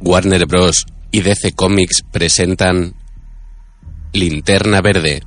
[0.00, 0.86] Warner Bros.
[1.10, 2.94] y DC Comics presentan
[4.12, 5.22] Linterna Verde.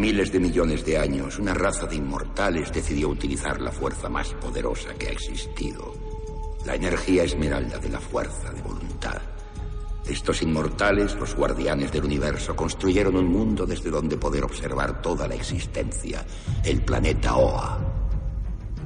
[0.00, 4.94] Miles de millones de años, una raza de inmortales decidió utilizar la fuerza más poderosa
[4.94, 5.94] que ha existido.
[6.64, 9.20] La energía esmeralda de la fuerza de voluntad.
[10.08, 15.34] Estos inmortales, los guardianes del universo, construyeron un mundo desde donde poder observar toda la
[15.34, 16.24] existencia,
[16.64, 17.78] el planeta Oa.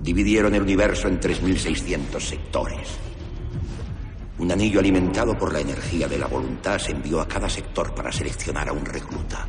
[0.02, 2.88] Dividieron el universo en 3.600 sectores.
[4.38, 8.10] Un anillo alimentado por la energía de la voluntad se envió a cada sector para
[8.10, 9.48] seleccionar a un recluta.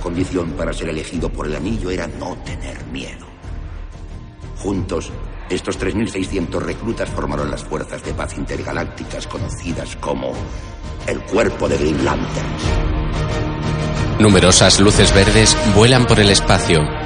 [0.00, 3.26] Condición para ser elegido por el anillo era no tener miedo.
[4.58, 5.10] Juntos,
[5.50, 10.32] estos 3.600 reclutas formaron las fuerzas de paz intergalácticas conocidas como
[11.06, 12.62] el Cuerpo de Green Lanterns.
[14.18, 17.05] Numerosas luces verdes vuelan por el espacio.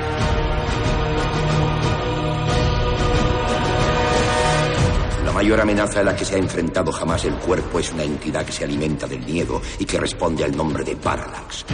[5.41, 8.53] Mayor amenaza a la que se ha enfrentado jamás el cuerpo es una entidad que
[8.53, 11.65] se alimenta del miedo y que responde al nombre de Parallax.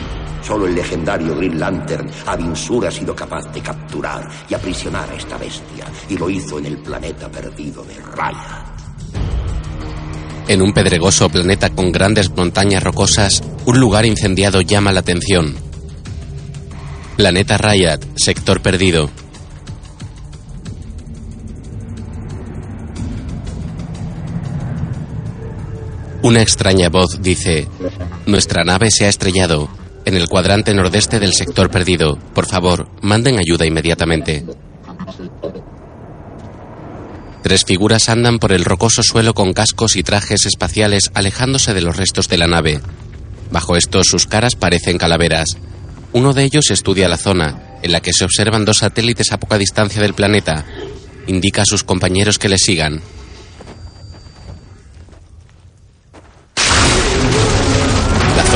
[0.40, 5.36] Solo el legendario Green Lantern, Avinsur, ha sido capaz de capturar y aprisionar a esta
[5.36, 8.66] bestia, y lo hizo en el planeta perdido de Raya.
[10.46, 15.56] En un pedregoso planeta con grandes montañas rocosas, un lugar incendiado llama la atención.
[17.16, 19.10] Planeta Rayat, sector perdido.
[26.26, 27.68] Una extraña voz dice,
[28.26, 29.68] Nuestra nave se ha estrellado
[30.04, 32.18] en el cuadrante nordeste del sector perdido.
[32.34, 34.44] Por favor, manden ayuda inmediatamente.
[37.44, 41.96] Tres figuras andan por el rocoso suelo con cascos y trajes espaciales alejándose de los
[41.96, 42.80] restos de la nave.
[43.52, 45.50] Bajo estos sus caras parecen calaveras.
[46.12, 49.58] Uno de ellos estudia la zona, en la que se observan dos satélites a poca
[49.58, 50.66] distancia del planeta.
[51.28, 53.00] Indica a sus compañeros que le sigan.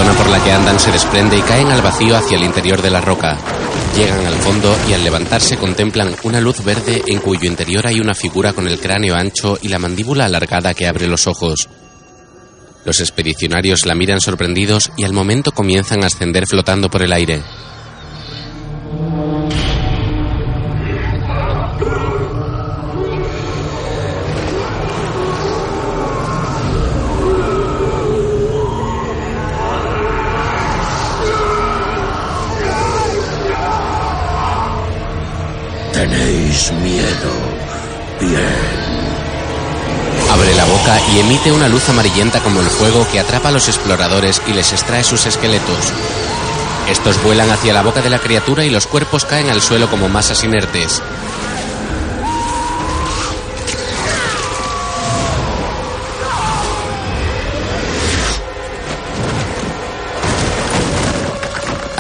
[0.01, 2.91] Zona por la que andan se desprende y caen al vacío hacia el interior de
[2.91, 3.37] la roca.
[3.95, 8.15] Llegan al fondo y al levantarse contemplan una luz verde en cuyo interior hay una
[8.15, 11.69] figura con el cráneo ancho y la mandíbula alargada que abre los ojos.
[12.87, 17.43] Los expedicionarios la miran sorprendidos y al momento comienzan a ascender flotando por el aire.
[36.01, 37.31] Tenéis miedo.
[38.21, 38.41] Bien.
[40.31, 43.69] Abre la boca y emite una luz amarillenta como el fuego que atrapa a los
[43.69, 45.93] exploradores y les extrae sus esqueletos.
[46.89, 50.09] Estos vuelan hacia la boca de la criatura y los cuerpos caen al suelo como
[50.09, 51.03] masas inertes.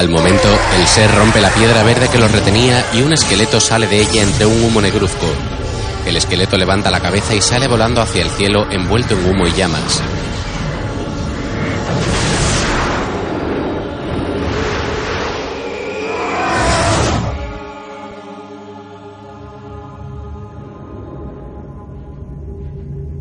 [0.01, 3.87] Al momento, el ser rompe la piedra verde que los retenía y un esqueleto sale
[3.87, 5.27] de ella entre un humo negruzco.
[6.07, 9.53] El esqueleto levanta la cabeza y sale volando hacia el cielo envuelto en humo y
[9.53, 10.03] llamas.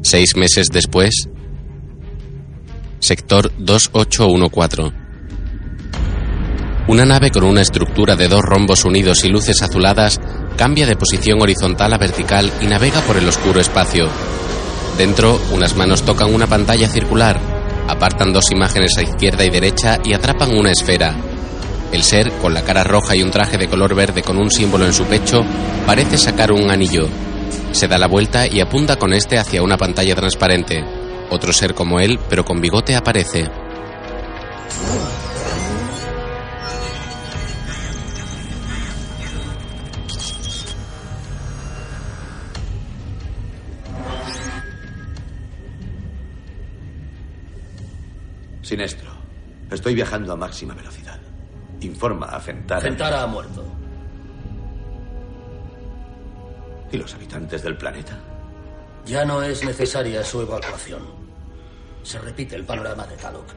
[0.01, 1.27] Seis meses después,
[3.01, 4.98] sector 2814.
[6.89, 10.19] Una nave con una estructura de dos rombos unidos y luces azuladas
[10.57, 14.09] cambia de posición horizontal a vertical y navega por el oscuro espacio.
[14.97, 17.39] Dentro, unas manos tocan una pantalla circular,
[17.87, 21.13] apartan dos imágenes a izquierda y derecha y atrapan una esfera.
[21.91, 24.87] El ser, con la cara roja y un traje de color verde con un símbolo
[24.87, 25.45] en su pecho,
[25.85, 27.07] parece sacar un anillo.
[27.71, 30.83] Se da la vuelta y apunta con este hacia una pantalla transparente.
[31.29, 33.47] Otro ser como él, pero con bigote, aparece.
[48.69, 49.09] Sinestro,
[49.71, 51.19] estoy viajando a máxima velocidad.
[51.81, 52.81] Informa a Fentara.
[52.81, 53.65] Fentara ha muerto.
[56.91, 58.19] ¿Y los habitantes del planeta?
[59.07, 61.01] Ya no es necesaria su evacuación.
[62.03, 63.47] Se repite el panorama de Talok.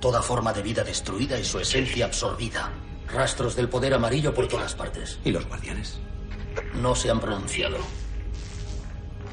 [0.00, 2.70] Toda forma de vida destruida y su esencia absorbida.
[3.08, 5.18] Rastros del poder amarillo por todas partes.
[5.24, 5.98] ¿Y los guardianes?
[6.80, 7.78] No se han pronunciado.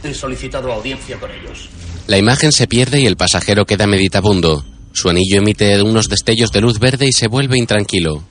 [0.04, 1.70] He solicitado audiencia con ellos.
[2.08, 4.66] La imagen se pierde y el pasajero queda meditabundo.
[4.94, 8.24] Su anillo emite unos destellos de luz verde y se vuelve intranquilo.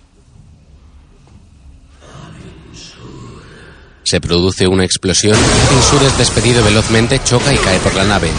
[4.05, 5.37] Se produce una explosión.
[5.75, 8.31] Insur es despedido velozmente, choca y cae por la nave.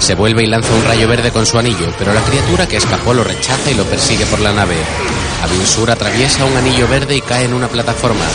[0.00, 3.14] Se vuelve y lanza un rayo verde con su anillo, pero la criatura que escapó
[3.14, 4.76] lo rechaza y lo persigue por la nave.
[5.42, 8.26] Abinsur atraviesa un anillo verde y cae en una plataforma.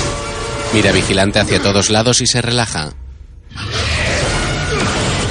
[0.74, 2.94] Mira vigilante hacia todos lados y se relaja.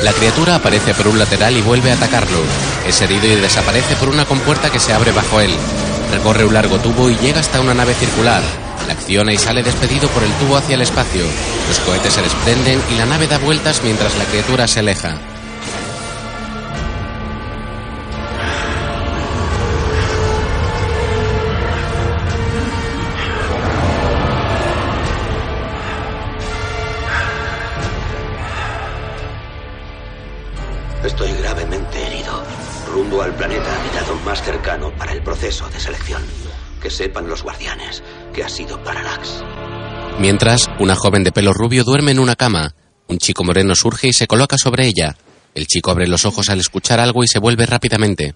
[0.02, 2.38] La criatura aparece por un lateral y vuelve a atacarlo.
[2.86, 5.50] Es herido y desaparece por una compuerta que se abre bajo él.
[6.12, 8.42] Recorre un largo tubo y llega hasta una nave circular.
[8.86, 11.24] La acciona y sale despedido por el tubo hacia el espacio.
[11.66, 15.16] Los cohetes se desprenden y la nave da vueltas mientras la criatura se aleja.
[33.08, 36.22] Al planeta habitado más cercano para el proceso de selección.
[36.80, 38.02] Que sepan los guardianes
[38.34, 39.42] que ha sido Parallax.
[40.20, 42.74] Mientras, una joven de pelo rubio duerme en una cama.
[43.08, 45.16] Un chico moreno surge y se coloca sobre ella.
[45.54, 48.34] El chico abre los ojos al escuchar algo y se vuelve rápidamente.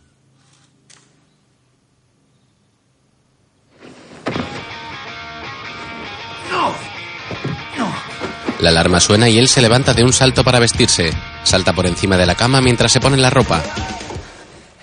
[8.59, 11.11] La alarma suena y él se levanta de un salto para vestirse.
[11.45, 13.63] Salta por encima de la cama mientras se pone la ropa.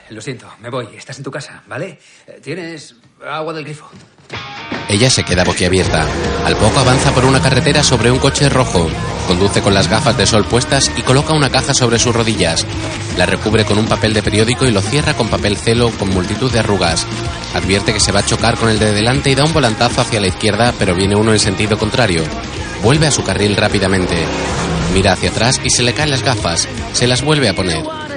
[0.10, 0.88] Lo siento, me voy.
[0.98, 2.00] Estás en tu casa, ¿vale?
[2.28, 3.90] Eh, ¿Tienes agua del grifo?
[4.88, 6.06] Ella se queda boquiabierta.
[6.46, 8.90] Al poco avanza por una carretera sobre un coche rojo.
[9.28, 12.66] Conduce con las gafas de sol puestas y coloca una caja sobre sus rodillas.
[13.18, 16.52] La recubre con un papel de periódico y lo cierra con papel celo con multitud
[16.52, 17.06] de arrugas.
[17.54, 20.20] Advierte que se va a chocar con el de delante y da un volantazo hacia
[20.20, 22.24] la izquierda, pero viene uno en sentido contrario.
[22.82, 24.26] Vuelve a su carril rápidamente.
[24.94, 26.68] Mira hacia atrás y se le caen las gafas.
[26.94, 28.09] Se las vuelve a poner.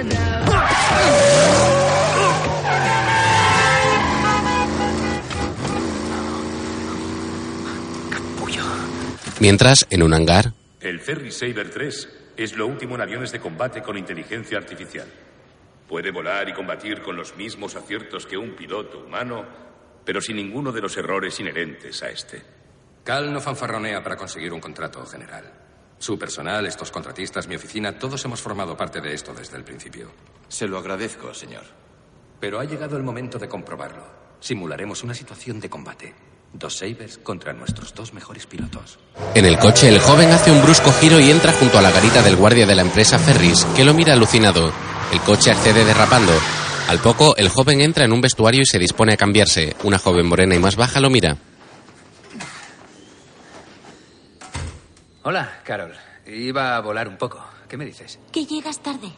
[9.43, 13.81] Mientras, en un hangar, El Ferry Saber 3 es lo último en aviones de combate
[13.81, 15.05] con inteligencia artificial.
[15.85, 19.43] Puede volar y combatir con los mismos aciertos que un piloto humano,
[20.05, 22.41] pero sin ninguno de los errores inherentes a este.
[23.03, 25.51] Cal no fanfarronea para conseguir un contrato general.
[25.97, 30.09] Su personal, estos contratistas, mi oficina, todos hemos formado parte de esto desde el principio.
[30.47, 31.65] Se lo agradezco, señor.
[32.39, 34.05] Pero ha llegado el momento de comprobarlo.
[34.39, 36.15] Simularemos una situación de combate.
[36.53, 38.99] Dos Sabers contra nuestros dos mejores pilotos.
[39.33, 42.21] En el coche, el joven hace un brusco giro y entra junto a la garita
[42.21, 44.71] del guardia de la empresa Ferris, que lo mira alucinado.
[45.11, 46.31] El coche accede derrapando.
[46.87, 49.75] Al poco, el joven entra en un vestuario y se dispone a cambiarse.
[49.83, 51.37] Una joven morena y más baja lo mira.
[55.23, 55.93] Hola, Carol.
[56.27, 57.43] Iba a volar un poco.
[57.67, 58.19] ¿Qué me dices?
[58.31, 59.11] Que llegas tarde.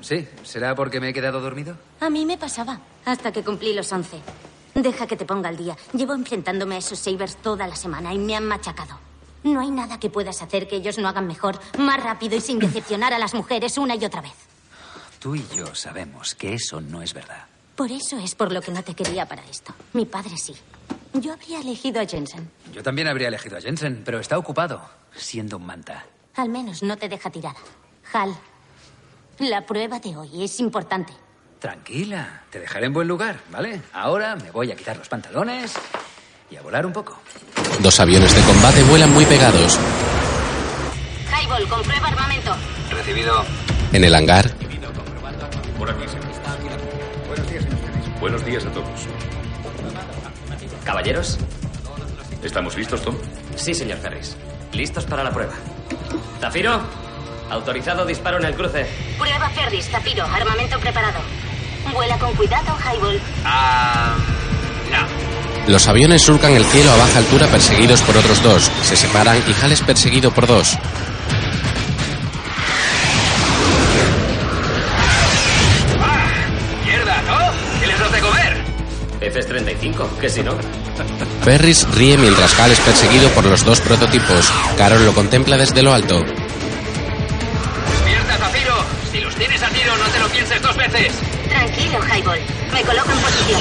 [0.00, 1.76] Sí, ¿será porque me he quedado dormido?
[2.00, 4.18] A mí me pasaba, hasta que cumplí los 11.
[4.76, 5.74] Deja que te ponga al día.
[5.94, 8.98] Llevo enfrentándome a esos Sabers toda la semana y me han machacado.
[9.42, 12.58] No hay nada que puedas hacer que ellos no hagan mejor, más rápido y sin
[12.58, 14.34] decepcionar a las mujeres una y otra vez.
[15.18, 17.46] Tú y yo sabemos que eso no es verdad.
[17.74, 19.72] Por eso es por lo que no te quería para esto.
[19.94, 20.54] Mi padre sí.
[21.14, 22.50] Yo habría elegido a Jensen.
[22.74, 24.82] Yo también habría elegido a Jensen, pero está ocupado,
[25.16, 26.04] siendo un manta.
[26.34, 27.58] Al menos no te deja tirada.
[28.12, 28.36] Hal,
[29.38, 31.14] la prueba de hoy es importante.
[31.60, 33.80] Tranquila, te dejaré en buen lugar, ¿vale?
[33.92, 35.74] Ahora me voy a quitar los pantalones
[36.50, 37.18] y a volar un poco.
[37.80, 39.78] Dos aviones de combate vuelan muy pegados.
[41.30, 42.54] Highball, comprueba armamento.
[42.90, 43.44] Recibido.
[43.92, 44.50] En el hangar,
[45.78, 46.26] Por aquí, señor.
[47.28, 48.88] Buenos días, señor Buenos días a todos.
[50.84, 51.38] Caballeros,
[52.42, 53.16] ¿Estamos listos, Tom?
[53.56, 54.36] sí, señor Ferris.
[54.72, 55.54] Listos para la prueba.
[56.40, 56.80] Zafiro,
[57.50, 58.86] autorizado disparo en el cruce.
[59.18, 61.20] Prueba Ferris, Zafiro, armamento preparado.
[61.92, 63.20] Vuela con cuidado, Highball.
[63.44, 64.14] Ah.
[64.90, 65.72] No.
[65.72, 68.70] los aviones surcan el cielo a baja altura perseguidos por otros dos.
[68.82, 70.78] Se separan y Hal es perseguido por dos.
[76.84, 77.80] ¡Mierda, ¿no?
[77.80, 78.56] ¿Qué les das de comer?
[79.20, 80.52] F-35, que si no.
[81.44, 84.50] Ferris ríe mientras Hal es perseguido por los dos prototipos.
[84.76, 86.24] Carol lo contempla desde lo alto.
[88.38, 88.74] Zafiro!
[89.10, 91.12] Si los tienes a tiro, no te lo pienses dos veces.
[91.48, 92.40] Tranquilo, Highball.
[92.72, 93.60] Me coloco en posición.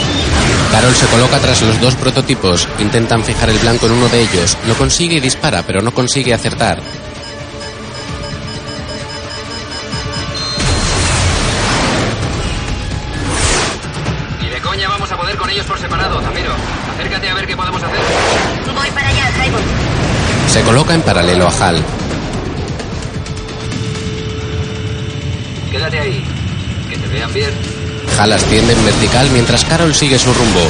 [0.72, 2.68] Carol se coloca tras los dos prototipos.
[2.80, 4.58] Intentan fijar el blanco en uno de ellos.
[4.68, 6.82] Lo consigue y dispara, pero no consigue acertar.
[14.42, 16.52] De coña vamos a poder con ellos por separado, Zafiro.
[16.94, 18.00] Acércate a ver qué podemos hacer.
[18.74, 19.32] Voy para allá,
[20.50, 21.84] Se coloca en paralelo a Hal.
[28.18, 30.62] Hal asciende en vertical mientras Carol sigue su rumbo.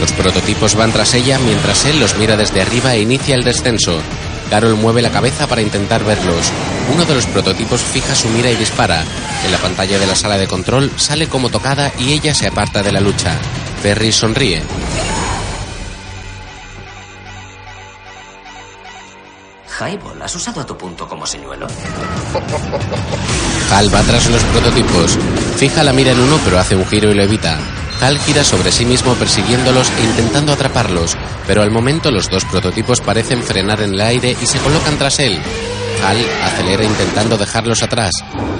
[0.00, 4.00] Los prototipos van tras ella mientras él los mira desde arriba e inicia el descenso.
[4.48, 6.50] Carol mueve la cabeza para intentar verlos.
[6.92, 9.04] Uno de los prototipos fija su mira y dispara.
[9.44, 12.82] En la pantalla de la sala de control sale como tocada y ella se aparta
[12.82, 13.36] de la lucha.
[13.82, 14.62] Ferris sonríe.
[19.84, 21.66] Highball, ¿has usado a tu punto como señuelo?
[23.70, 25.18] Hal va tras los prototipos.
[25.56, 27.58] Fija la mira en uno pero hace un giro y lo evita.
[28.00, 33.00] Hal gira sobre sí mismo persiguiéndolos e intentando atraparlos, pero al momento los dos prototipos
[33.00, 35.38] parecen frenar en el aire y se colocan tras él.
[36.02, 38.12] Hal acelera intentando dejarlos atrás.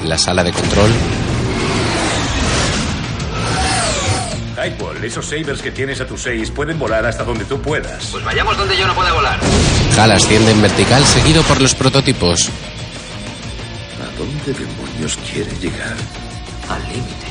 [0.05, 0.91] La sala de control,
[4.65, 8.07] Nightball, esos sabers que tienes a tus seis pueden volar hasta donde tú puedas.
[8.07, 9.39] Pues vayamos donde yo no pueda volar.
[9.99, 12.49] Hal asciende en vertical seguido por los prototipos.
[14.01, 15.95] ¿A dónde demonios quiere llegar?
[16.71, 17.27] Al límite.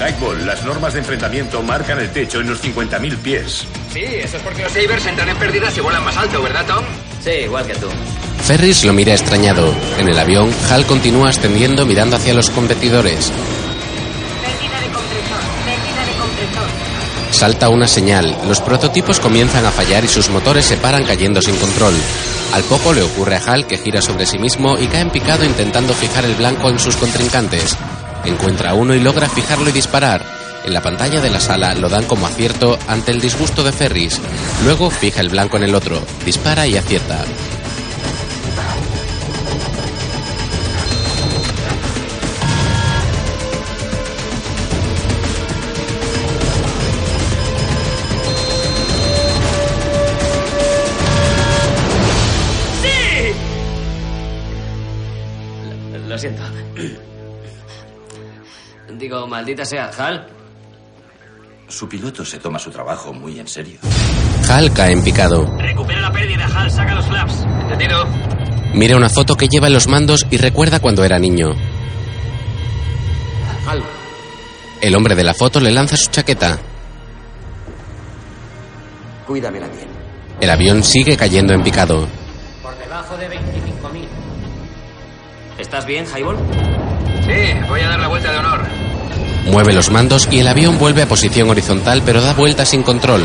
[0.00, 3.64] Nightball, las normas de enfrentamiento marcan el techo en los 50.000 pies.
[3.92, 6.84] Sí, eso es porque los Sabers entran en pérdidas y vuelan más alto, ¿verdad, Tom?
[7.22, 7.88] Sí, igual que tú.
[8.44, 9.72] Ferris lo mira extrañado.
[9.98, 13.32] En el avión, Hal continúa ascendiendo mirando hacia los competidores.
[14.40, 16.68] Pérdida de compresor, pérdida de compresor.
[17.38, 18.36] Salta una señal.
[18.48, 21.94] Los prototipos comienzan a fallar y sus motores se paran cayendo sin control.
[22.52, 25.44] Al poco le ocurre a Hal que gira sobre sí mismo y cae en picado
[25.44, 27.76] intentando fijar el blanco en sus contrincantes.
[28.24, 30.26] Encuentra uno y logra fijarlo y disparar.
[30.64, 34.20] En la pantalla de la sala lo dan como acierto ante el disgusto de Ferris.
[34.64, 37.24] Luego fija el blanco en el otro, dispara y acierta.
[56.18, 56.42] Lo siento.
[58.98, 60.26] Digo, maldita sea, Hal.
[61.68, 63.78] Su piloto se toma su trabajo muy en serio.
[64.50, 65.56] Hal cae en picado.
[65.58, 67.44] Recupera la pérdida, Hal, saca los flaps.
[67.62, 68.04] Entendido.
[68.74, 71.50] Mira una foto que lleva en los mandos y recuerda cuando era niño.
[73.68, 73.84] Hal.
[74.80, 76.58] El hombre de la foto le lanza su chaqueta.
[79.24, 79.86] Cuídamela bien.
[80.40, 82.08] El avión sigue cayendo en picado.
[82.60, 83.37] Por debajo de 25.000.
[85.58, 86.36] ¿Estás bien, Highball?
[87.26, 88.60] Sí, voy a dar la vuelta de honor.
[89.46, 93.22] Mueve los mandos y el avión vuelve a posición horizontal pero da vuelta sin control.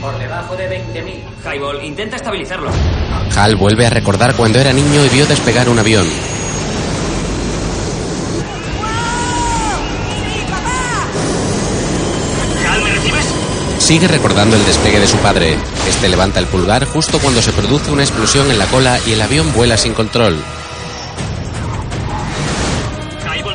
[0.00, 1.54] Por debajo de 20.000.
[1.54, 2.70] Highball, intenta estabilizarlo.
[3.34, 6.06] Hal vuelve a recordar cuando era niño y vio despegar un avión.
[13.92, 15.54] Sigue recordando el despegue de su padre.
[15.86, 19.20] Este levanta el pulgar justo cuando se produce una explosión en la cola y el
[19.20, 20.42] avión vuela sin control.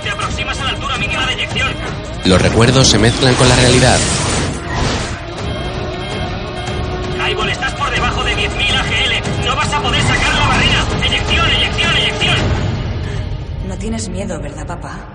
[0.03, 1.71] Te aproximas a la altura mínima de eyección.
[2.25, 3.97] Los recuerdos se mezclan con la realidad.
[7.17, 9.43] Highball, estás por debajo de 10.000 AGL.
[9.43, 10.85] No vas a poder sacar la barrera.
[11.03, 12.37] Eyección, eyección, eyección.
[13.67, 15.06] No tienes miedo, ¿verdad, papá?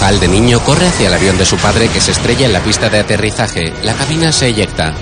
[0.00, 2.60] Hal de niño corre hacia el avión de su padre que se estrella en la
[2.60, 3.72] pista de aterrizaje.
[3.82, 4.94] La cabina se eyecta.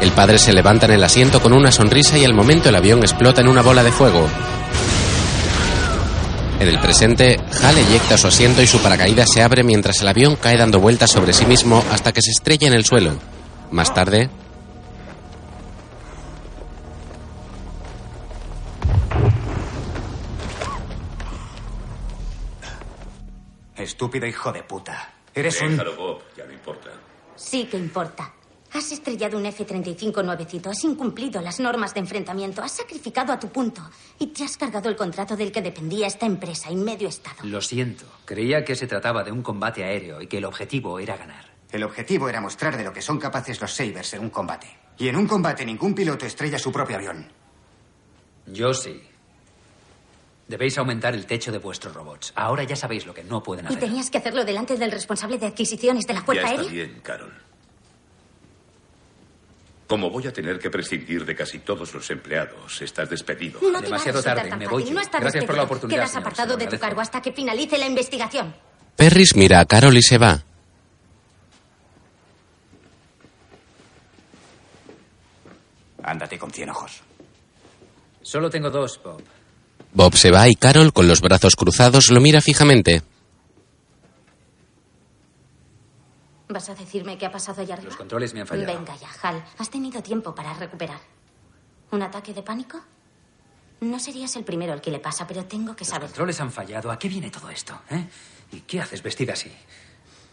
[0.00, 3.00] El padre se levanta en el asiento con una sonrisa y al momento el avión
[3.00, 4.26] explota en una bola de fuego.
[6.58, 10.36] En el presente, Hal eyecta su asiento y su paracaídas se abre mientras el avión
[10.36, 13.12] cae dando vueltas sobre sí mismo hasta que se estrella en el suelo.
[13.70, 14.30] Más tarde,
[23.98, 25.12] Estúpido hijo de puta.
[25.34, 25.70] Eres un...
[25.70, 26.88] Déjalo, Bob, ya no importa.
[27.34, 28.32] Sí que importa.
[28.72, 33.48] Has estrellado un F-35 nuevecito, has incumplido las normas de enfrentamiento, has sacrificado a tu
[33.48, 33.82] punto
[34.20, 37.38] y te has cargado el contrato del que dependía esta empresa y medio estado.
[37.42, 38.04] Lo siento.
[38.24, 41.50] Creía que se trataba de un combate aéreo y que el objetivo era ganar.
[41.72, 44.68] El objetivo era mostrar de lo que son capaces los Sabers en un combate.
[44.96, 47.32] Y en un combate ningún piloto estrella su propio avión.
[48.46, 49.07] Yo sí.
[50.48, 52.32] Debéis aumentar el techo de vuestros robots.
[52.34, 53.80] Ahora ya sabéis lo que no pueden Y hacer.
[53.80, 56.72] tenías que hacerlo delante del responsable de adquisiciones de la Ya Fuerza está Aérea.
[56.86, 57.32] bien, Carol.
[59.86, 63.60] Como voy a tener que prescindir de casi todos los empleados, estás despedido.
[63.60, 64.84] No te va a Demasiado tarde, tan me voy.
[64.90, 68.54] No Gracias por la oportunidad, Quedas apartado de tu cargo hasta que finalice la investigación.
[68.96, 70.42] Perris mira a Carol y se va.
[76.02, 77.02] Ándate con cien ojos.
[78.22, 79.22] Solo tengo dos, Bob.
[79.92, 83.02] Bob se va y Carol, con los brazos cruzados, lo mira fijamente.
[86.48, 87.88] ¿Vas a decirme qué ha pasado allá arriba?
[87.90, 88.72] Los controles me han fallado.
[88.78, 89.44] Venga ya, Hal.
[89.58, 91.00] Has tenido tiempo para recuperar.
[91.90, 92.80] ¿Un ataque de pánico?
[93.80, 96.08] No serías el primero al que le pasa, pero tengo que Los saber.
[96.08, 96.90] controles han fallado.
[96.90, 97.78] ¿A qué viene todo esto?
[97.90, 98.06] ¿eh?
[98.52, 99.52] ¿Y qué haces vestida así?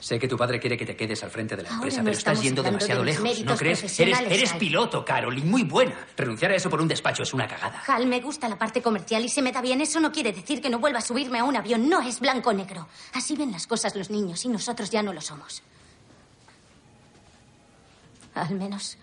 [0.06, 2.04] Sé que tu padre quiere que te quedes al frente de la Ahora empresa, no
[2.04, 3.44] pero estás yendo demasiado de lejos.
[3.44, 4.00] ¿No crees?
[4.00, 5.96] Eres, piloto, Carol, y muy buena.
[6.16, 7.82] Renunciar a eso por un despacho es una cagada.
[7.88, 9.82] Hal, me gusta la parte comercial y se me da bien.
[9.82, 11.90] Eso no quiere decir que no vuelva a subirme a un avión.
[11.90, 12.88] No es blanco o negro.
[13.14, 15.64] Así ven las cosas los niños y nosotros ya no lo somos.
[18.36, 19.00] Al menos.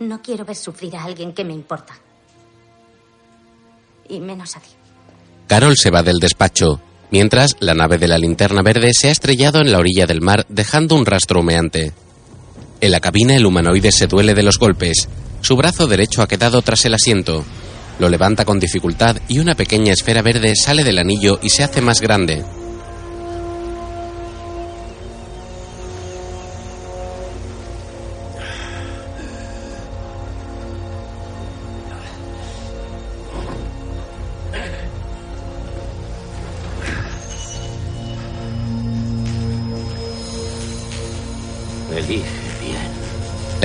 [0.00, 1.96] No quiero ver sufrir a alguien que me importa.
[4.08, 4.75] Y menos a ti.
[5.46, 9.60] Carol se va del despacho, mientras la nave de la linterna verde se ha estrellado
[9.60, 11.92] en la orilla del mar dejando un rastro humeante.
[12.80, 15.08] En la cabina el humanoide se duele de los golpes.
[15.40, 17.44] Su brazo derecho ha quedado tras el asiento.
[17.98, 21.80] Lo levanta con dificultad y una pequeña esfera verde sale del anillo y se hace
[21.80, 22.44] más grande.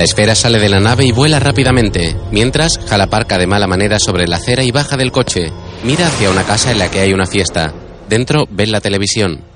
[0.02, 4.00] La esfera sale de la nave y vuela rápidamente, mientras Hal aparca de mala manera
[4.00, 5.52] sobre la acera y baja del coche.
[5.84, 7.72] Mira hacia una casa en la que hay una fiesta.
[8.08, 9.51] Dentro ven la televisión.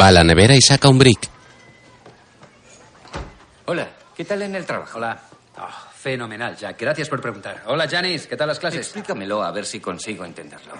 [0.00, 1.28] Va a la nevera y saca un brick.
[3.66, 4.98] Hola, ¿qué tal en el trabajo?
[4.98, 5.20] Hola.
[5.56, 6.80] Ah, fenomenal, Jack.
[6.80, 7.62] Gracias por preguntar.
[7.66, 8.28] Hola, Janice.
[8.28, 8.80] ¿Qué tal las clases?
[8.80, 10.74] Explícamelo a ver si consigo entenderlo.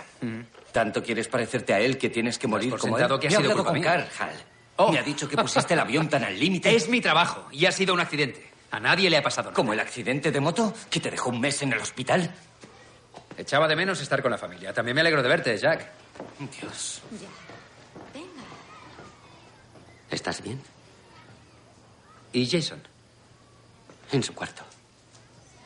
[0.73, 3.21] ¿Tanto quieres parecerte a él que tienes que morir por como sentado él?
[3.21, 3.81] que ha sido culpa con.
[3.81, 4.35] Carl, Hal.
[4.77, 4.91] Oh.
[4.91, 6.75] Me ha dicho que pusiste el avión tan al límite.
[6.75, 8.51] Es mi trabajo y ha sido un accidente.
[8.73, 9.55] A nadie le ha pasado nada.
[9.55, 12.29] ¿Como el accidente de moto que te dejó un mes en el hospital?
[13.39, 14.73] Echaba de menos estar con la familia.
[14.73, 15.89] También me alegro de verte, Jack.
[16.61, 17.01] Dios.
[20.15, 20.61] ¿Estás bien?
[22.33, 22.81] ¿Y Jason?
[24.13, 24.63] En su cuarto.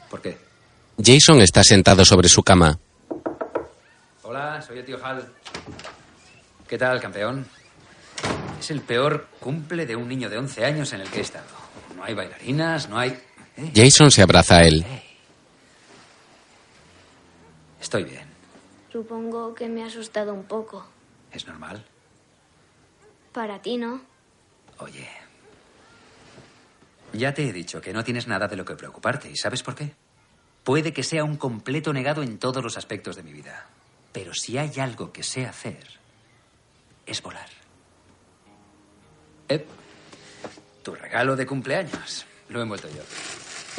[0.08, 0.38] ¿Por qué?
[0.96, 2.78] Jason está sentado sobre su cama.
[4.22, 5.30] Hola, soy el tío Hal.
[6.66, 7.46] ¿Qué tal, campeón?
[8.58, 11.46] Es el peor cumple de un niño de 11 años en el que he estado.
[11.94, 13.10] No hay bailarinas, no hay...
[13.58, 14.82] Eh, Jason se abraza a él.
[17.82, 18.26] Estoy bien.
[18.90, 20.86] Supongo que me ha asustado un poco.
[21.32, 21.84] ¿Es normal?
[23.32, 24.00] Para ti, ¿no?
[24.78, 25.08] Oye.
[27.12, 29.30] Ya te he dicho que no tienes nada de lo que preocuparte.
[29.30, 29.94] ¿Y sabes por qué?
[30.64, 33.66] Puede que sea un completo negado en todos los aspectos de mi vida.
[34.12, 35.86] Pero si hay algo que sé hacer,
[37.06, 37.48] es volar.
[39.48, 39.64] Eh,
[40.82, 42.26] tu regalo de cumpleaños.
[42.48, 43.02] Lo he envuelto yo.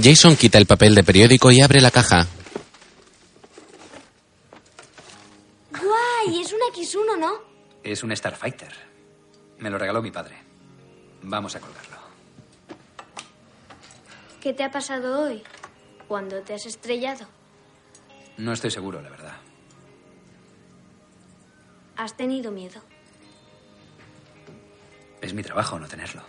[0.04, 2.26] Jason quita el papel de periódico y abre la caja.
[5.72, 6.42] ¡Guay!
[6.42, 7.32] Es un X1, ¿no?
[7.84, 8.74] Es un Starfighter.
[9.60, 10.49] Me lo regaló mi padre.
[11.24, 11.98] Vamos a colgarlo.
[14.42, 15.44] ¿Qué te ha pasado hoy?
[16.08, 17.26] Cuando te has estrellado.
[18.38, 19.36] No estoy seguro, la verdad.
[21.98, 22.82] Has tenido miedo.
[25.22, 26.24] Es mi trabajo no tenerlo.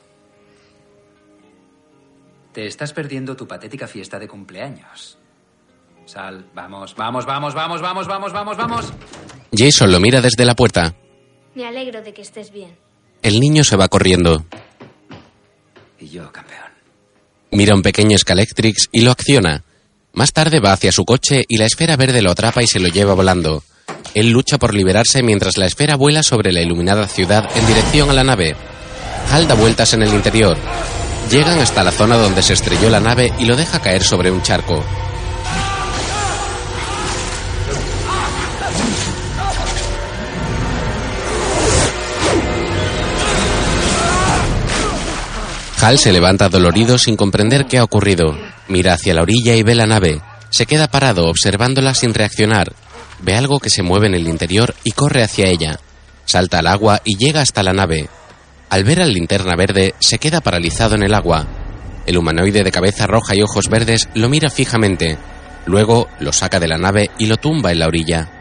[2.52, 5.16] Te estás perdiendo tu patética fiesta de cumpleaños.
[6.04, 8.92] Sal, vamos, vamos, vamos, vamos, vamos, vamos, vamos, vamos.
[9.56, 10.96] Jason lo mira desde la puerta.
[11.54, 12.76] Me alegro de que estés bien.
[13.22, 14.44] El niño se va corriendo.
[16.00, 16.70] Y yo, campeón.
[17.52, 19.64] Mira un pequeño Scalectrix y lo acciona.
[20.12, 22.88] Más tarde va hacia su coche y la esfera verde lo atrapa y se lo
[22.88, 23.62] lleva volando.
[24.14, 28.14] Él lucha por liberarse mientras la esfera vuela sobre la iluminada ciudad en dirección a
[28.14, 28.56] la nave.
[29.30, 30.56] Hal da vueltas en el interior.
[31.30, 34.42] Llegan hasta la zona donde se estrelló la nave y lo deja caer sobre un
[34.42, 34.82] charco.
[45.82, 48.36] Hal se levanta dolorido sin comprender qué ha ocurrido.
[48.68, 50.20] Mira hacia la orilla y ve la nave.
[50.50, 52.74] Se queda parado observándola sin reaccionar.
[53.22, 55.80] Ve algo que se mueve en el interior y corre hacia ella.
[56.26, 58.10] Salta al agua y llega hasta la nave.
[58.68, 61.46] Al ver al linterna verde, se queda paralizado en el agua.
[62.04, 65.16] El humanoide de cabeza roja y ojos verdes lo mira fijamente.
[65.64, 68.39] Luego lo saca de la nave y lo tumba en la orilla.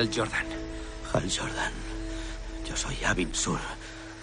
[0.00, 0.46] Hal Jordan.
[1.12, 1.72] Hal Jordan.
[2.66, 3.60] Yo soy Avin Sur,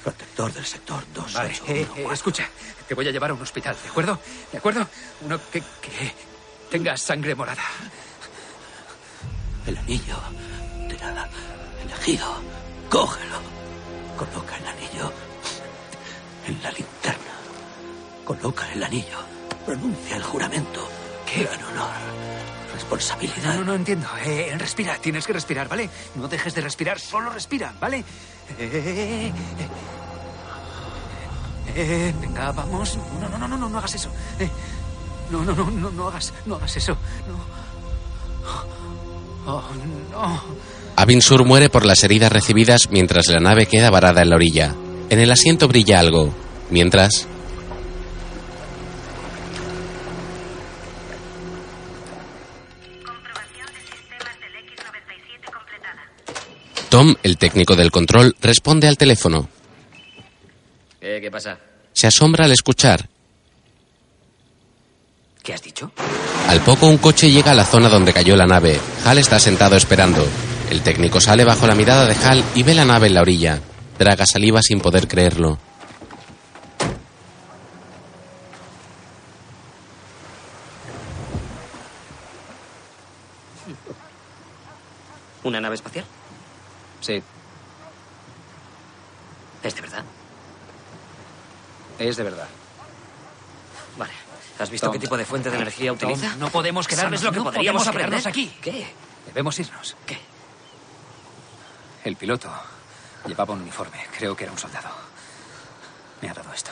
[0.03, 1.69] protector del sector Vale, 281.
[1.69, 2.49] eh, eh, escucha,
[2.87, 4.19] te voy a llevar a un hospital, ¿de acuerdo?
[4.51, 4.87] ¿De acuerdo?
[5.21, 6.15] Uno que, que
[6.71, 7.61] tenga sangre morada.
[9.67, 10.15] El anillo
[10.89, 11.29] te ha
[11.83, 12.25] elegido.
[12.89, 13.37] Cógelo.
[14.17, 15.11] Coloca el anillo
[16.47, 17.33] en la linterna.
[18.25, 19.19] Coloca el anillo.
[19.63, 20.89] Pronuncia el juramento.
[21.31, 22.36] ¡Qué gran honor!
[22.77, 23.55] Responsabilidad.
[23.55, 24.07] No, no entiendo.
[24.23, 25.89] Eh, respira, tienes que respirar, ¿vale?
[26.13, 27.97] No dejes de respirar, solo respira, ¿vale?
[27.97, 28.03] Eh,
[28.59, 29.33] eh, eh,
[31.75, 32.99] eh, venga, vamos.
[33.19, 34.11] No, no, no, no, no, no hagas eso.
[34.39, 34.47] Eh,
[35.31, 36.95] no, no, no, no, no hagas, no hagas eso.
[37.27, 37.57] No.
[39.51, 39.63] Oh,
[40.11, 40.43] no.
[40.97, 44.75] Abinsur muere por las heridas recibidas mientras la nave queda varada en la orilla.
[45.09, 46.31] En el asiento brilla algo.
[46.69, 47.27] Mientras,
[56.89, 59.49] Tom, el técnico del control, responde al teléfono.
[61.01, 61.57] Eh, ¿Qué pasa?
[61.93, 63.09] Se asombra al escuchar.
[65.43, 65.91] ¿Qué has dicho?
[66.47, 68.79] Al poco un coche llega a la zona donde cayó la nave.
[69.05, 70.25] Hal está sentado esperando.
[70.69, 73.59] El técnico sale bajo la mirada de Hal y ve la nave en la orilla.
[73.97, 75.57] Traga saliva sin poder creerlo.
[85.43, 86.05] ¿Una nave espacial?
[87.07, 87.23] Sí,
[89.63, 90.03] ¿Es de verdad?
[91.99, 92.47] es de verdad.
[93.97, 94.11] Vale.
[94.59, 94.93] ¿Has visto Tom.
[94.93, 96.35] qué tipo de fuente de energía Tom, utiliza?
[96.35, 98.09] no podemos quedarnos, ¿Sabes lo que no podríamos podemos aprender?
[98.21, 98.51] quedarnos aquí.
[98.61, 98.87] ¿Qué?
[99.27, 99.95] Debemos irnos.
[100.05, 100.17] ¿Qué?
[102.03, 102.51] El piloto
[103.25, 103.97] llevaba un uniforme.
[104.17, 104.89] Creo que era un soldado.
[106.21, 106.71] Me ha dado esto.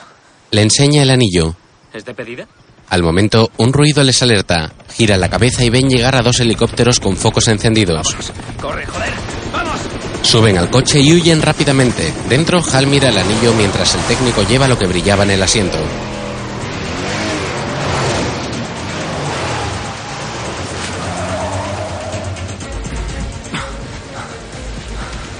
[0.50, 1.56] Le enseña el anillo.
[1.94, 2.46] ¿Es de pedida?
[2.90, 4.72] Al momento, un ruido les alerta.
[4.92, 8.14] Gira la cabeza y ven llegar a dos helicópteros con focos encendidos.
[8.60, 9.12] ¡Corre, joder!
[10.26, 12.12] Suben al coche y huyen rápidamente.
[12.28, 15.78] Dentro, Hal mira el anillo mientras el técnico lleva lo que brillaba en el asiento.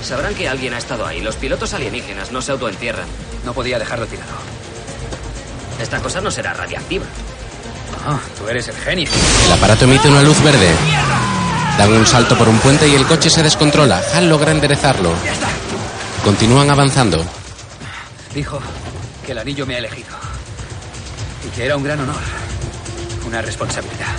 [0.05, 1.21] Sabrán que alguien ha estado ahí.
[1.21, 3.09] Los pilotos alienígenas no se autoentierran.
[3.45, 4.31] No podía dejarlo tirado.
[5.83, 7.07] Esta cosa no será radiactiva.
[8.07, 9.11] Ah, tú eres el genio.
[9.47, 10.71] El aparato emite una luz verde.
[11.79, 14.03] Dan un salto por un puente y el coche se descontrola.
[14.15, 15.13] Hal logra enderezarlo.
[16.25, 17.25] Continúan avanzando.
[18.35, 18.59] Dijo
[19.25, 20.09] que el anillo me ha elegido.
[21.47, 22.21] Y que era un gran honor.
[23.27, 24.15] Una responsabilidad.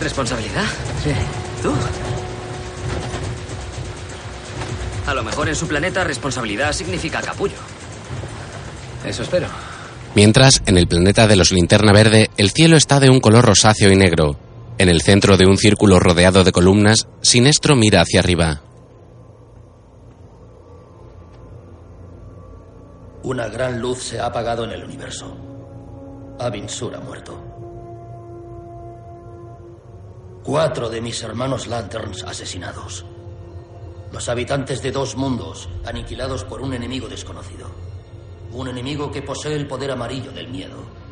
[0.00, 0.64] ¿Responsabilidad?
[1.02, 1.12] Sí.
[1.62, 1.72] ¿Tú?
[5.06, 7.56] A lo mejor en su planeta responsabilidad significa capullo.
[9.04, 9.48] Eso espero.
[10.14, 13.90] Mientras, en el planeta de los linterna verde, el cielo está de un color rosáceo
[13.92, 14.38] y negro.
[14.76, 18.60] En el centro de un círculo rodeado de columnas, Sinestro mira hacia arriba.
[23.22, 25.36] Una gran luz se ha apagado en el universo.
[26.40, 27.40] Abin Sur ha muerto.
[30.42, 33.06] Cuatro de mis hermanos Lanterns asesinados.
[34.12, 37.68] Los habitantes de dos mundos aniquilados por un enemigo desconocido.
[38.52, 41.03] Un enemigo que posee el poder amarillo del miedo.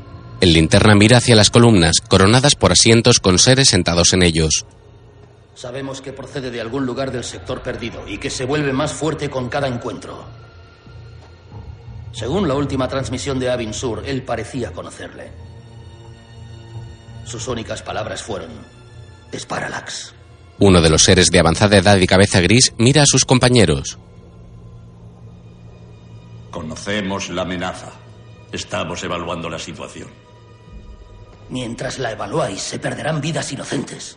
[0.43, 4.67] El linterna mira hacia las columnas, coronadas por asientos con seres sentados en ellos.
[5.55, 9.31] Sabemos que procede de algún lugar del sector perdido y que se vuelve más fuerte
[9.31, 10.25] con cada encuentro.
[12.11, 15.31] Según la última transmisión de Avin Sur, él parecía conocerle.
[17.25, 18.51] Sus únicas palabras fueron:
[19.33, 20.13] Sparalax.
[20.59, 23.97] Uno de los seres de avanzada edad y cabeza gris mira a sus compañeros.
[26.51, 27.93] Conocemos la amenaza.
[28.51, 30.22] Estamos evaluando la situación.
[31.53, 34.17] Mientras la evaluáis, se perderán vidas inocentes.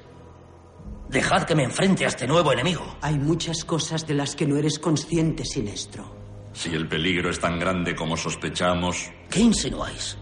[1.10, 2.96] Dejad que me enfrente a este nuevo enemigo.
[3.02, 6.16] Hay muchas cosas de las que no eres consciente, Sinestro.
[6.54, 10.18] Si el peligro es tan grande como sospechamos, ¿Qué insinuáis?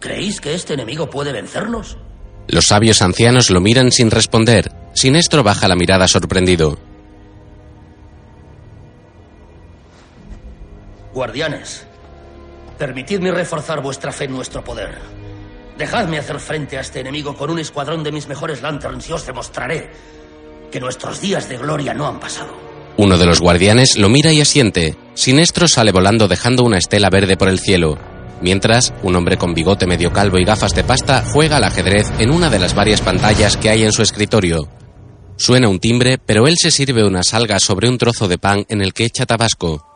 [0.00, 1.96] ¿Creéis que este enemigo puede vencernos?
[2.48, 4.72] Los sabios ancianos lo miran sin responder.
[4.94, 6.76] Sinestro baja la mirada sorprendido.
[11.14, 11.86] Guardianes,
[12.76, 15.25] permitidme reforzar vuestra fe en nuestro poder.
[15.78, 19.26] Dejadme hacer frente a este enemigo con un escuadrón de mis mejores lanterns y os
[19.26, 19.90] demostraré
[20.70, 22.54] que nuestros días de gloria no han pasado.
[22.96, 24.96] Uno de los guardianes lo mira y asiente.
[25.14, 27.98] Sinestro sale volando dejando una estela verde por el cielo.
[28.40, 32.30] Mientras, un hombre con bigote medio calvo y gafas de pasta juega al ajedrez en
[32.30, 34.68] una de las varias pantallas que hay en su escritorio.
[35.36, 38.80] Suena un timbre, pero él se sirve una salga sobre un trozo de pan en
[38.80, 39.86] el que echa tabasco.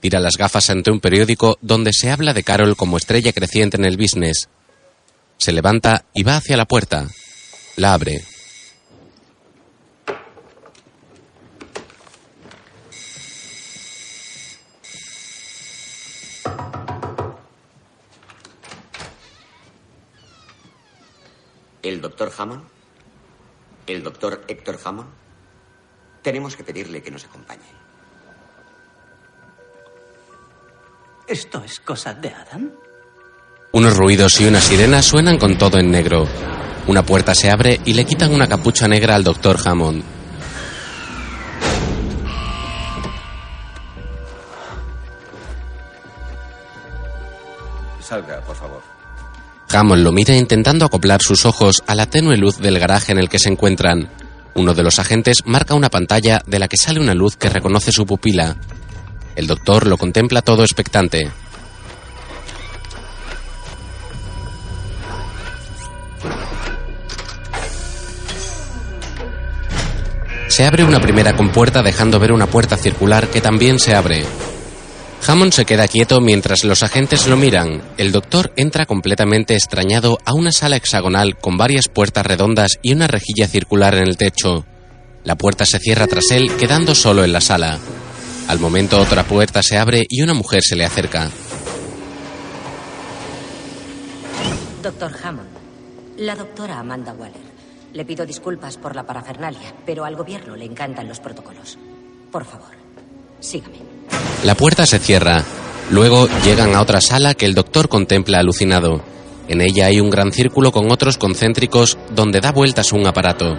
[0.00, 3.84] Tira las gafas ante un periódico donde se habla de Carol como estrella creciente en
[3.84, 4.48] el business.
[5.38, 7.06] Se levanta y va hacia la puerta.
[7.76, 8.24] La abre.
[21.82, 22.64] ¿El doctor Hammond?
[23.86, 25.08] ¿El doctor Héctor Hammond?
[26.22, 27.62] Tenemos que pedirle que nos acompañe.
[31.28, 32.85] ¿Esto es cosa de Adam?
[33.76, 36.26] Unos ruidos y una sirena suenan con todo en negro.
[36.86, 40.02] Una puerta se abre y le quitan una capucha negra al doctor Hammond.
[48.00, 48.82] Salga, por favor.
[49.70, 53.28] Hammond lo mira intentando acoplar sus ojos a la tenue luz del garaje en el
[53.28, 54.08] que se encuentran.
[54.54, 57.92] Uno de los agentes marca una pantalla de la que sale una luz que reconoce
[57.92, 58.56] su pupila.
[59.34, 61.30] El doctor lo contempla todo expectante.
[70.56, 74.24] Se abre una primera compuerta dejando ver una puerta circular que también se abre.
[75.28, 77.82] Hammond se queda quieto mientras los agentes lo miran.
[77.98, 83.06] El doctor entra completamente extrañado a una sala hexagonal con varias puertas redondas y una
[83.06, 84.64] rejilla circular en el techo.
[85.24, 87.78] La puerta se cierra tras él, quedando solo en la sala.
[88.48, 91.28] Al momento otra puerta se abre y una mujer se le acerca.
[94.82, 95.50] Doctor Hammond,
[96.16, 97.55] la doctora Amanda Waller.
[97.96, 101.78] Le pido disculpas por la parafernalia, pero al gobierno le encantan los protocolos.
[102.30, 102.68] Por favor,
[103.40, 103.78] sígame.
[104.44, 105.42] La puerta se cierra.
[105.90, 109.02] Luego llegan a otra sala que el doctor contempla alucinado.
[109.48, 113.56] En ella hay un gran círculo con otros concéntricos donde da vueltas un aparato.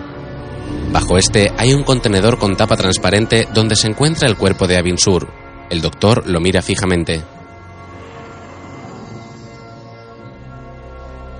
[0.91, 5.27] Bajo este hay un contenedor con tapa transparente donde se encuentra el cuerpo de Abinsur.
[5.71, 7.23] El doctor lo mira fijamente.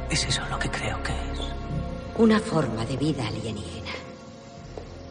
[0.09, 0.96] ¿Es eso lo que creo?
[2.17, 3.91] Una forma de vida alienígena.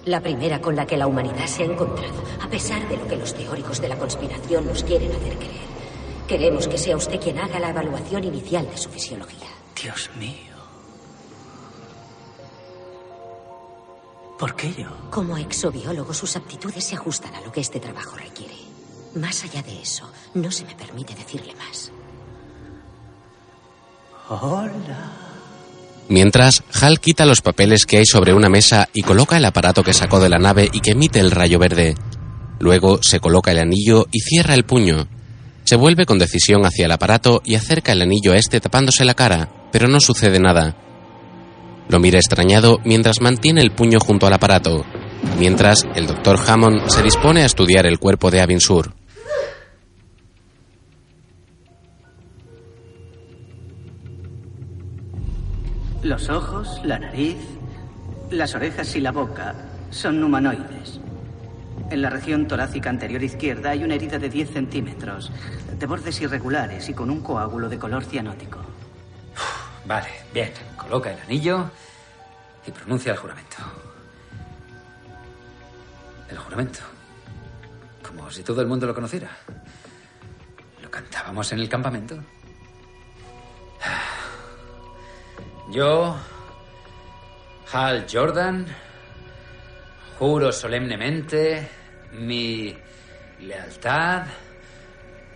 [0.06, 3.16] La primera con la que la humanidad se ha encontrado, a pesar de lo que
[3.16, 5.66] los teóricos de la conspiración nos quieren hacer creer.
[6.26, 9.46] Queremos que sea usted quien haga la evaluación inicial de su fisiología.
[9.80, 10.56] Dios mío.
[14.36, 14.88] ¿Por qué yo?
[15.10, 18.56] Como exobiólogo, sus aptitudes se ajustan a lo que este trabajo requiere.
[19.14, 21.92] Más allá de eso, no se me permite decirle más.
[24.28, 25.25] Hola.
[26.08, 29.92] Mientras, Hal quita los papeles que hay sobre una mesa y coloca el aparato que
[29.92, 31.94] sacó de la nave y que emite el rayo verde.
[32.60, 35.08] Luego se coloca el anillo y cierra el puño.
[35.64, 39.14] Se vuelve con decisión hacia el aparato y acerca el anillo a este tapándose la
[39.14, 40.76] cara, pero no sucede nada.
[41.88, 44.84] Lo mira extrañado mientras mantiene el puño junto al aparato.
[45.38, 48.94] Mientras, el doctor Hammond se dispone a estudiar el cuerpo de Abinsur.
[56.06, 57.36] Los ojos, la nariz,
[58.30, 59.56] las orejas y la boca
[59.90, 61.00] son humanoides.
[61.90, 65.32] En la región torácica anterior izquierda hay una herida de 10 centímetros,
[65.76, 68.60] de bordes irregulares y con un coágulo de color cianótico.
[69.84, 70.52] Vale, bien.
[70.76, 71.72] Coloca el anillo
[72.64, 73.56] y pronuncia el juramento.
[76.30, 76.80] El juramento.
[78.06, 79.30] Como si todo el mundo lo conociera.
[80.80, 82.22] Lo cantábamos en el campamento.
[85.70, 86.16] Yo,
[87.72, 88.66] Hal Jordan,
[90.18, 91.68] juro solemnemente
[92.12, 92.72] mi
[93.40, 94.26] lealtad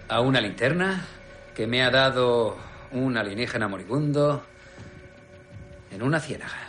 [0.09, 1.05] a una linterna
[1.55, 2.57] que me ha dado
[2.93, 4.45] un alienígena moribundo
[5.91, 6.69] en una ciénaga.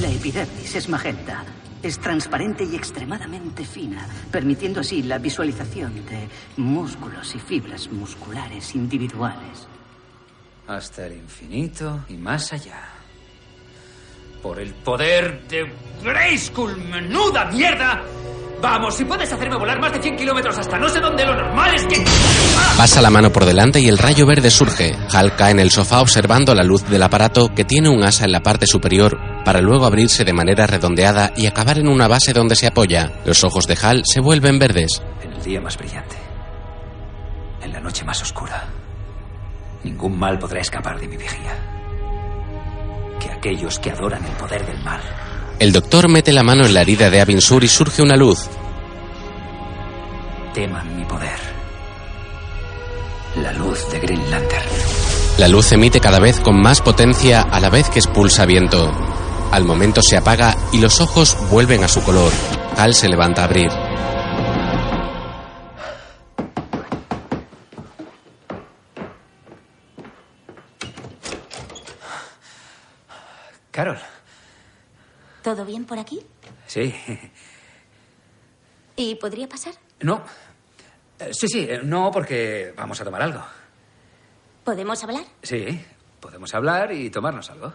[0.00, 1.44] La epidermis es magenta.
[1.80, 9.68] Es transparente y extremadamente fina, permitiendo así la visualización de músculos y fibras musculares individuales.
[10.68, 12.88] Hasta el infinito y más allá.
[14.42, 15.72] Por el poder de
[16.04, 18.02] Grayskull, menuda mierda.
[18.60, 21.74] Vamos, si puedes hacerme volar más de 100 kilómetros hasta no sé dónde, lo normal
[21.74, 22.04] es que...
[22.76, 24.94] Pasa la mano por delante y el rayo verde surge.
[25.12, 28.32] Hal cae en el sofá observando la luz del aparato que tiene un asa en
[28.32, 32.56] la parte superior para luego abrirse de manera redondeada y acabar en una base donde
[32.56, 33.12] se apoya.
[33.24, 35.00] Los ojos de Hal se vuelven verdes.
[35.22, 36.16] En el día más brillante.
[37.62, 38.68] en la noche más oscura.
[39.84, 41.54] Ningún mal podrá escapar de mi vigía.
[43.20, 45.00] Que aquellos que adoran el poder del mal
[45.58, 48.48] El doctor mete la mano en la herida de Abinsur y surge una luz.
[50.54, 51.38] teman mi poder.
[53.42, 54.68] La luz de Green Lantern.
[55.38, 58.90] La luz emite cada vez con más potencia a la vez que expulsa viento.
[59.52, 62.32] Al momento se apaga y los ojos vuelven a su color.
[62.76, 63.70] Hal se levanta a abrir.
[73.78, 73.96] Carol.
[75.40, 76.20] ¿Todo bien por aquí?
[76.66, 76.92] Sí.
[78.96, 79.72] ¿Y podría pasar?
[80.00, 80.20] No.
[81.20, 83.40] Eh, Sí, sí, eh, no porque vamos a tomar algo.
[84.64, 85.22] ¿Podemos hablar?
[85.44, 85.80] Sí,
[86.18, 87.72] podemos hablar y tomarnos algo.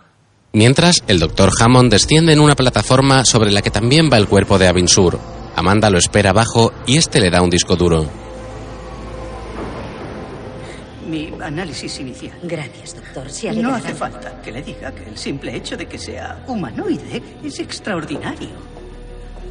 [0.51, 4.59] Mientras, el doctor Hammond desciende en una plataforma sobre la que también va el cuerpo
[4.59, 5.17] de Abinsur.
[5.55, 8.22] Amanda lo espera abajo y este le da un disco duro.
[11.13, 12.35] Mi análisis inicial.
[12.41, 13.29] Gracias, doctor.
[13.29, 17.21] Se No hace falta que le diga que el simple hecho de que sea humanoide
[17.43, 18.49] es extraordinario.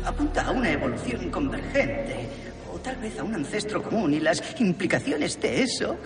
[0.04, 2.28] Apunta a una evolución convergente,
[2.74, 5.96] o tal vez a un ancestro común, y las implicaciones de eso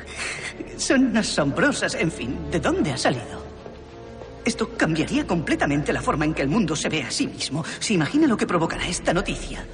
[0.76, 1.94] son asombrosas.
[1.94, 3.42] En fin, ¿de dónde ha salido?
[4.44, 7.64] Esto cambiaría completamente la forma en que el mundo se ve a sí mismo.
[7.80, 9.66] ¿Se imagina lo que provocará esta noticia?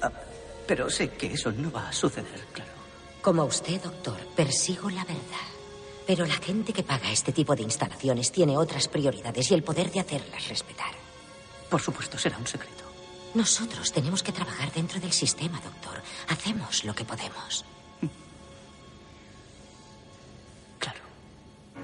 [0.00, 0.12] Ah,
[0.68, 2.69] pero sé que eso no va a suceder, claro.
[3.22, 5.48] Como usted, doctor, persigo la verdad.
[6.06, 9.90] Pero la gente que paga este tipo de instalaciones tiene otras prioridades y el poder
[9.92, 10.92] de hacerlas respetar.
[11.68, 12.84] Por supuesto, será un secreto.
[13.34, 16.02] Nosotros tenemos que trabajar dentro del sistema, doctor.
[16.28, 17.64] Hacemos lo que podemos.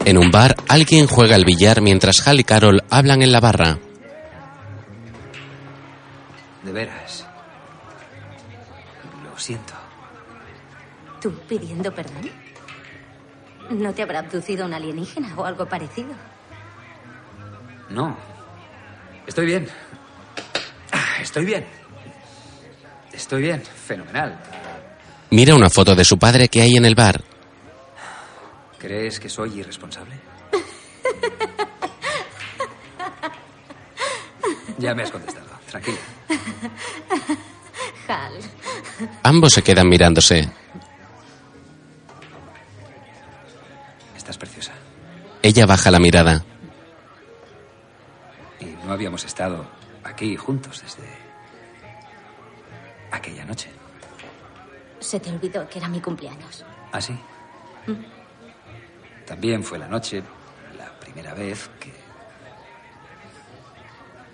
[0.05, 3.79] En un bar, alguien juega al billar mientras Hal y Carol hablan en la barra.
[6.63, 7.27] De veras.
[9.25, 9.75] Lo siento.
[11.21, 12.31] ¿Tú pidiendo perdón?
[13.71, 16.11] ¿No te habrá abducido un alienígena o algo parecido?
[17.91, 18.17] No.
[19.27, 19.69] Estoy bien.
[20.93, 21.67] Ah, Estoy bien.
[23.13, 23.63] Estoy bien.
[23.63, 24.39] Fenomenal.
[25.31, 27.23] Mira una foto de su padre que hay en el bar.
[28.79, 30.15] ¿Crees que soy irresponsable?
[34.79, 35.47] Ya me has contestado.
[35.69, 35.99] Tranquila.
[38.09, 38.33] Hal.
[39.23, 40.49] Ambos se quedan mirándose.
[45.47, 46.45] Ella baja la mirada.
[48.59, 49.65] Y no habíamos estado
[50.03, 51.09] aquí juntos desde
[53.13, 53.71] aquella noche.
[54.99, 56.65] Se te olvidó que era mi cumpleaños.
[56.91, 57.17] ¿Ah, sí?
[59.25, 60.21] También fue la noche,
[60.77, 61.93] la primera vez que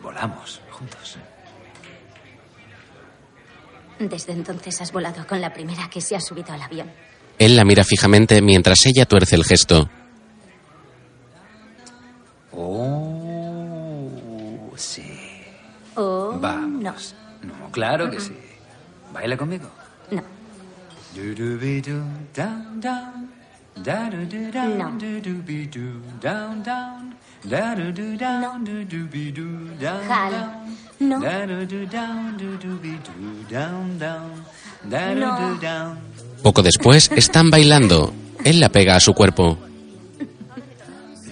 [0.02, 1.18] volamos juntos.
[3.98, 6.90] Desde entonces has volado con la primera que se ha subido al avión.
[7.38, 9.90] Él la mira fijamente mientras ella tuerce el gesto.
[12.54, 14.10] Oh,
[14.76, 15.02] sí.
[16.82, 17.14] Vamos.
[17.42, 18.36] No, claro que sí.
[19.12, 19.68] ¿Baila conmigo?
[20.10, 20.22] No.
[31.00, 31.18] No.
[33.50, 34.44] Down, down.
[34.84, 35.98] Da-du-du-down.
[36.42, 38.12] Poco después están bailando.
[38.44, 39.58] Él la pega a su cuerpo.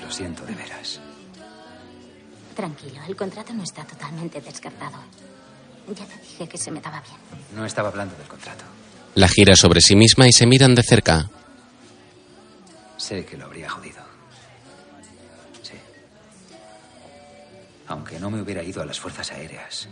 [0.01, 1.01] Lo siento de veras.
[2.55, 4.99] Tranquilo, el contrato no está totalmente descartado.
[5.94, 7.16] Ya te dije que se me daba bien.
[7.57, 8.64] No estaba hablando del contrato.
[9.16, 11.29] La gira sobre sí misma y se miran de cerca.
[12.96, 13.98] Sé que lo habría jodido.
[15.62, 15.74] Sí.
[17.88, 19.88] Aunque no me hubiera ido a las fuerzas aéreas,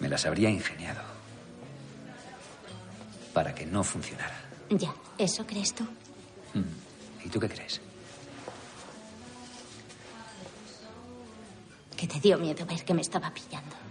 [0.00, 1.02] me las habría ingeniado.
[3.34, 4.40] Para que no funcionara.
[4.70, 5.84] Ya, ¿eso crees tú?
[7.24, 7.80] ¿Y tú qué crees?
[11.96, 13.83] Que te dio miedo ver que me estaba pillando.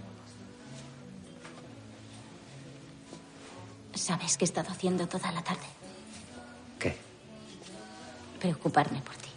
[3.96, 5.66] ¿Sabes qué he estado haciendo toda la tarde?
[6.80, 6.98] ¿Qué?
[8.40, 9.30] Preocuparme por ti.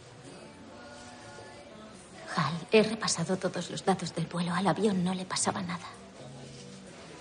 [2.37, 4.55] Hal, he repasado todos los datos del vuelo.
[4.55, 5.87] Al avión no le pasaba nada.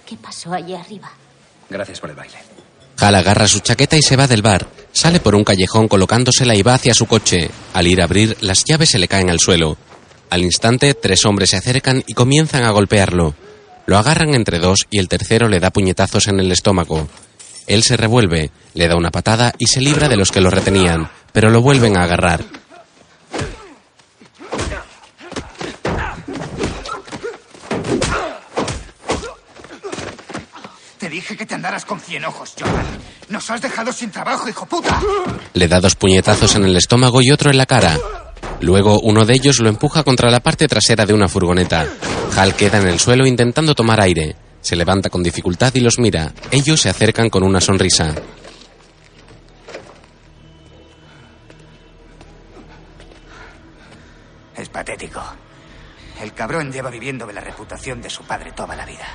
[0.06, 1.12] ¿Qué pasó allí arriba?
[1.70, 2.38] Gracias por el baile.
[3.00, 4.68] Hal agarra su chaqueta y se va del bar.
[4.92, 7.50] Sale por un callejón colocándosela y va hacia su coche.
[7.74, 9.78] Al ir a abrir, las llaves se le caen al suelo.
[10.30, 13.36] Al instante, tres hombres se acercan y comienzan a golpearlo.
[13.86, 17.08] Lo agarran entre dos y el tercero le da puñetazos en el estómago.
[17.68, 21.10] Él se revuelve, le da una patada y se libra de los que lo retenían,
[21.32, 22.44] pero lo vuelven a agarrar.
[31.00, 32.86] Te dije que te andarás con cien ojos, Jordan.
[33.30, 35.00] Nos has dejado sin trabajo, hijo puta.
[35.54, 37.98] Le da dos puñetazos en el estómago y otro en la cara.
[38.62, 41.88] Luego uno de ellos lo empuja contra la parte trasera de una furgoneta.
[42.36, 44.36] Hal queda en el suelo intentando tomar aire.
[44.66, 46.34] Se levanta con dificultad y los mira.
[46.50, 48.16] Ellos se acercan con una sonrisa.
[54.58, 55.22] Es patético.
[56.20, 59.06] El cabrón lleva viviendo de la reputación de su padre toda la vida.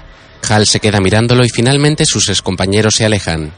[0.48, 3.52] Hal se queda mirándolo y finalmente sus excompañeros se alejan.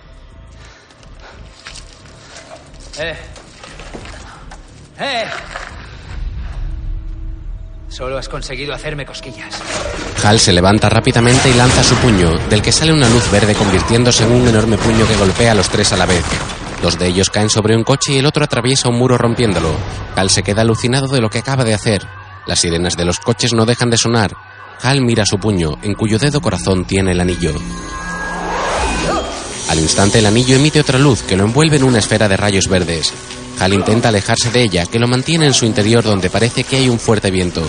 [3.01, 3.17] ¡Eh!
[4.99, 5.25] ¡Eh!
[7.93, 9.61] Solo has conseguido hacerme cosquillas.
[10.25, 14.25] Hal se levanta rápidamente y lanza su puño, del que sale una luz verde convirtiéndose
[14.25, 16.25] en un enorme puño que golpea a los tres a la vez.
[16.81, 19.77] Dos de ellos caen sobre un coche y el otro atraviesa un muro rompiéndolo.
[20.17, 22.03] Hal se queda alucinado de lo que acaba de hacer.
[22.47, 24.35] Las sirenas de los coches no dejan de sonar.
[24.81, 27.53] Hal mira su puño, en cuyo dedo corazón tiene el anillo.
[29.69, 32.69] Al instante el anillo emite otra luz que lo envuelve en una esfera de rayos
[32.69, 33.13] verdes.
[33.59, 36.89] Hal intenta alejarse de ella, que lo mantiene en su interior donde parece que hay
[36.89, 37.63] un fuerte viento.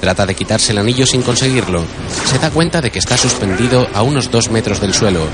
[0.00, 1.84] Trata de quitarse el anillo sin conseguirlo.
[2.26, 5.26] Se da cuenta de que está suspendido a unos dos metros del suelo.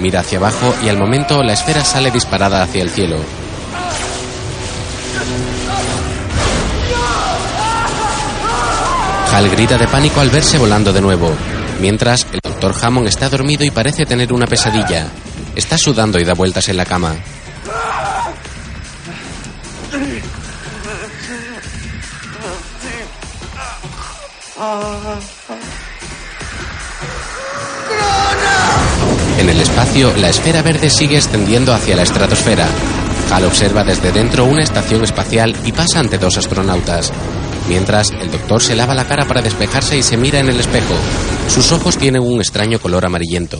[0.00, 3.18] Mira hacia abajo y al momento la esfera sale disparada hacia el cielo.
[9.32, 11.30] Hal grita de pánico al verse volando de nuevo.
[11.80, 15.08] Mientras, el doctor Hammond está dormido y parece tener una pesadilla.
[15.56, 17.14] Está sudando y da vueltas en la cama.
[29.38, 32.66] En el espacio, la esfera verde sigue extendiendo hacia la estratosfera.
[33.30, 37.12] Hal observa desde dentro una estación espacial y pasa ante dos astronautas.
[37.68, 40.94] Mientras, el doctor se lava la cara para despejarse y se mira en el espejo.
[41.48, 43.58] Sus ojos tienen un extraño color amarillento.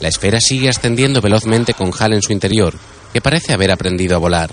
[0.00, 2.74] La esfera sigue ascendiendo velozmente con Hal en su interior,
[3.12, 4.50] que parece haber aprendido a volar.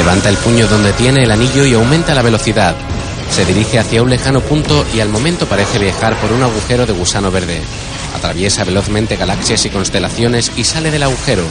[0.00, 2.74] Levanta el puño donde tiene el anillo y aumenta la velocidad.
[3.30, 6.94] Se dirige hacia un lejano punto y al momento parece viajar por un agujero de
[6.94, 7.60] gusano verde.
[8.16, 11.42] Atraviesa velozmente galaxias y constelaciones y sale del agujero.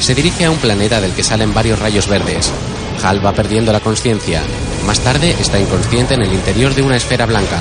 [0.00, 2.50] Se dirige a un planeta del que salen varios rayos verdes.
[3.04, 4.42] Hal va perdiendo la conciencia.
[4.84, 7.60] Más tarde está inconsciente en el interior de una esfera blanca.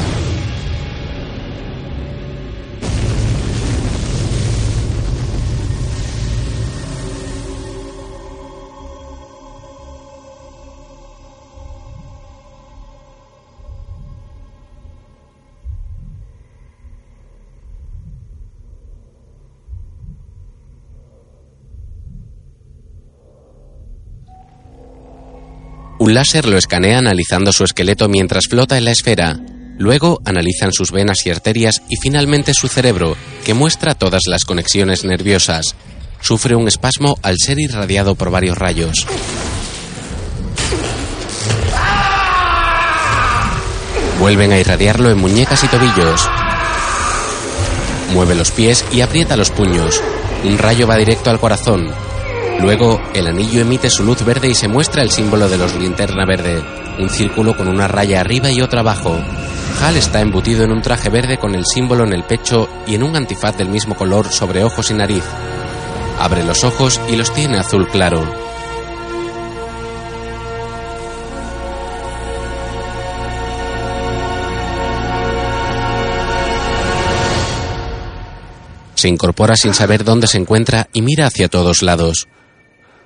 [26.03, 29.39] Un láser lo escanea analizando su esqueleto mientras flota en la esfera.
[29.77, 35.05] Luego analizan sus venas y arterias y finalmente su cerebro, que muestra todas las conexiones
[35.05, 35.75] nerviosas.
[36.19, 39.07] Sufre un espasmo al ser irradiado por varios rayos.
[44.19, 46.29] Vuelven a irradiarlo en muñecas y tobillos.
[48.11, 50.01] Mueve los pies y aprieta los puños.
[50.43, 51.93] Un rayo va directo al corazón.
[52.59, 56.25] Luego, el anillo emite su luz verde y se muestra el símbolo de los linterna
[56.25, 56.63] verde,
[56.99, 59.17] un círculo con una raya arriba y otra abajo.
[59.81, 63.03] Hal está embutido en un traje verde con el símbolo en el pecho y en
[63.03, 65.23] un antifaz del mismo color sobre ojos y nariz.
[66.19, 68.23] Abre los ojos y los tiene azul claro.
[78.95, 82.29] Se incorpora sin saber dónde se encuentra y mira hacia todos lados.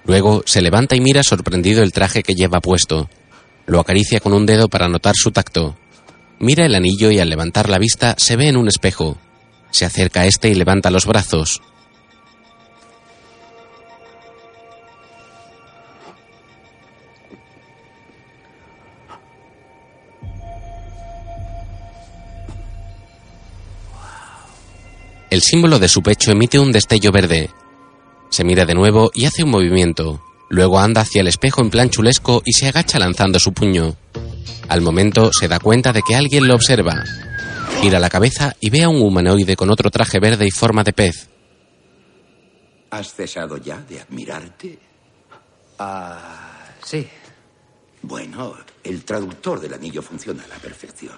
[0.08, 3.10] Luego se levanta y mira sorprendido el traje que lleva puesto.
[3.66, 5.78] Lo acaricia con un dedo para notar su tacto.
[6.40, 9.18] Mira el anillo y al levantar la vista se ve en un espejo.
[9.70, 11.62] Se acerca a este y levanta los brazos.
[25.30, 27.50] El símbolo de su pecho emite un destello verde.
[28.30, 30.22] Se mira de nuevo y hace un movimiento.
[30.50, 33.96] Luego anda hacia el espejo en plan chulesco y se agacha lanzando su puño.
[34.70, 37.04] Al momento se da cuenta de que alguien lo observa.
[37.82, 40.94] Gira la cabeza y ve a un humanoide con otro traje verde y forma de
[40.94, 41.30] pez.
[42.90, 44.80] ¿Has cesado ya de admirarte?
[45.80, 47.08] Ah, sí.
[48.02, 51.18] Bueno, el traductor del anillo funciona a la perfección.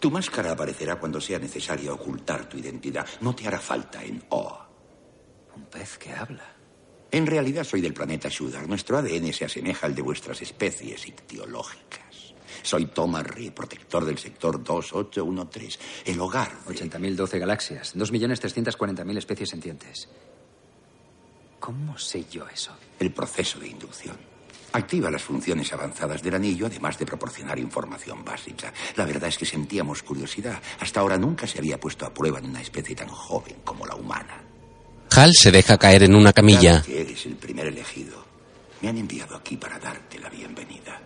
[0.00, 3.06] Tu máscara aparecerá cuando sea necesario ocultar tu identidad.
[3.20, 4.69] No te hará falta en O.
[5.60, 6.44] Un pez que habla.
[7.10, 8.66] En realidad soy del planeta Shudar.
[8.66, 12.32] Nuestro ADN se asemeja al de vuestras especies ictiológicas.
[12.62, 16.50] Soy Thomas Ree, protector del sector 2813, el hogar.
[16.66, 20.08] de- 80.012 galaxias, 2.340.000 especies sentientes.
[21.58, 22.72] ¿Cómo sé yo eso?
[22.98, 24.16] El proceso de inducción.
[24.72, 28.72] Activa las funciones avanzadas del anillo, además de proporcionar información básica.
[28.96, 30.62] La verdad es que sentíamos curiosidad.
[30.78, 33.94] Hasta ahora nunca se había puesto a prueba en una especie tan joven como la
[33.96, 34.44] humana.
[35.14, 36.82] Hal se deja caer en una camilla.
[36.82, 38.24] Claro que eres el primer elegido.
[38.80, 41.00] Me han enviado aquí para darte la bienvenida.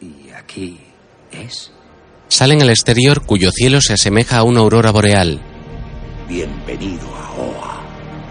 [0.00, 0.80] ¿Y aquí
[1.30, 1.70] es?
[2.28, 5.40] Salen al exterior cuyo cielo se asemeja a una aurora boreal.
[6.28, 7.84] Bienvenido a Oa.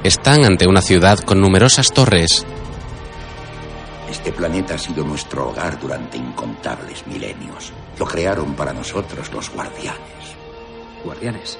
[0.04, 2.46] Están ante una ciudad con numerosas torres.
[4.10, 7.72] Este planeta ha sido nuestro hogar durante incontables milenios.
[7.98, 10.00] Lo crearon para nosotros los guardianes.
[11.04, 11.58] ¿Guardianes?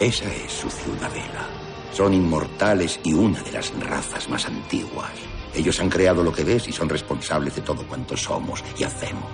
[0.00, 1.44] Esa es su ciudadela.
[1.92, 5.10] Son inmortales y una de las razas más antiguas.
[5.52, 9.28] Ellos han creado lo que ves y son responsables de todo cuanto somos y hacemos.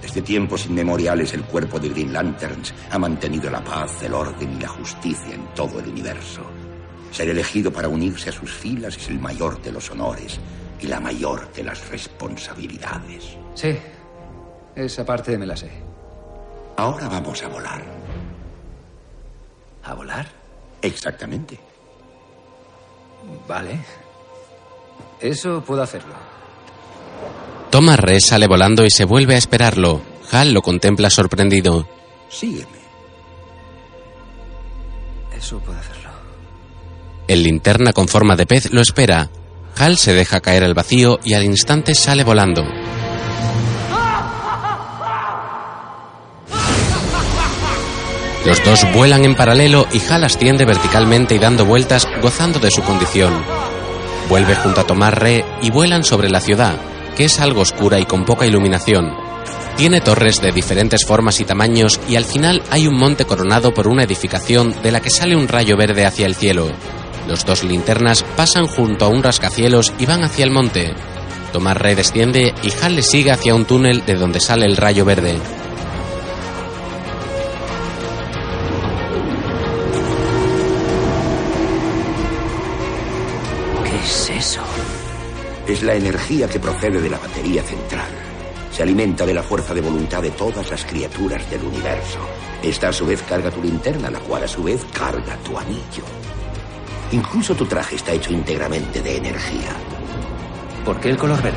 [0.00, 4.60] Desde tiempos inmemoriales el cuerpo de Green Lanterns ha mantenido la paz, el orden y
[4.60, 6.40] la justicia en todo el universo.
[7.10, 10.40] Ser elegido para unirse a sus filas es el mayor de los honores
[10.80, 13.36] y la mayor de las responsabilidades.
[13.54, 13.76] Sí.
[14.74, 15.70] Esa parte me la sé.
[16.78, 18.01] Ahora vamos a volar.
[19.84, 20.26] ¿A volar?
[20.80, 21.58] Exactamente.
[23.48, 23.80] Vale.
[25.20, 26.14] Eso puedo hacerlo.
[27.70, 30.02] Thomas Ree sale volando y se vuelve a esperarlo.
[30.30, 31.88] Hal lo contempla sorprendido.
[32.28, 32.82] Sígueme.
[35.36, 36.10] Eso puedo hacerlo.
[37.28, 39.30] El linterna con forma de pez lo espera.
[39.76, 42.62] Hal se deja caer al vacío y al instante sale volando.
[48.44, 52.82] Los dos vuelan en paralelo y Hal asciende verticalmente y dando vueltas, gozando de su
[52.82, 53.32] condición.
[54.28, 56.74] Vuelve junto a Tomás Re y vuelan sobre la ciudad,
[57.16, 59.12] que es algo oscura y con poca iluminación.
[59.76, 63.86] Tiene torres de diferentes formas y tamaños y al final hay un monte coronado por
[63.86, 66.68] una edificación de la que sale un rayo verde hacia el cielo.
[67.28, 70.94] Los dos linternas pasan junto a un rascacielos y van hacia el monte.
[71.52, 75.04] Tomás Re desciende y Hal le sigue hacia un túnel de donde sale el rayo
[75.04, 75.38] verde.
[85.72, 88.10] Es la energía que procede de la batería central.
[88.70, 92.18] Se alimenta de la fuerza de voluntad de todas las criaturas del universo.
[92.62, 96.04] Esta a su vez carga tu linterna, la cual a su vez carga tu anillo.
[97.12, 99.70] Incluso tu traje está hecho íntegramente de energía.
[100.84, 101.56] ¿Por qué el color verde?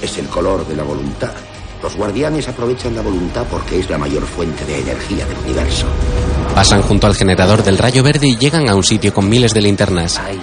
[0.00, 1.34] Es el color de la voluntad.
[1.82, 5.86] Los guardianes aprovechan la voluntad porque es la mayor fuente de energía del universo.
[6.54, 9.60] Pasan junto al generador del rayo verde y llegan a un sitio con miles de
[9.60, 10.18] linternas.
[10.20, 10.40] Hay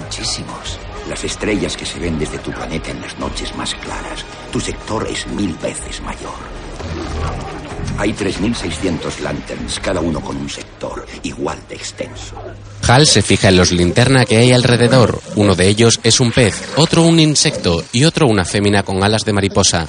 [0.00, 0.83] muchísimos.
[1.14, 4.24] Las estrellas que se ven desde tu planeta en las noches más claras.
[4.50, 6.34] Tu sector es mil veces mayor.
[7.98, 12.34] Hay 3.600 lanterns, cada uno con un sector igual de extenso.
[12.88, 15.20] Hal se fija en los linterna que hay alrededor.
[15.36, 19.24] Uno de ellos es un pez, otro un insecto y otro una fémina con alas
[19.24, 19.88] de mariposa.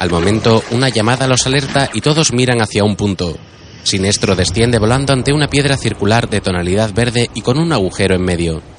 [0.00, 3.38] Al momento, una llamada los alerta y todos miran hacia un punto.
[3.84, 8.22] Sinestro desciende volando ante una piedra circular de tonalidad verde y con un agujero en
[8.22, 8.75] medio.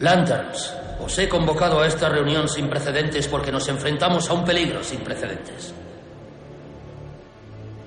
[0.00, 4.84] Lanterns, os he convocado a esta reunión sin precedentes porque nos enfrentamos a un peligro
[4.84, 5.74] sin precedentes.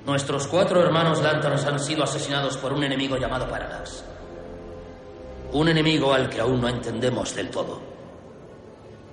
[0.04, 4.04] Nuestros cuatro hermanos Lanterns han sido asesinados por un enemigo llamado Parallax.
[5.52, 7.80] Un enemigo al que aún no entendemos del todo.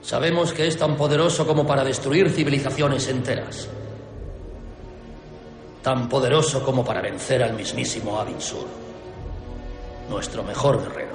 [0.01, 3.69] Sabemos que es tan poderoso como para destruir civilizaciones enteras.
[5.81, 8.67] Tan poderoso como para vencer al mismísimo Sur.
[10.09, 11.08] Nuestro mejor guerrero.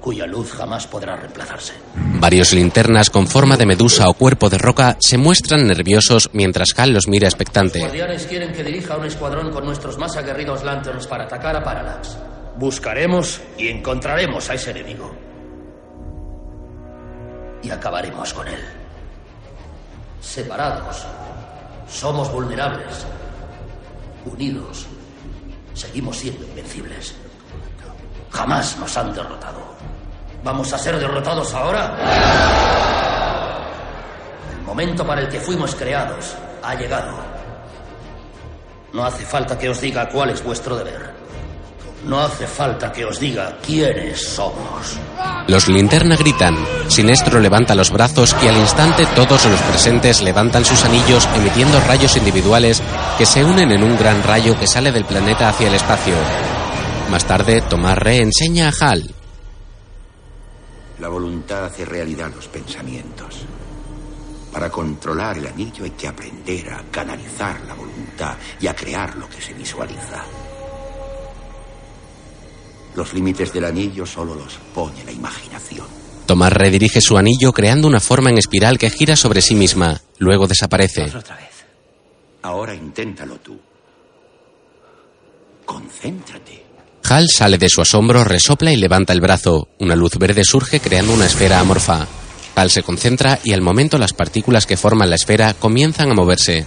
[0.00, 1.74] Cuya luz jamás podrá reemplazarse.
[2.20, 6.92] Varios linternas con forma de medusa o cuerpo de roca se muestran nerviosos mientras Hal
[6.92, 7.80] los mira expectante.
[7.80, 12.16] Guardianes quieren que dirija un escuadrón con nuestros más aguerridos Lanterns para atacar a Parallax.
[12.56, 15.14] Buscaremos y encontraremos a ese enemigo.
[17.62, 18.60] Y acabaremos con él.
[20.20, 21.04] Separados,
[21.88, 23.06] somos vulnerables.
[24.24, 24.86] Unidos,
[25.74, 27.14] seguimos siendo invencibles.
[28.30, 29.67] Jamás nos han derrotado.
[30.44, 31.96] ¿Vamos a ser derrotados ahora?
[34.52, 37.18] El momento para el que fuimos creados ha llegado.
[38.92, 41.18] No hace falta que os diga cuál es vuestro deber.
[42.04, 44.98] No hace falta que os diga quiénes somos.
[45.48, 46.56] Los linterna gritan.
[46.88, 52.16] Sinestro levanta los brazos y al instante todos los presentes levantan sus anillos emitiendo rayos
[52.16, 52.82] individuales
[53.18, 56.14] que se unen en un gran rayo que sale del planeta hacia el espacio.
[57.10, 59.17] Más tarde, Tomás Re enseña a Hal.
[61.00, 63.44] La voluntad hace realidad los pensamientos.
[64.52, 69.28] Para controlar el anillo hay que aprender a canalizar la voluntad y a crear lo
[69.28, 70.24] que se visualiza.
[72.96, 75.86] Los límites del anillo solo los pone la imaginación.
[76.26, 80.00] Tomás redirige su anillo creando una forma en espiral que gira sobre sí misma.
[80.18, 81.04] Luego desaparece.
[81.04, 81.64] otra vez.
[82.42, 83.58] Ahora inténtalo tú.
[85.64, 86.67] Concéntrate.
[87.10, 89.68] Hal sale de su asombro, resopla y levanta el brazo.
[89.78, 92.06] Una luz verde surge creando una esfera amorfa.
[92.54, 96.66] Hal se concentra y al momento las partículas que forman la esfera comienzan a moverse.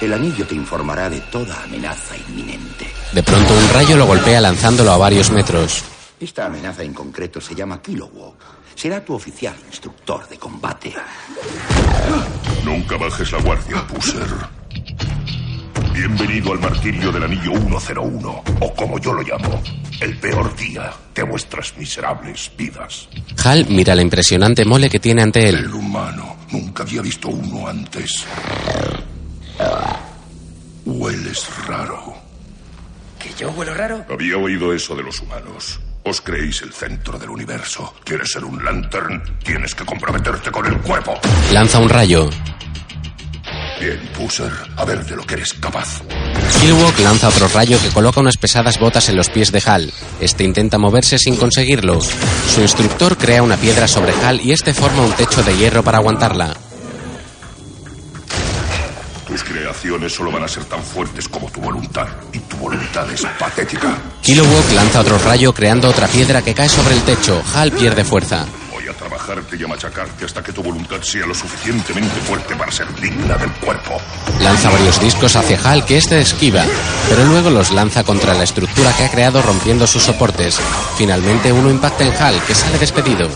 [0.00, 2.86] El anillo te informará de toda amenaza inminente.
[3.12, 5.84] De pronto un rayo lo golpea lanzándolo a varios metros.
[6.18, 8.55] Esta amenaza en concreto se llama Kilowog.
[8.76, 10.92] Será tu oficial instructor de combate.
[12.62, 14.28] Nunca bajes la guardia, Pusser.
[15.94, 19.62] Bienvenido al martirio del anillo 101, o como yo lo llamo,
[19.98, 23.08] el peor día de vuestras miserables vidas.
[23.42, 25.54] Hal mira la impresionante mole que tiene ante él.
[25.54, 26.36] El humano.
[26.50, 28.26] Nunca había visto uno antes.
[30.84, 32.14] Hueles raro.
[33.18, 34.04] ¿Que yo huelo raro?
[34.10, 35.80] Había oído eso de los humanos.
[36.06, 37.92] Os creéis el centro del universo.
[38.04, 39.20] ¿Quieres ser un lantern?
[39.42, 41.18] Tienes que comprometerte con el cuerpo.
[41.52, 42.30] Lanza un rayo.
[43.80, 46.00] Bien, Pusser, a ver de lo que eres capaz.
[46.60, 49.92] Kilowog lanza otro rayo que coloca unas pesadas botas en los pies de Hal.
[50.20, 52.00] Este intenta moverse sin conseguirlo.
[52.00, 55.98] Su instructor crea una piedra sobre Hal y este forma un techo de hierro para
[55.98, 56.56] aguantarla.
[59.36, 62.06] Tus creaciones solo van a ser tan fuertes como tu voluntad.
[62.32, 63.94] Y tu voluntad es patética.
[64.22, 67.42] Kilowog lanza otro rayo creando otra piedra que cae sobre el techo.
[67.54, 68.46] Hal pierde fuerza.
[68.72, 72.72] Voy a trabajarte y a machacarte hasta que tu voluntad sea lo suficientemente fuerte para
[72.72, 74.00] ser digna del cuerpo.
[74.40, 76.64] Lanza varios discos hacia Hal que este esquiva,
[77.10, 80.58] pero luego los lanza contra la estructura que ha creado rompiendo sus soportes.
[80.96, 83.28] Finalmente uno impacta en Hal que sale despedido.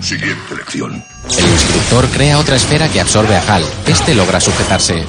[0.00, 1.09] Siguiente lección.
[1.38, 3.64] El instructor crea otra esfera que absorbe a Hal.
[3.86, 5.04] Este logra sujetarse.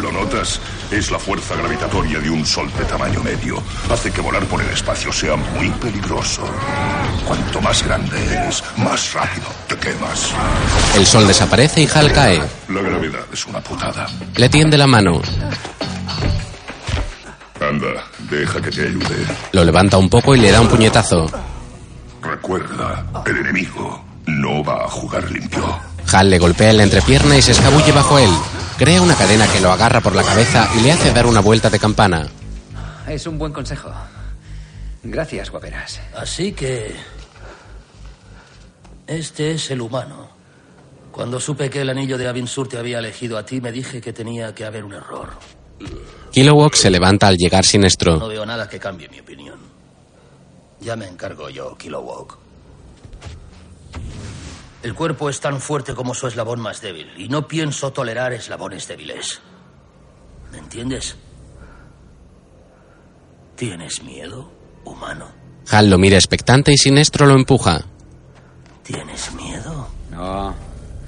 [0.00, 0.60] ¿Lo notas?
[0.90, 3.62] Es la fuerza gravitatoria de un sol de tamaño medio.
[3.90, 6.42] Hace que volar por el espacio sea muy peligroso.
[7.26, 10.32] Cuanto más grande eres, más rápido te quemas.
[10.96, 12.42] El sol desaparece y Hal cae.
[12.68, 14.06] La gravedad es una putada.
[14.36, 15.22] Le tiende la mano.
[17.60, 19.26] Anda, deja que te ayude.
[19.52, 21.30] Lo levanta un poco y le da un puñetazo.
[22.20, 25.78] Recuerda, el enemigo no va a jugar limpio.
[26.12, 28.30] Hal le golpea en la entrepierna y se escabulle bajo él.
[28.78, 31.70] Crea una cadena que lo agarra por la cabeza y le hace dar una vuelta
[31.70, 32.28] de campana.
[33.08, 33.90] Es un buen consejo.
[35.02, 36.00] Gracias, guaperas.
[36.16, 36.94] Así que...
[39.06, 40.28] Este es el humano.
[41.10, 44.12] Cuando supe que el anillo de Abinsur te había elegido a ti, me dije que
[44.12, 45.30] tenía que haber un error.
[46.30, 48.26] Kilowog se levanta al llegar No siniestro.
[48.28, 49.58] veo nada que cambie mi opinión.
[50.80, 52.38] Ya me encargo yo, Kilowog.
[54.82, 58.88] El cuerpo es tan fuerte como su eslabón más débil, y no pienso tolerar eslabones
[58.88, 59.40] débiles.
[60.50, 61.16] ¿Me entiendes?
[63.56, 64.50] ¿Tienes miedo,
[64.84, 65.28] humano?
[65.70, 67.84] Hal lo mira expectante y Sinestro lo empuja.
[68.82, 69.88] ¿Tienes miedo?
[70.10, 70.54] No.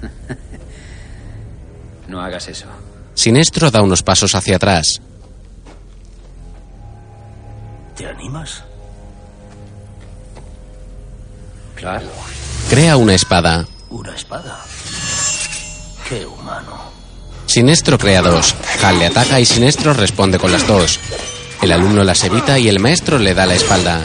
[2.08, 2.66] no hagas eso.
[3.14, 5.00] Sinestro da unos pasos hacia atrás.
[7.96, 8.62] ¿Te animas?
[11.74, 12.10] Claro.
[12.74, 13.68] Crea una espada.
[13.88, 14.58] ¿Una espada?
[16.08, 16.90] ¡Qué humano!
[17.46, 18.52] Sinestro crea dos.
[18.82, 20.98] Hal le ataca y Sinestro responde con las dos.
[21.62, 24.04] El alumno las evita y el maestro le da la espalda.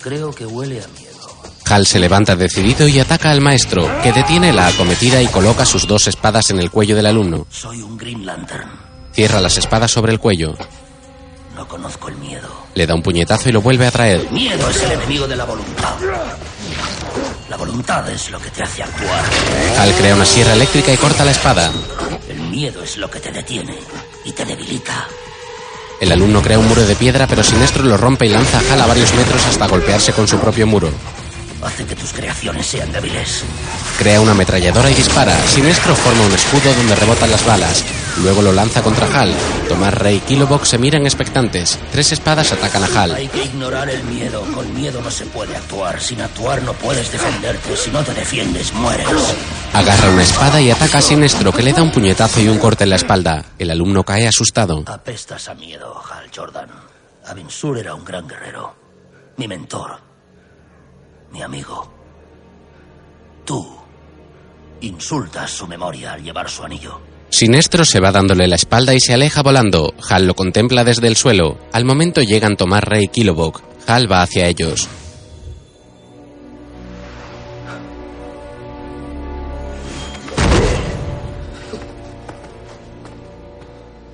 [0.00, 1.16] Creo que huele a miedo.
[1.64, 5.86] Hal se levanta decidido y ataca al maestro, que detiene la acometida y coloca sus
[5.86, 7.46] dos espadas en el cuello del alumno.
[7.48, 8.68] Soy un Green Lantern.
[9.14, 10.58] Cierra las espadas sobre el cuello.
[11.56, 12.57] No conozco el miedo.
[12.78, 14.20] Le da un puñetazo y lo vuelve a traer.
[14.20, 15.96] El miedo es el enemigo de la voluntad.
[17.50, 19.24] La voluntad es lo que te hace actuar.
[19.80, 21.72] Hal crea una sierra eléctrica y corta la espada.
[22.28, 23.74] El miedo es lo que te detiene
[24.24, 25.08] y te debilita.
[26.00, 28.80] El alumno crea un muro de piedra, pero Sinestro lo rompe y lanza a Hal
[28.82, 30.88] a varios metros hasta golpearse con su propio muro.
[31.62, 33.44] Hace que tus creaciones sean débiles.
[33.98, 35.36] Crea una ametralladora y dispara.
[35.46, 37.84] Sinestro forma un escudo donde rebotan las balas.
[38.22, 39.34] Luego lo lanza contra Hal.
[39.68, 41.78] Tomás Rey y Kilowog se miran expectantes.
[41.90, 43.14] Tres espadas atacan a Hal.
[43.14, 44.42] Hay que ignorar el miedo.
[44.54, 46.00] Con miedo no se puede actuar.
[46.00, 47.76] Sin actuar no puedes defenderte.
[47.76, 49.06] Si no te defiendes, mueres.
[49.72, 52.84] Agarra una espada y ataca a Sinestro, que le da un puñetazo y un corte
[52.84, 53.44] en la espalda.
[53.58, 54.84] El alumno cae asustado.
[54.86, 56.68] Apestas a miedo, Hal Jordan.
[57.26, 58.74] Abinsur era un gran guerrero.
[59.36, 60.07] Mi mentor.
[61.32, 61.90] Mi amigo.
[63.44, 63.66] Tú
[64.80, 67.00] insultas su memoria al llevar su anillo.
[67.30, 69.94] Sinestro se va dándole la espalda y se aleja volando.
[70.08, 71.58] Hal lo contempla desde el suelo.
[71.72, 73.62] Al momento llegan Tomás Rey y Kilobok.
[73.86, 74.88] Hal va hacia ellos.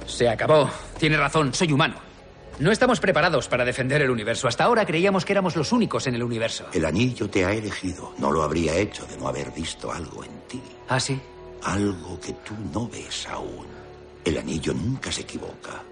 [0.06, 0.70] Se acabó.
[0.98, 2.13] Tiene razón, soy humano.
[2.58, 4.46] No estamos preparados para defender el universo.
[4.46, 6.66] Hasta ahora creíamos que éramos los únicos en el universo.
[6.72, 8.12] El anillo te ha elegido.
[8.18, 10.62] No lo habría hecho de no haber visto algo en ti.
[10.88, 11.20] ¿Ah, sí?
[11.64, 13.66] Algo que tú no ves aún.
[14.24, 15.82] El anillo nunca se equivoca.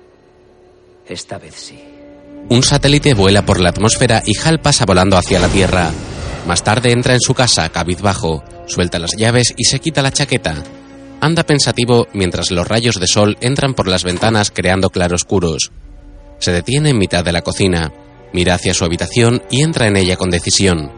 [1.07, 1.83] Esta vez sí.
[2.49, 5.91] Un satélite vuela por la atmósfera y Hal pasa volando hacia la Tierra.
[6.47, 10.55] Más tarde entra en su casa, cabizbajo, suelta las llaves y se quita la chaqueta.
[11.21, 15.71] Anda pensativo mientras los rayos de sol entran por las ventanas creando claroscuros.
[16.43, 17.93] Se detiene en mitad de la cocina,
[18.33, 20.91] mira hacia su habitación y entra en ella con decisión.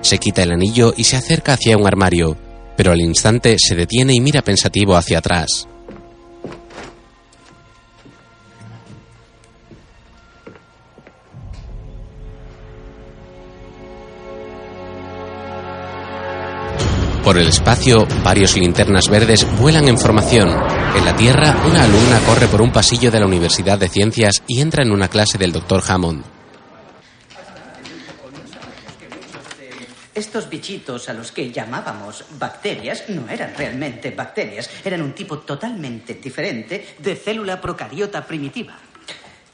[0.00, 2.36] Se quita el anillo y se acerca hacia un armario,
[2.76, 5.66] pero al instante se detiene y mira pensativo hacia atrás.
[17.32, 20.50] Por el espacio, varios linternas verdes vuelan en formación.
[20.94, 24.60] En la Tierra, una alumna corre por un pasillo de la Universidad de Ciencias y
[24.60, 25.82] entra en una clase del Dr.
[25.88, 26.26] Hammond.
[30.14, 36.12] Estos bichitos a los que llamábamos bacterias no eran realmente bacterias, eran un tipo totalmente
[36.12, 38.76] diferente de célula procariota primitiva.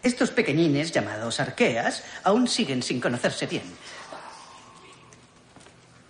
[0.02, 3.62] Estos pequeñines llamados arqueas aún siguen sin conocerse bien.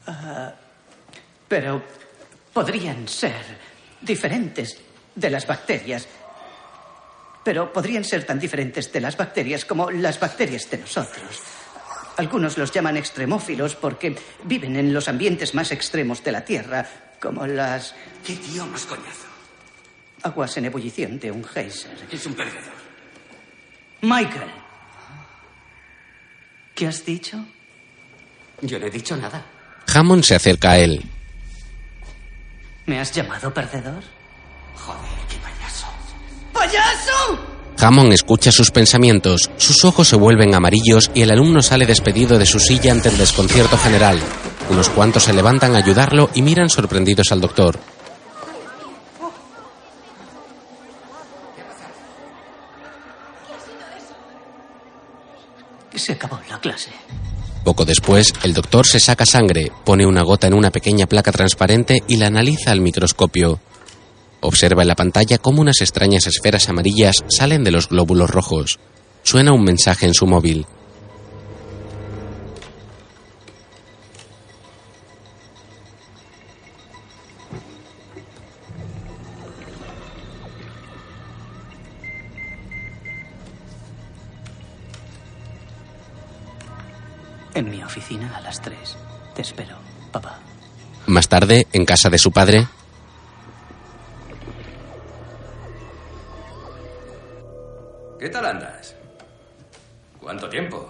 [0.07, 0.55] Ah,
[1.49, 1.83] pero
[2.53, 3.43] podrían ser
[4.01, 4.79] diferentes
[5.15, 6.07] de las bacterias.
[7.45, 11.41] Pero podrían ser tan diferentes de las bacterias como las bacterias de nosotros.
[12.19, 16.87] Algunos los llaman extremófilos porque viven en los ambientes más extremos de la Tierra,
[17.21, 17.95] como las
[18.27, 19.27] ¿Qué tío más coñazo?
[20.25, 21.97] aguas en ebullición de un geyser.
[22.11, 22.73] Es un perdedor.
[24.03, 24.51] Michael.
[26.75, 27.45] ¿Qué has dicho?
[28.63, 29.45] Yo no he dicho nada.
[29.95, 31.03] Hammond se acerca a él.
[32.89, 34.03] ¿Me has llamado perdedor?
[34.75, 35.87] Joder, qué payaso.
[36.55, 37.39] ¡Payaso!
[37.79, 42.47] Hammond escucha sus pensamientos, sus ojos se vuelven amarillos y el alumno sale despedido de
[42.47, 44.19] su silla ante el desconcierto general.
[44.71, 47.79] Unos cuantos se levantan a ayudarlo y miran sorprendidos al doctor.
[55.95, 56.91] Se acabó la clase.
[57.69, 62.03] Poco después, el doctor se saca sangre, pone una gota en una pequeña placa transparente
[62.09, 63.61] y la analiza al microscopio.
[64.41, 68.79] Observa en la pantalla cómo unas extrañas esferas amarillas salen de los glóbulos rojos.
[69.23, 70.65] Suena un mensaje en su móvil.
[87.59, 88.97] En mi oficina a las tres.
[89.35, 89.77] Te espero,
[90.13, 90.39] papá.
[91.09, 92.69] Más tarde, en casa de su padre,
[98.21, 98.95] ¿Qué tal andas?
[100.21, 100.89] ¿Cuánto tiempo?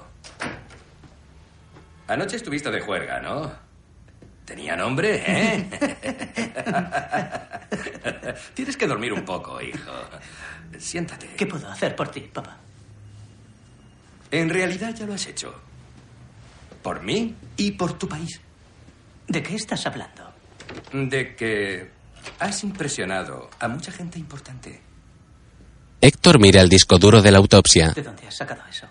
[2.07, 3.51] Anoche estuviste de juerga, ¿no?
[4.45, 5.71] Tenía nombre, ¿eh?
[8.55, 9.91] Tienes que dormir un poco, hijo.
[10.79, 11.29] Siéntate.
[11.29, 12.59] ¿Qué puedo hacer por ti, papá?
[14.31, 15.68] En realidad ya lo has hecho.
[16.83, 18.41] Por mí y por tu país.
[19.27, 20.33] ¿De qué estás hablando?
[20.93, 21.91] De que
[22.39, 24.81] has impresionado a mucha gente importante.
[26.01, 27.91] Héctor mira el disco duro de la autopsia.
[27.91, 28.87] ¿De dónde has sacado eso?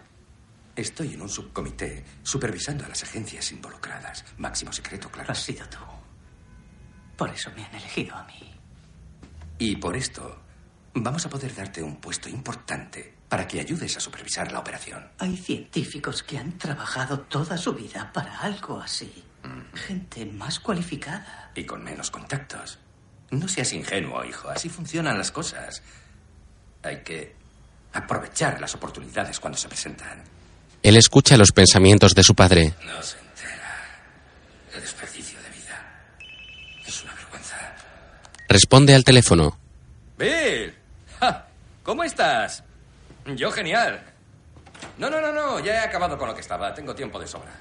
[0.75, 4.23] Estoy en un subcomité supervisando a las agencias involucradas.
[4.37, 5.31] Máximo secreto, claro.
[5.31, 5.77] Has sido tú.
[7.15, 8.53] Por eso me han elegido a mí.
[9.57, 10.39] Y por esto
[10.93, 15.09] vamos a poder darte un puesto importante para que ayudes a supervisar la operación.
[15.19, 19.23] Hay científicos que han trabajado toda su vida para algo así.
[19.73, 21.51] Gente más cualificada.
[21.55, 22.79] Y con menos contactos.
[23.31, 24.49] No seas ingenuo, hijo.
[24.49, 25.81] Así funcionan las cosas.
[26.83, 27.35] Hay que
[27.93, 30.23] aprovechar las oportunidades cuando se presentan.
[30.83, 32.73] Él escucha los pensamientos de su padre.
[32.85, 33.99] No se entera.
[34.73, 36.05] El desperdicio de vida.
[36.85, 37.57] Es una vergüenza.
[38.47, 39.57] Responde al teléfono.
[40.17, 40.73] Bill.
[41.19, 41.47] Ja,
[41.83, 42.63] ¿Cómo estás?
[43.35, 44.01] Yo genial.
[44.97, 45.59] No, no, no, no.
[45.59, 46.73] Ya he acabado con lo que estaba.
[46.73, 47.51] Tengo tiempo de sobra.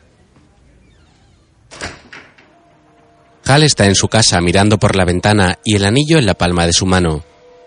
[3.45, 6.67] Hal está en su casa mirando por la ventana y el anillo en la palma
[6.67, 7.25] de su mano.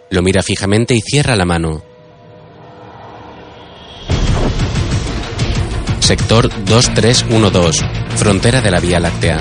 [0.10, 1.84] Lo mira fijamente y cierra la mano.
[6.00, 7.86] Sector 2312,
[8.16, 9.38] frontera de la Vía Láctea.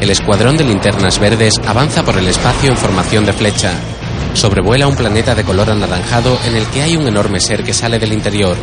[0.00, 3.72] El escuadrón de linternas verdes avanza por el espacio en formación de flecha.
[4.34, 7.98] Sobrevuela un planeta de color anaranjado en el que hay un enorme ser que sale
[7.98, 8.56] del interior.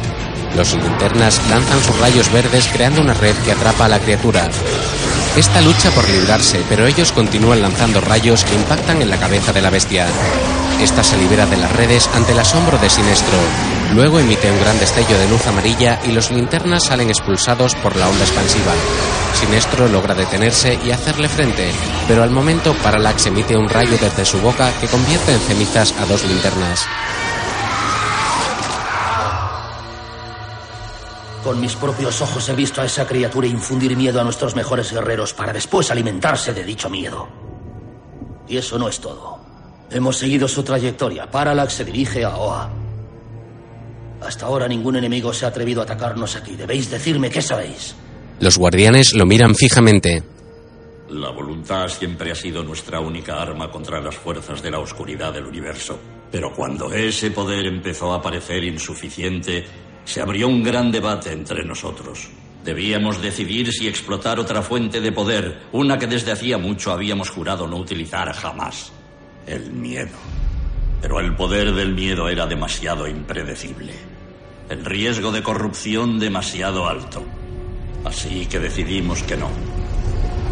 [0.56, 4.50] Los linternas lanzan sus rayos verdes creando una red que atrapa a la criatura.
[5.38, 9.62] Esta lucha por librarse, pero ellos continúan lanzando rayos que impactan en la cabeza de
[9.62, 10.08] la bestia.
[10.82, 13.38] Esta se libera de las redes ante el asombro de Sinestro.
[13.94, 18.10] Luego emite un gran destello de luz amarilla y los linternas salen expulsados por la
[18.10, 18.74] onda expansiva.
[19.36, 21.72] Sinestro logra detenerse y hacerle frente,
[22.08, 26.06] pero al momento Parallax emite un rayo desde su boca que convierte en cenizas a
[26.06, 26.88] dos linternas.
[31.48, 35.34] Con mis propios ojos he visto a esa criatura infundir miedo a nuestros mejores guerreros
[35.34, 37.26] para después alimentarse de dicho miedo.
[38.50, 39.40] Y eso no es todo.
[39.90, 41.32] Hemos seguido su trayectoria.
[41.32, 42.70] Parallax se dirige a Oa.
[44.20, 46.58] Hasta ahora ningún enemigo se ha atrevido a atacarnos aquí.
[46.58, 47.96] Debéis decirme qué sabéis.
[48.42, 50.24] Los guardianes lo miran fijamente.
[51.12, 55.46] La voluntad siempre ha sido nuestra única arma contra las fuerzas de la oscuridad del
[55.46, 55.98] universo.
[56.30, 59.66] Pero cuando ese poder empezó a parecer insuficiente,
[60.08, 62.30] se abrió un gran debate entre nosotros.
[62.64, 67.68] Debíamos decidir si explotar otra fuente de poder, una que desde hacía mucho habíamos jurado
[67.68, 68.94] no utilizar jamás.
[69.46, 70.16] El miedo.
[71.02, 73.94] Pero el poder del miedo era demasiado impredecible.
[74.70, 77.24] El riesgo de corrupción demasiado alto.
[78.06, 79.50] Así que decidimos que no.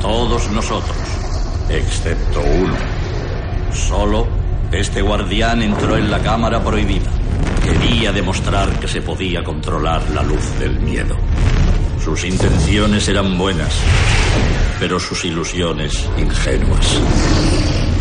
[0.01, 0.97] Todos nosotros,
[1.69, 2.75] excepto uno.
[3.71, 4.27] Solo
[4.73, 7.24] este guardián entró en la cámara prohibida.
[7.63, 11.15] Quería demostrar que se podía controlar la luz del miedo.
[12.03, 13.73] Sus intenciones eran buenas,
[14.79, 16.99] pero sus ilusiones ingenuas.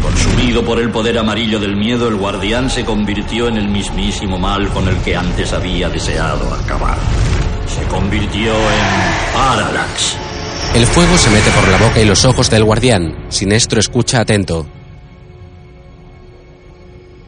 [0.02, 4.68] Consumido por el poder amarillo del miedo, el guardián se convirtió en el mismísimo mal
[4.68, 6.98] con el que antes había deseado acabar.
[7.66, 10.18] Se convirtió en Parallax.
[10.74, 13.26] El fuego se mete por la boca y los ojos del guardián.
[13.30, 14.66] Sinestro escucha atento.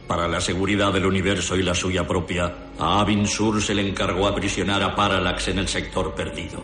[0.07, 4.25] Para la seguridad del universo y la suya propia, a Avin Sur se le encargó
[4.25, 6.63] aprisionar a Parallax en el sector perdido.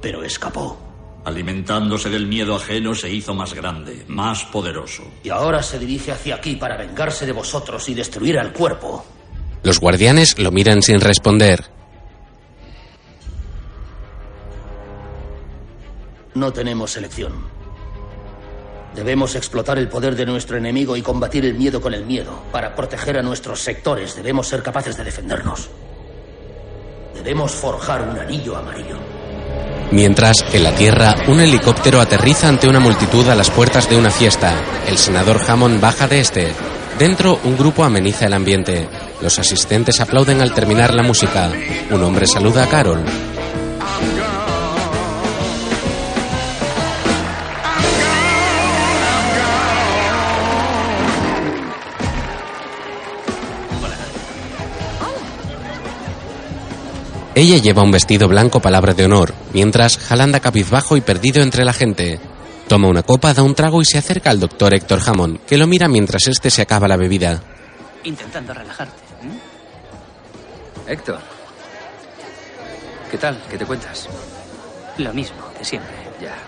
[0.00, 0.78] Pero escapó.
[1.26, 5.02] Alimentándose del miedo ajeno se hizo más grande, más poderoso.
[5.22, 9.04] Y ahora se dirige hacia aquí para vengarse de vosotros y destruir al cuerpo.
[9.62, 11.64] Los guardianes lo miran sin responder.
[16.34, 17.55] No tenemos elección.
[18.96, 22.44] Debemos explotar el poder de nuestro enemigo y combatir el miedo con el miedo.
[22.50, 25.68] Para proteger a nuestros sectores debemos ser capaces de defendernos.
[27.14, 28.96] Debemos forjar un anillo amarillo.
[29.90, 34.10] Mientras, en la Tierra, un helicóptero aterriza ante una multitud a las puertas de una
[34.10, 34.54] fiesta.
[34.88, 36.54] El senador Hammond baja de este.
[36.98, 38.88] Dentro, un grupo ameniza el ambiente.
[39.20, 41.52] Los asistentes aplauden al terminar la música.
[41.90, 43.04] Un hombre saluda a Carol.
[57.36, 61.66] Ella lleva un vestido blanco palabra de honor, mientras Hal anda cabizbajo y perdido entre
[61.66, 62.18] la gente.
[62.66, 65.66] Toma una copa, da un trago y se acerca al doctor Héctor Hammond, que lo
[65.66, 67.42] mira mientras este se acaba la bebida.
[68.04, 69.02] Intentando relajarte.
[70.88, 71.18] Héctor.
[73.10, 73.38] ¿Qué tal?
[73.50, 74.08] ¿Qué te cuentas?
[74.96, 75.94] Lo mismo de siempre.
[76.18, 76.38] Ya,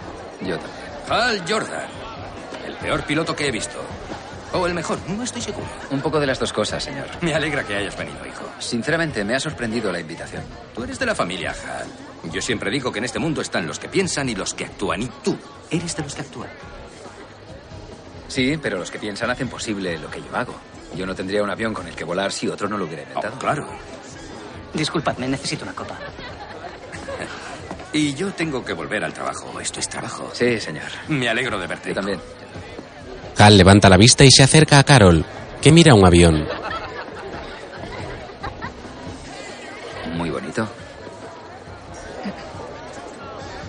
[0.40, 0.88] yo también.
[1.10, 1.90] Hal Jordan.
[2.66, 3.78] El peor piloto que he visto.
[4.52, 5.66] O el mejor, no estoy seguro.
[5.90, 7.06] Un poco de las dos cosas, señor.
[7.20, 8.44] Me alegra que hayas venido, hijo.
[8.58, 10.42] Sinceramente, me ha sorprendido la invitación.
[10.74, 12.30] Tú eres de la familia Hal.
[12.32, 15.02] Yo siempre digo que en este mundo están los que piensan y los que actúan.
[15.02, 15.36] Y tú
[15.70, 16.48] eres de los que actúan.
[18.28, 20.54] Sí, pero los que piensan hacen posible lo que yo hago.
[20.94, 23.34] Yo no tendría un avión con el que volar si otro no lo hubiera inventado.
[23.36, 23.68] Oh, claro.
[24.72, 25.98] Disculpadme, necesito una copa.
[27.90, 29.58] Y yo tengo que volver al trabajo.
[29.60, 30.30] Esto es trabajo.
[30.34, 30.84] Sí, señor.
[31.08, 31.88] Me alegro de verte.
[31.88, 32.20] Yo también.
[33.38, 35.24] Hal levanta la vista y se acerca a Carol,
[35.62, 36.44] que mira un avión.
[40.16, 40.68] Muy bonito.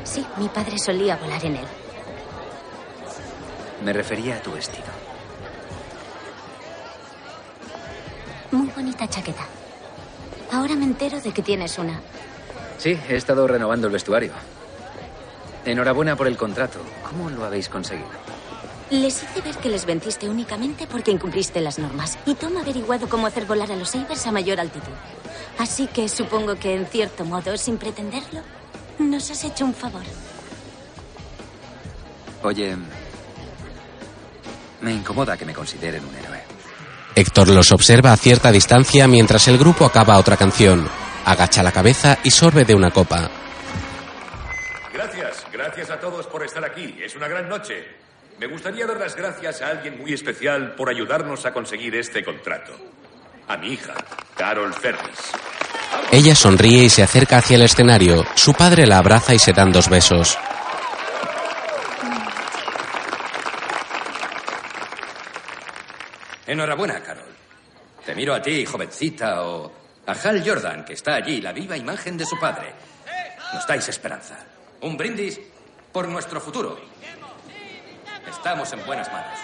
[0.04, 1.66] Sí, mi padre solía volar en él.
[3.86, 4.88] Me refería a tu vestido.
[8.52, 9.46] Muy bonita chaqueta.
[10.52, 12.02] Ahora me entero de que tienes una.
[12.80, 14.32] Sí, he estado renovando el vestuario.
[15.64, 16.80] Enhorabuena por el contrato.
[17.08, 18.39] ¿Cómo lo habéis conseguido?
[18.92, 22.18] Les hice ver que les venciste únicamente porque incumpliste las normas.
[22.26, 24.94] Y Tom ha averiguado cómo hacer volar a los Sabers a mayor altitud.
[25.60, 28.42] Así que supongo que, en cierto modo, sin pretenderlo,
[28.98, 30.02] nos has hecho un favor.
[32.42, 32.76] Oye,
[34.82, 36.42] me incomoda que me consideren un héroe.
[37.14, 40.88] Héctor los observa a cierta distancia mientras el grupo acaba otra canción.
[41.26, 43.30] Agacha la cabeza y sorbe de una copa.
[44.94, 46.98] Gracias, gracias a todos por estar aquí.
[47.04, 47.99] Es una gran noche.
[48.40, 52.72] Me gustaría dar las gracias a alguien muy especial por ayudarnos a conseguir este contrato.
[53.50, 53.94] A mi hija,
[54.38, 55.34] Carol Ferris.
[56.10, 58.26] Ella sonríe y se acerca hacia el escenario.
[58.36, 60.38] Su padre la abraza y se dan dos besos.
[66.48, 67.26] Enhorabuena, Carol.
[68.06, 69.72] Te miro a ti, jovencita, o
[70.08, 72.74] a Hal Jordan, que está allí, la viva imagen de su padre.
[73.54, 74.38] Nos dais esperanza.
[74.82, 75.40] Un brindis
[75.92, 76.80] por nuestro futuro.
[78.30, 79.40] Estamos en buenas manos.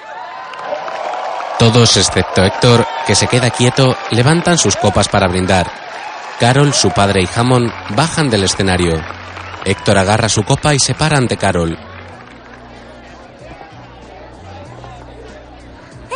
[1.57, 5.71] Todos, excepto Héctor, que se queda quieto, levantan sus copas para brindar.
[6.39, 9.01] Carol, su padre y Hammond bajan del escenario.
[9.63, 11.77] Héctor agarra su copa y se para ante Carol.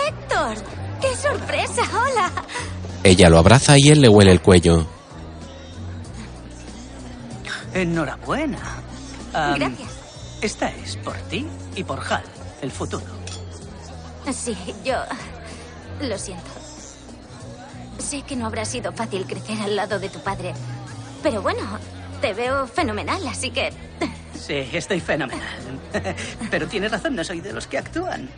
[0.08, 0.56] ¡Héctor!
[1.02, 1.82] ¡Qué sorpresa!
[1.92, 2.32] ¡Hola!
[3.04, 4.86] Ella lo abraza y él le huele el cuello.
[7.74, 8.60] Enhorabuena.
[9.34, 9.90] Gracias.
[10.42, 12.24] Esta es por ti y por Hal,
[12.62, 13.06] el futuro.
[14.34, 14.96] Sí, yo...
[16.02, 16.50] Lo siento.
[17.98, 20.54] Sé que no habrá sido fácil crecer al lado de tu padre.
[21.22, 21.62] Pero bueno,
[22.22, 23.74] te veo fenomenal, así que...
[24.34, 25.60] Sí, estoy fenomenal.
[26.52, 28.30] Pero tienes razón, no soy de los que actúan.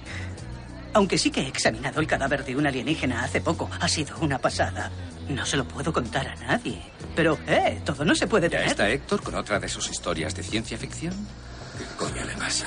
[0.94, 3.70] Aunque sí que he examinado el cadáver de un alienígena hace poco.
[3.80, 4.92] Ha sido una pasada.
[5.30, 6.82] No se lo puedo contar a nadie.
[7.16, 8.68] Pero, eh, todo no se puede ¿Ya tener.
[8.68, 11.14] está Héctor con otra de sus historias de ciencia ficción?
[11.78, 12.66] ¿Qué coño le pasa?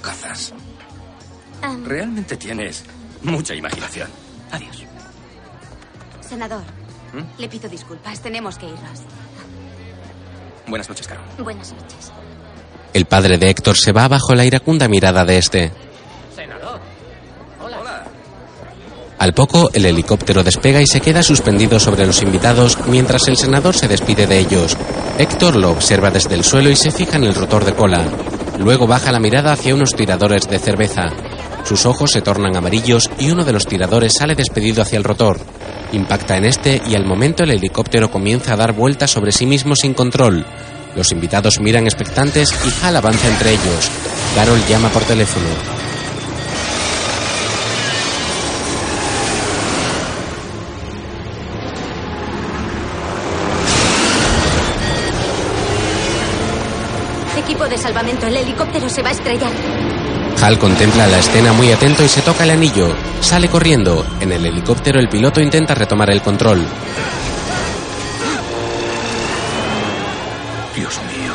[0.00, 0.52] Cazas.
[1.62, 2.82] Am, Realmente tienes
[3.22, 4.08] mucha imaginación.
[4.50, 4.82] Adiós.
[6.20, 6.62] Senador,
[7.12, 7.40] ¿Mm?
[7.40, 8.20] le pido disculpas.
[8.20, 9.00] Tenemos que irnos.
[10.66, 11.24] Buenas noches, Carol.
[11.38, 12.10] Buenas noches.
[12.92, 15.72] El padre de Héctor se va bajo la iracunda mirada de este.
[16.34, 16.80] Senador.
[17.62, 18.04] Hola.
[19.18, 23.76] Al poco, el helicóptero despega y se queda suspendido sobre los invitados mientras el senador
[23.76, 24.76] se despide de ellos.
[25.18, 28.04] Héctor lo observa desde el suelo y se fija en el rotor de cola.
[28.62, 31.10] Luego baja la mirada hacia unos tiradores de cerveza.
[31.64, 35.40] Sus ojos se tornan amarillos y uno de los tiradores sale despedido hacia el rotor.
[35.90, 39.74] Impacta en este y al momento el helicóptero comienza a dar vueltas sobre sí mismo
[39.74, 40.46] sin control.
[40.94, 43.90] Los invitados miran expectantes y Hal avanza entre ellos.
[44.36, 45.81] Carol llama por teléfono.
[57.82, 59.50] Salvamento, el helicóptero se va a estrellar.
[60.40, 62.94] Hal contempla la escena muy atento y se toca el anillo.
[63.20, 64.06] Sale corriendo.
[64.20, 66.64] En el helicóptero el piloto intenta retomar el control.
[70.74, 71.32] Dios mío.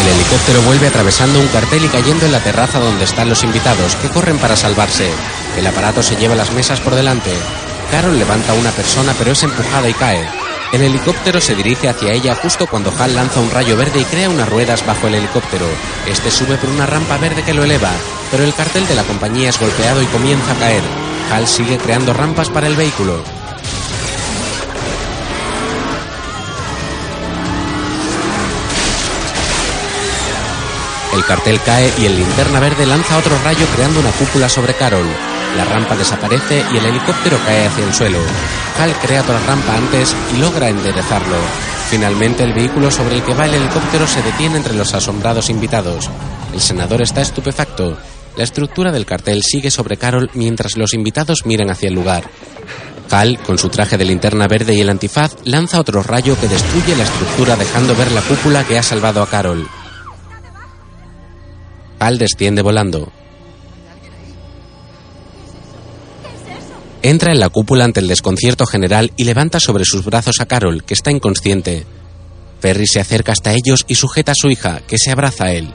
[0.00, 3.96] El helicóptero vuelve atravesando un cartel y cayendo en la terraza donde están los invitados,
[3.96, 5.10] que corren para salvarse.
[5.56, 7.32] El aparato se lleva las mesas por delante.
[7.90, 10.41] Carol levanta a una persona pero es empujada y cae.
[10.72, 14.30] El helicóptero se dirige hacia ella justo cuando Hal lanza un rayo verde y crea
[14.30, 15.66] unas ruedas bajo el helicóptero.
[16.06, 17.90] Este sube por una rampa verde que lo eleva,
[18.30, 20.82] pero el cartel de la compañía es golpeado y comienza a caer.
[21.30, 23.22] Hal sigue creando rampas para el vehículo.
[31.12, 35.06] El cartel cae y el linterna verde lanza otro rayo creando una cúpula sobre Carol.
[35.56, 38.18] La rampa desaparece y el helicóptero cae hacia el suelo.
[38.78, 41.36] Hal crea otra rampa antes y logra enderezarlo.
[41.90, 46.08] Finalmente el vehículo sobre el que va el helicóptero se detiene entre los asombrados invitados.
[46.54, 47.98] El senador está estupefacto.
[48.36, 52.24] La estructura del cartel sigue sobre Carol mientras los invitados miran hacia el lugar.
[53.10, 56.96] Hal, con su traje de linterna verde y el antifaz, lanza otro rayo que destruye
[56.96, 59.68] la estructura dejando ver la cúpula que ha salvado a Carol.
[61.98, 63.12] Hal desciende volando.
[67.04, 70.84] Entra en la cúpula ante el desconcierto general y levanta sobre sus brazos a Carol,
[70.84, 71.84] que está inconsciente.
[72.60, 75.74] Ferry se acerca hasta ellos y sujeta a su hija, que se abraza a él.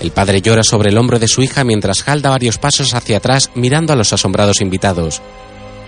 [0.00, 3.18] El padre llora sobre el hombro de su hija mientras Hal da varios pasos hacia
[3.18, 5.22] atrás mirando a los asombrados invitados.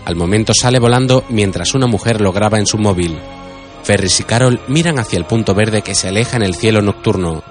[0.05, 3.18] Al momento sale volando mientras una mujer lo graba en su móvil.
[3.82, 7.42] Ferris y Carol miran hacia el punto verde que se aleja en el cielo nocturno.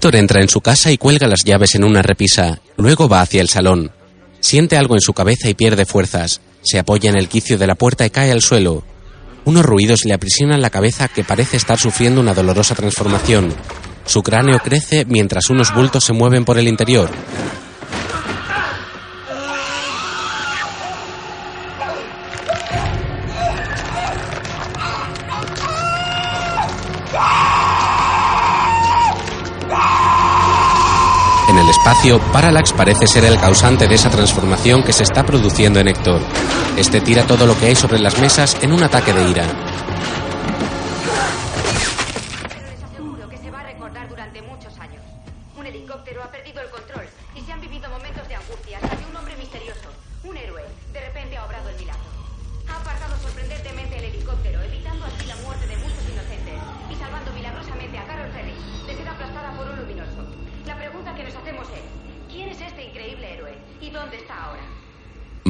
[0.00, 2.62] Héctor entra en su casa y cuelga las llaves en una repisa.
[2.78, 3.90] Luego va hacia el salón.
[4.40, 6.40] Siente algo en su cabeza y pierde fuerzas.
[6.62, 8.82] Se apoya en el quicio de la puerta y cae al suelo.
[9.44, 13.52] Unos ruidos le aprisionan la cabeza que parece estar sufriendo una dolorosa transformación.
[14.06, 17.10] Su cráneo crece mientras unos bultos se mueven por el interior.
[31.80, 36.20] Espacio, Parallax parece ser el causante de esa transformación que se está produciendo en Héctor.
[36.76, 39.44] Este tira todo lo que hay sobre las mesas en un ataque de ira.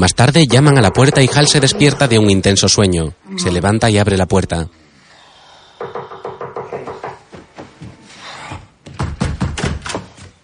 [0.01, 3.13] Más tarde llaman a la puerta y Hal se despierta de un intenso sueño.
[3.37, 4.67] Se levanta y abre la puerta.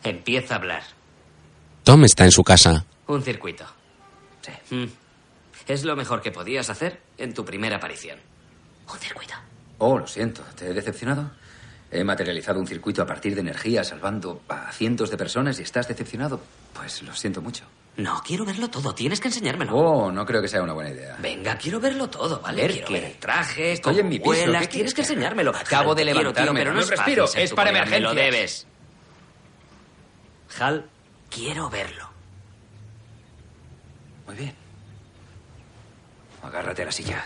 [0.05, 0.83] Empieza a hablar.
[1.85, 2.85] Tom está en su casa.
[3.07, 3.65] Un circuito.
[4.43, 4.75] Sí.
[4.75, 4.91] Mm.
[5.69, 8.19] Es lo mejor que podías hacer en tu primera aparición.
[8.93, 9.33] Un circuito.
[9.79, 10.43] Oh, lo siento.
[10.55, 11.31] ¿Te he decepcionado?
[11.91, 15.89] He materializado un circuito a partir de energía salvando a cientos de personas y estás
[15.89, 16.43] decepcionado.
[16.75, 17.65] Pues lo siento mucho.
[17.97, 18.95] No, quiero verlo todo.
[18.95, 19.75] Tienes que enseñármelo.
[19.75, 21.17] Oh, no creo que sea una buena idea.
[21.19, 22.63] Venga, quiero verlo todo, ¿vale?
[22.63, 22.93] Ver quiero qué.
[22.95, 24.63] ver el traje, Estoy en mi piso, vuelas.
[24.63, 25.51] ¿qué Tienes quieres que enseñármelo.
[25.57, 27.73] Acabo Hal, de te quiero, tío, levantarme, pero no no es respiro, fácil es para
[27.73, 28.67] Me lo debes.
[30.61, 30.87] Hal,
[31.31, 32.11] quiero verlo.
[34.27, 34.55] Muy bien.
[36.43, 37.25] Agárrate a la silla.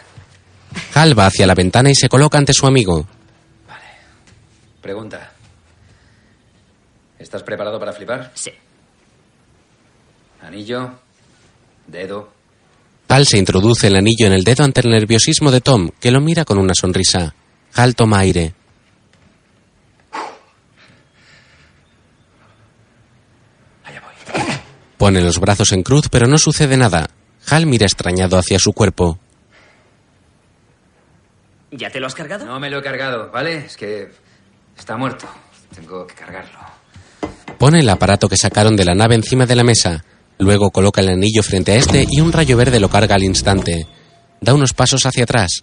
[0.94, 3.06] Hal va hacia la ventana y se coloca ante su amigo.
[4.80, 5.32] Pregunta.
[7.18, 8.30] ¿Estás preparado para flipar?
[8.34, 8.52] Sí.
[10.42, 10.98] Anillo.
[11.86, 12.32] Dedo.
[13.08, 16.20] Hal se introduce el anillo en el dedo ante el nerviosismo de Tom, que lo
[16.20, 17.34] mira con una sonrisa.
[17.74, 18.54] Hal toma aire.
[24.96, 27.08] Pone los brazos en cruz, pero no sucede nada.
[27.48, 29.18] Hal mira extrañado hacia su cuerpo.
[31.70, 32.44] ¿Ya te lo has cargado?
[32.44, 33.64] No me lo he cargado, ¿vale?
[33.64, 34.10] Es que
[34.76, 35.26] está muerto.
[35.74, 36.58] Tengo que cargarlo.
[37.58, 40.04] Pone el aparato que sacaron de la nave encima de la mesa.
[40.40, 43.86] Luego coloca el anillo frente a este y un rayo verde lo carga al instante.
[44.40, 45.62] Da unos pasos hacia atrás.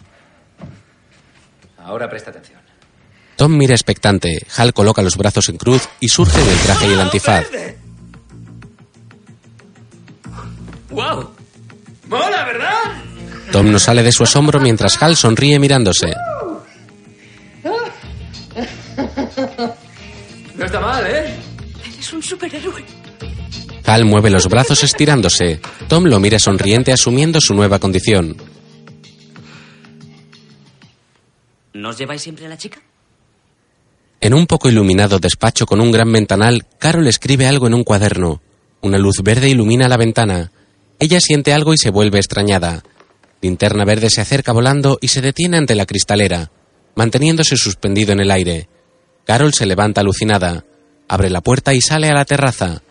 [1.79, 2.61] Ahora presta atención.
[3.35, 4.45] Tom mira expectante.
[4.55, 7.47] Hal coloca los brazos en cruz y surge el traje y el antifaz.
[10.91, 11.31] ¡Wow!
[12.07, 13.03] ¡Mola, verdad!
[13.51, 16.13] Tom no sale de su asombro mientras Hal sonríe mirándose.
[20.55, 21.35] No está mal, ¿eh?
[21.83, 23.06] Eres un superhéroe.
[23.87, 25.61] Hal mueve los brazos estirándose.
[25.87, 28.35] Tom lo mira sonriente asumiendo su nueva condición.
[31.73, 32.81] ¿Nos lleváis siempre a la chica?
[34.19, 38.41] En un poco iluminado despacho con un gran ventanal, Carol escribe algo en un cuaderno.
[38.81, 40.51] Una luz verde ilumina la ventana.
[40.99, 42.83] Ella siente algo y se vuelve extrañada.
[43.41, 46.51] Linterna verde se acerca volando y se detiene ante la cristalera,
[46.95, 48.67] manteniéndose suspendido en el aire.
[49.23, 50.65] Carol se levanta alucinada,
[51.07, 52.81] abre la puerta y sale a la terraza.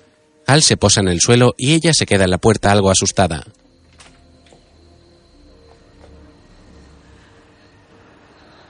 [0.46, 3.44] Hal se posa en el suelo y ella se queda en la puerta algo asustada.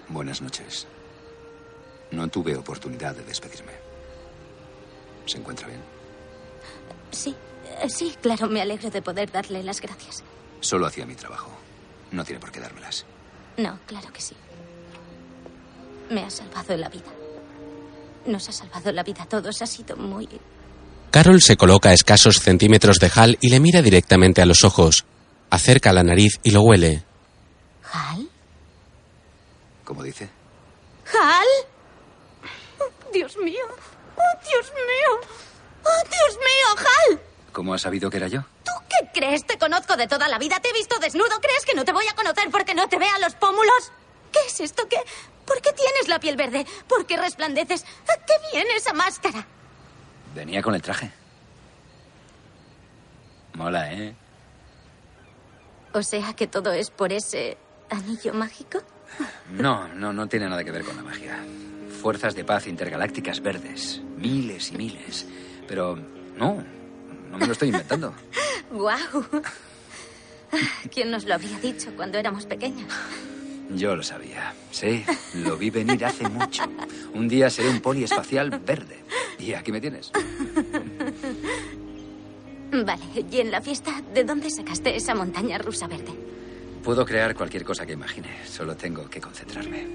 [0.09, 0.87] Buenas noches.
[2.13, 3.73] No tuve oportunidad de despedirme.
[5.27, 5.81] ¿Se encuentra bien?
[7.11, 7.35] Sí,
[7.83, 10.23] eh, sí, claro, me alegro de poder darle las gracias.
[10.61, 11.51] Solo hacía mi trabajo.
[12.13, 13.05] No tiene por qué dármelas.
[13.59, 14.35] No, claro que sí.
[16.09, 17.13] Me ha salvado la vida.
[18.25, 19.61] Nos ha salvado la vida a todos.
[19.61, 20.29] Ha sido muy...
[21.11, 25.05] Carol se coloca a escasos centímetros de Hal y le mira directamente a los ojos.
[25.51, 27.05] Acerca la nariz y lo huele.
[27.93, 28.29] ¿Hal?
[29.85, 30.29] ¿Cómo dice?
[31.15, 31.47] ¿Hal?
[32.81, 33.65] Oh, Dios mío.
[34.17, 35.31] Oh, Dios mío.
[35.85, 37.21] Oh, Dios mío, Hal.
[37.53, 38.41] ¿Cómo has sabido que era yo?
[38.65, 39.47] ¿Tú qué crees?
[39.47, 40.61] Te conozco de toda la vida.
[40.61, 41.41] Te he visto desnudo.
[41.41, 43.93] ¿Crees que no te voy a conocer porque no te vea los pómulos?
[44.33, 44.87] ¿Qué es esto?
[44.91, 44.99] ¿Qué?
[45.47, 46.67] ¿Por qué tienes la piel verde?
[46.89, 47.85] ¿Por qué resplandeces?
[47.85, 49.47] ¿A qué viene esa máscara?
[50.37, 51.11] Venía con el traje.
[53.55, 54.15] Mola, ¿eh?
[55.95, 57.57] O sea que todo es por ese
[57.89, 58.83] anillo mágico.
[59.51, 61.43] No, no, no tiene nada que ver con la magia.
[62.03, 64.03] Fuerzas de paz intergalácticas verdes.
[64.19, 65.27] Miles y miles.
[65.67, 65.97] Pero
[66.37, 66.63] no,
[67.31, 68.13] no me lo estoy inventando.
[68.71, 69.25] ¡Guau!
[70.93, 72.93] ¿Quién nos lo habría dicho cuando éramos pequeños?
[73.71, 74.55] Yo lo sabía.
[74.71, 76.63] Sí, lo vi venir hace mucho.
[77.15, 78.99] Un día seré un poliespacial verde.
[79.39, 80.13] Y aquí me tienes.
[82.73, 86.13] Vale, y en la fiesta, ¿de dónde sacaste esa montaña rusa verde?
[86.83, 88.29] Puedo crear cualquier cosa que imagine.
[88.49, 89.87] Solo tengo que concentrarme.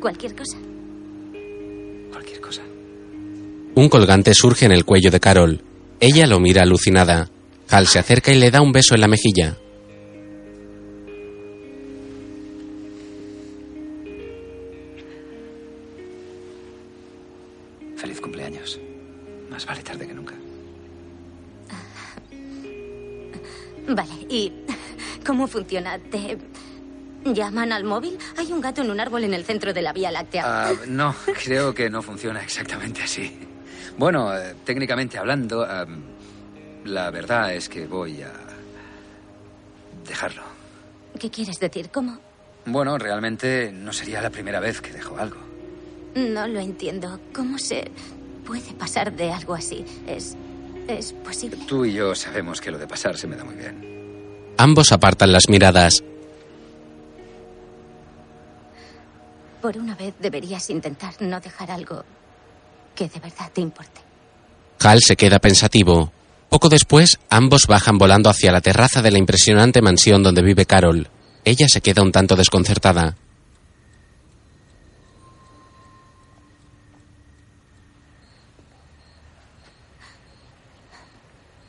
[0.00, 0.58] ¿Cualquier cosa?
[2.10, 2.62] Cualquier cosa.
[3.74, 5.62] Un colgante surge en el cuello de Carol.
[6.00, 7.30] Ella lo mira alucinada.
[7.70, 9.56] Hal se acerca y le da un beso en la mejilla.
[24.34, 24.52] ¿Y
[25.24, 25.98] cómo funciona?
[25.98, 26.36] ¿Te
[27.24, 28.18] llaman al móvil?
[28.36, 30.42] Hay un gato en un árbol en el centro de la Vía Láctea.
[30.44, 33.38] Ah, no, creo que no funciona exactamente así.
[33.96, 35.86] Bueno, eh, técnicamente hablando, ah,
[36.84, 38.32] la verdad es que voy a
[40.06, 40.42] dejarlo.
[41.18, 41.90] ¿Qué quieres decir?
[41.90, 42.18] ¿Cómo?
[42.66, 45.36] Bueno, realmente no sería la primera vez que dejo algo.
[46.16, 47.20] No lo entiendo.
[47.32, 47.88] ¿Cómo se
[48.44, 49.84] puede pasar de algo así?
[50.08, 50.36] ¿Es,
[50.88, 51.58] es posible?
[51.68, 53.93] Tú y yo sabemos que lo de pasar se me da muy bien.
[54.56, 56.02] Ambos apartan las miradas.
[59.60, 62.04] Por una vez deberías intentar no dejar algo
[62.94, 64.00] que de verdad te importe.
[64.80, 66.12] Hal se queda pensativo.
[66.48, 71.08] Poco después, ambos bajan volando hacia la terraza de la impresionante mansión donde vive Carol.
[71.44, 73.16] Ella se queda un tanto desconcertada.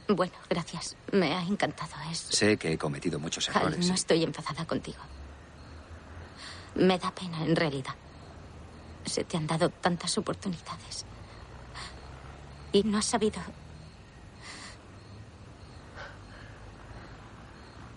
[0.07, 0.95] Bueno, gracias.
[1.11, 1.91] Me ha encantado.
[2.11, 2.19] Es...
[2.19, 3.88] Sé que he cometido muchos Hal, errores.
[3.88, 4.99] no estoy enfadada contigo.
[6.76, 7.95] Me da pena, en realidad.
[9.06, 11.06] Se te han dado tantas oportunidades.
[12.72, 13.41] Y no has sabido.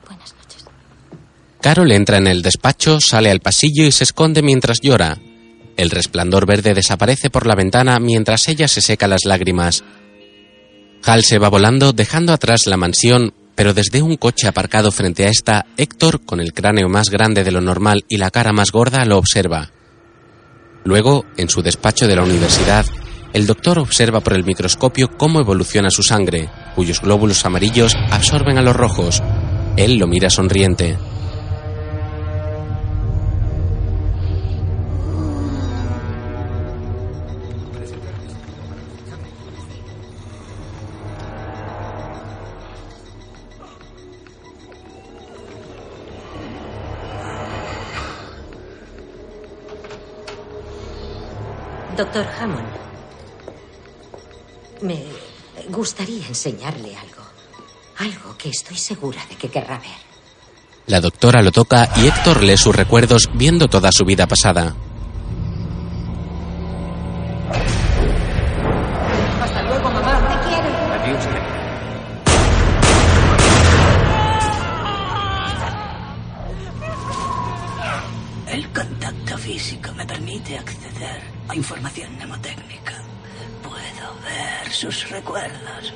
[0.06, 0.64] Buenas noches.
[1.60, 5.18] Carol entra en el despacho, sale al pasillo y se esconde mientras llora.
[5.76, 9.84] El resplandor verde desaparece por la ventana mientras ella se seca las lágrimas.
[11.04, 15.30] Hal se va volando dejando atrás la mansión, pero desde un coche aparcado frente a
[15.30, 19.04] esta, Héctor, con el cráneo más grande de lo normal y la cara más gorda,
[19.04, 19.70] lo observa.
[20.84, 22.86] Luego, en su despacho de la universidad,
[23.32, 28.62] el doctor observa por el microscopio cómo evoluciona su sangre, cuyos glóbulos amarillos absorben a
[28.62, 29.22] los rojos.
[29.76, 30.96] Él lo mira sonriente.
[51.98, 52.68] Doctor Hammond,
[54.82, 55.04] me
[55.68, 57.24] gustaría enseñarle algo.
[57.98, 59.98] Algo que estoy segura de que querrá ver.
[60.86, 64.76] La doctora lo toca y Héctor lee sus recuerdos viendo toda su vida pasada.
[81.54, 82.94] Información mnemotécnica.
[83.62, 85.92] Puedo ver sus recuerdos.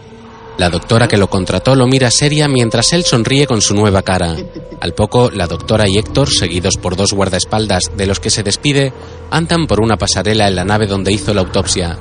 [0.58, 4.36] La doctora que lo contrató lo mira seria mientras él sonríe con su nueva cara.
[4.80, 8.92] Al poco, la doctora y Héctor, seguidos por dos guardaespaldas de los que se despide,
[9.30, 11.98] andan por una pasarela en la nave donde hizo la autopsia.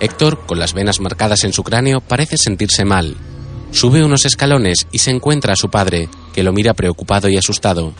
[0.00, 3.16] Héctor, con las venas marcadas en su cráneo, parece sentirse mal.
[3.72, 7.92] Sube unos escalones y se encuentra a su padre, que lo mira preocupado y asustado.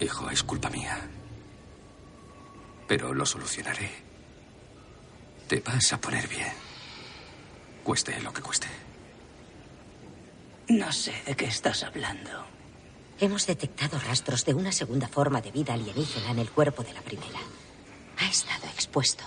[0.00, 0.98] Hijo, es culpa mía.
[2.88, 3.90] Pero lo solucionaré.
[5.46, 6.52] Te vas a poner bien.
[7.84, 8.68] Cueste lo que cueste.
[10.68, 12.30] no sé de qué estás hablando.
[13.18, 17.02] Hemos detectado rastros de una segunda forma de vida alienígena en el cuerpo de la
[17.02, 17.40] primera.
[18.18, 19.24] Ha estado expuesto.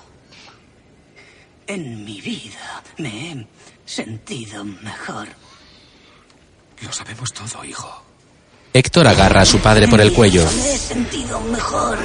[1.68, 3.48] En mi vida me he
[3.86, 5.28] sentido mejor.
[6.82, 8.13] Lo sabemos todo, hijo.
[8.76, 10.44] Héctor agarra a su padre por el cuello.
[10.44, 11.96] Me he sentido mejor.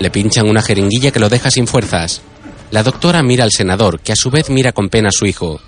[0.00, 2.20] Le pinchan una jeringuilla que lo deja sin fuerzas.
[2.72, 5.60] La doctora mira al senador, que a su vez mira con pena a su hijo.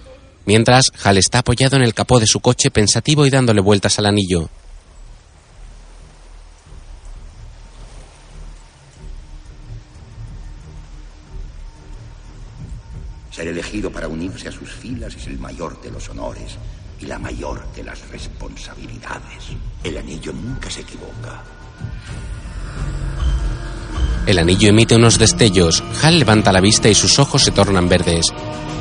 [0.47, 4.07] Mientras, Hal está apoyado en el capó de su coche pensativo y dándole vueltas al
[4.07, 4.51] anillo.
[13.31, 16.59] Ser elegido para unirse a sus filas es el mayor de los honores
[17.01, 19.51] y la mayor de las responsabilidades.
[19.85, 21.43] El anillo nunca se equivoca.
[24.27, 25.83] El anillo emite unos destellos.
[26.03, 28.27] Hal levanta la vista y sus ojos se tornan verdes.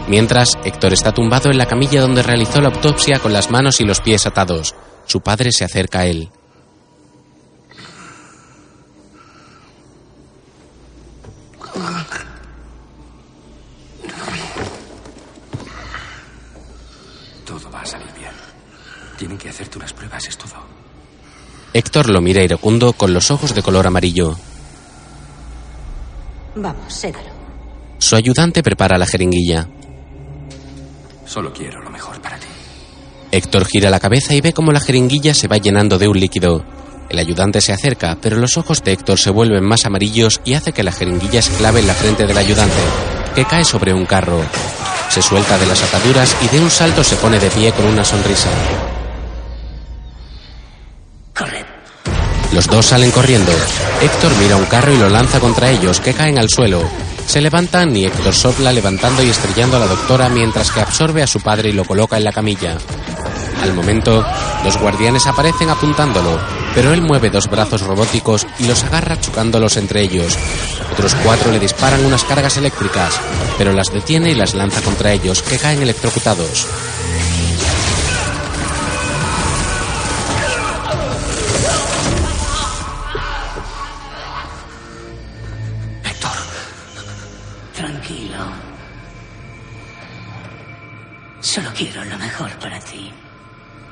[0.07, 3.85] Mientras, Héctor está tumbado en la camilla donde realizó la autopsia con las manos y
[3.85, 4.76] los pies atados.
[5.06, 6.30] Su padre se acerca a él.
[17.45, 18.31] Todo va a salir bien.
[19.18, 20.53] Tienen que hacerte unas pruebas, es todo.
[21.73, 24.35] Héctor lo mira iracundo con los ojos de color amarillo.
[26.56, 27.30] Vamos, sédalo.
[27.98, 29.68] Su ayudante prepara la jeringuilla.
[31.26, 32.48] Solo quiero lo mejor para ti.
[33.31, 36.64] Héctor gira la cabeza y ve cómo la jeringuilla se va llenando de un líquido.
[37.10, 40.73] El ayudante se acerca, pero los ojos de Héctor se vuelven más amarillos y hace
[40.73, 42.76] que la jeringuilla se clave en la frente del ayudante,
[43.34, 44.41] que cae sobre un carro.
[45.10, 48.03] Se suelta de las ataduras y de un salto se pone de pie con una
[48.03, 48.49] sonrisa.
[52.54, 53.52] Los dos salen corriendo.
[54.02, 56.82] Héctor mira un carro y lo lanza contra ellos, que caen al suelo.
[57.28, 61.28] Se levantan y Héctor sopla levantando y estrellando a la doctora mientras que absorbe a
[61.28, 62.78] su padre y lo coloca en la camilla.
[63.62, 64.26] Al momento,
[64.64, 66.40] los guardianes aparecen apuntándolo,
[66.74, 70.38] pero él mueve dos brazos robóticos y los agarra chocándolos entre ellos.
[70.94, 73.20] Otros cuatro le disparan unas cargas eléctricas,
[73.58, 76.66] pero las detiene y las lanza contra ellos, que caen electrocutados.
[91.48, 93.10] Solo quiero lo mejor para ti.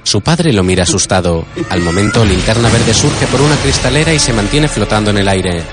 [0.03, 1.45] Su padre lo mira asustado.
[1.69, 5.63] Al momento, linterna verde surge por una cristalera y se mantiene flotando en el aire.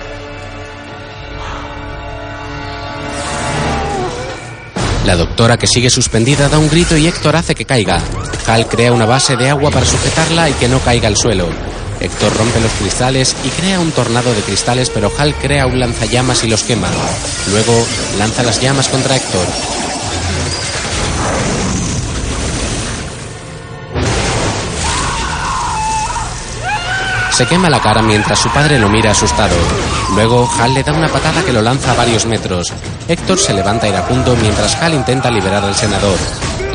[5.07, 8.01] La doctora que sigue suspendida da un grito y Héctor hace que caiga.
[8.47, 11.49] Hal crea una base de agua para sujetarla y que no caiga al suelo.
[11.99, 16.45] Héctor rompe los cristales y crea un tornado de cristales, pero Hal crea un lanzallamas
[16.45, 16.91] y los quema.
[17.51, 17.75] Luego
[18.21, 19.47] lanza las llamas contra Héctor.
[27.33, 29.57] Se quema la cara mientras su padre lo mira asustado.
[30.15, 32.71] Luego, Hal le da una patada que lo lanza a varios metros.
[33.09, 36.19] Héctor se levanta iracundo mientras Hal intenta liberar al senador.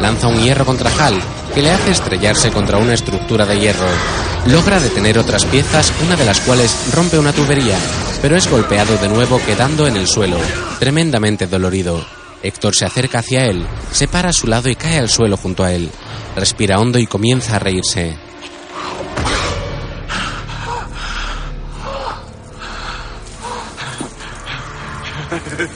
[0.01, 1.21] Lanza un hierro contra Hal,
[1.53, 3.88] que le hace estrellarse contra una estructura de hierro.
[4.47, 7.77] Logra detener otras piezas, una de las cuales rompe una tubería,
[8.23, 10.38] pero es golpeado de nuevo quedando en el suelo,
[10.79, 12.03] tremendamente dolorido.
[12.41, 15.63] Héctor se acerca hacia él, se para a su lado y cae al suelo junto
[15.63, 15.91] a él.
[16.35, 18.26] Respira hondo y comienza a reírse.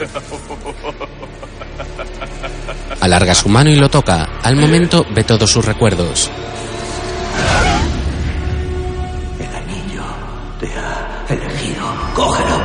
[3.01, 4.39] Alarga su mano y lo toca.
[4.41, 6.31] Al momento ve todos sus recuerdos.
[9.39, 10.03] El anillo
[10.59, 11.93] te ha elegido.
[12.15, 12.55] ¡Cógelo!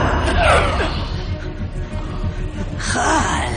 [2.94, 3.54] Hal.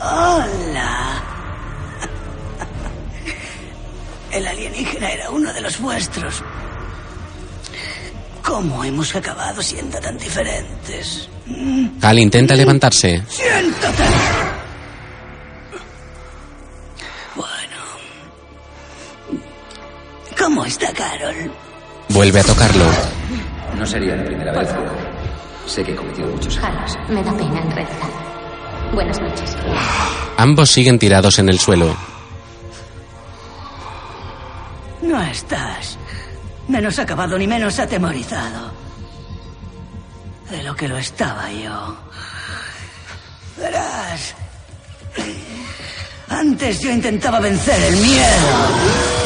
[0.00, 1.22] Hola.
[4.30, 6.44] El alienígena era uno de los vuestros.
[8.42, 11.28] ¿Cómo hemos acabado siendo tan diferentes?
[12.02, 13.22] Hal intenta levantarse.
[13.28, 14.04] ¡Siéntate!
[17.34, 17.76] Bueno.
[20.36, 21.52] ¿Cómo está Carol?
[22.08, 22.84] Vuelve a tocarlo.
[23.78, 24.92] No sería la primera vez, pero
[25.66, 26.98] sé que he cometido muchos errores.
[27.08, 28.08] Me da pena en realidad.
[28.92, 29.56] Buenas noches.
[30.36, 31.96] Ambos siguen tirados en el suelo.
[35.02, 35.98] No estás
[36.68, 38.85] menos acabado ni menos atemorizado
[40.50, 41.96] de lo que lo estaba yo.
[43.58, 44.34] Verás.
[46.28, 48.46] Antes yo intentaba vencer el miedo,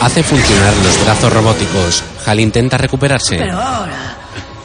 [0.03, 2.03] Hace funcionar los brazos robóticos.
[2.27, 3.37] Hal intenta recuperarse.
[3.39, 4.17] pero ahora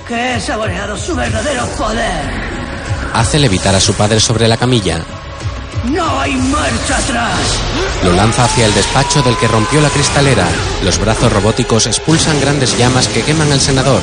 [0.07, 2.55] que he saboreado su verdadero poder,
[3.13, 4.99] Hace levitar a su padre sobre la camilla.
[5.85, 7.39] no hay marcha atrás.
[8.03, 10.45] Lo lanza hacia el despacho del que rompió la cristalera.
[10.83, 14.01] Los brazos robóticos expulsan grandes llamas que queman al senador.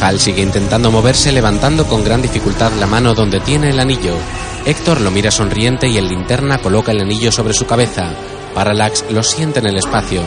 [0.00, 4.14] Hal sigue intentando moverse levantando con gran dificultad la mano donde tiene el anillo.
[4.64, 8.12] Héctor lo mira sonriente y el linterna coloca el anillo sobre su cabeza.
[8.54, 10.22] Parallax lo siente en el espacio.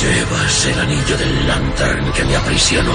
[0.00, 2.94] Llevas el anillo del Lantern que me aprisionó.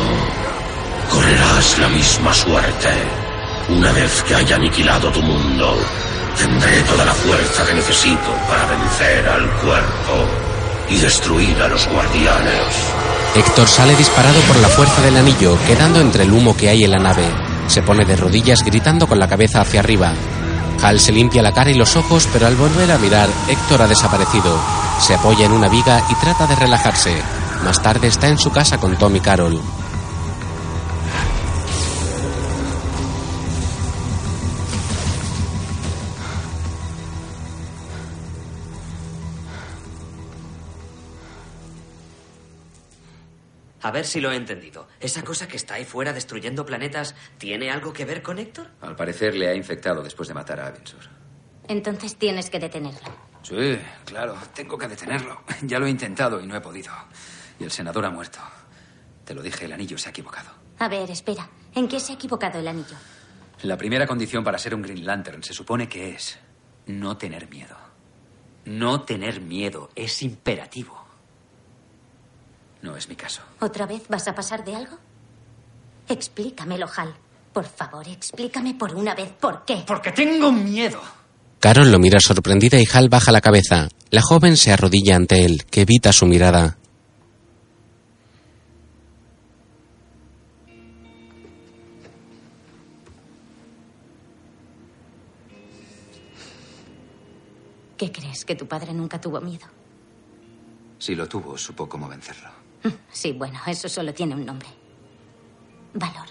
[1.10, 2.90] Correrás la misma suerte.
[3.70, 5.76] Una vez que haya aniquilado tu mundo,
[6.38, 10.26] tendré toda la fuerza que necesito para vencer al cuerpo
[10.90, 12.94] y destruir a los guardianes.
[13.36, 16.92] Héctor sale disparado por la fuerza del anillo, quedando entre el humo que hay en
[16.92, 17.24] la nave.
[17.68, 20.14] Se pone de rodillas gritando con la cabeza hacia arriba.
[20.82, 23.88] Hal se limpia la cara y los ojos, pero al volver a mirar, Héctor ha
[23.88, 24.60] desaparecido.
[25.00, 27.22] Se apoya en una viga y trata de relajarse.
[27.64, 29.62] Más tarde está en su casa con Tom y Carol.
[43.84, 44.88] A ver si lo he entendido.
[45.00, 48.68] ¿Esa cosa que está ahí fuera destruyendo planetas tiene algo que ver con Héctor?
[48.82, 51.02] Al parecer le ha infectado después de matar a Avinsur.
[51.68, 53.00] Entonces tienes que detenerlo.
[53.44, 55.42] Sí, claro, tengo que detenerlo.
[55.64, 56.92] Ya lo he intentado y no he podido.
[57.60, 58.40] Y el senador ha muerto.
[59.26, 60.50] Te lo dije, el anillo se ha equivocado.
[60.80, 61.50] A ver, espera.
[61.74, 62.96] ¿En qué se ha equivocado el anillo?
[63.64, 66.40] La primera condición para ser un Green Lantern se supone que es
[66.88, 67.78] no tener miedo.
[68.66, 71.01] No tener miedo es imperativo.
[72.82, 73.42] No es mi caso.
[73.60, 74.98] ¿Otra vez vas a pasar de algo?
[76.10, 77.14] Explícamelo, Hal.
[77.54, 79.84] Por favor, explícame por una vez por qué.
[79.86, 81.02] Porque tengo miedo.
[81.60, 83.88] Carol lo mira sorprendida y Hal baja la cabeza.
[84.10, 86.78] La joven se arrodilla ante él, que evita su mirada.
[97.98, 98.46] ¿Qué crees?
[98.46, 99.68] ¿Que tu padre nunca tuvo miedo?
[100.98, 102.50] Si lo tuvo, supo cómo vencerlo.
[103.12, 104.68] Sí, bueno, eso solo tiene un nombre.
[105.94, 106.28] Valor.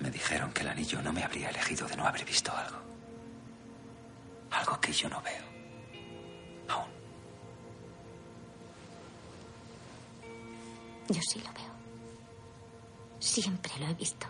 [0.00, 2.78] Me dijeron que el anillo no me habría elegido de no haber visto algo.
[4.50, 5.54] Algo que yo no veo.
[11.08, 11.72] Yo sí lo veo.
[13.18, 14.26] Siempre lo he visto.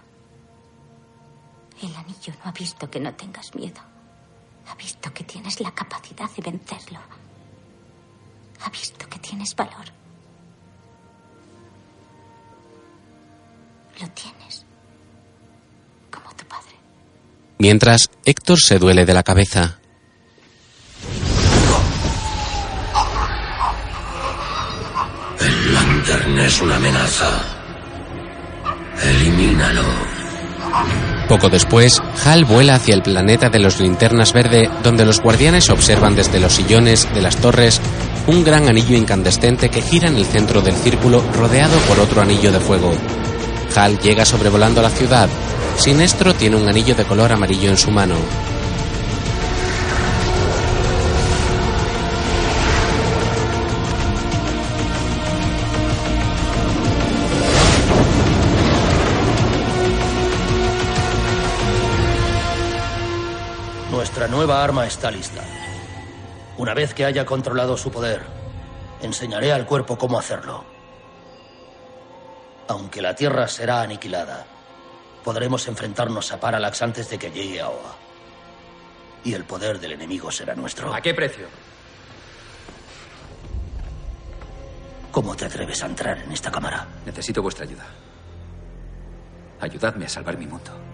[1.80, 3.93] El anillo no ha visto que no tengas miedo.
[4.68, 6.98] Ha visto que tienes la capacidad de vencerlo.
[8.62, 9.84] Ha visto que tienes valor.
[14.00, 14.64] Lo tienes.
[16.10, 16.74] Como tu padre.
[17.58, 19.78] Mientras, Héctor se duele de la cabeza.
[25.40, 27.30] El Lantern es una amenaza.
[29.02, 30.13] Elimínalo.
[31.28, 36.14] Poco después, Hal vuela hacia el planeta de los linternas verde, donde los guardianes observan
[36.14, 37.80] desde los sillones de las torres
[38.26, 42.52] un gran anillo incandescente que gira en el centro del círculo rodeado por otro anillo
[42.52, 42.92] de fuego.
[43.74, 45.28] Hal llega sobrevolando la ciudad.
[45.76, 48.16] Sinestro tiene un anillo de color amarillo en su mano.
[64.46, 65.42] Nueva arma está lista.
[66.58, 68.20] Una vez que haya controlado su poder,
[69.00, 70.66] enseñaré al cuerpo cómo hacerlo.
[72.68, 74.44] Aunque la Tierra será aniquilada,
[75.24, 77.96] podremos enfrentarnos a Parallax antes de que llegue a Oa.
[79.24, 80.92] Y el poder del enemigo será nuestro.
[80.92, 81.46] ¿A qué precio?
[85.10, 86.86] ¿Cómo te atreves a entrar en esta cámara?
[87.06, 87.86] Necesito vuestra ayuda.
[89.62, 90.93] Ayudadme a salvar mi mundo.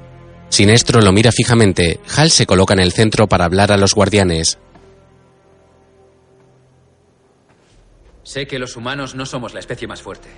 [0.50, 2.00] Sinestro lo mira fijamente.
[2.16, 4.58] Hal se coloca en el centro para hablar a los guardianes.
[8.24, 10.28] Sé que los humanos no somos la especie más fuerte,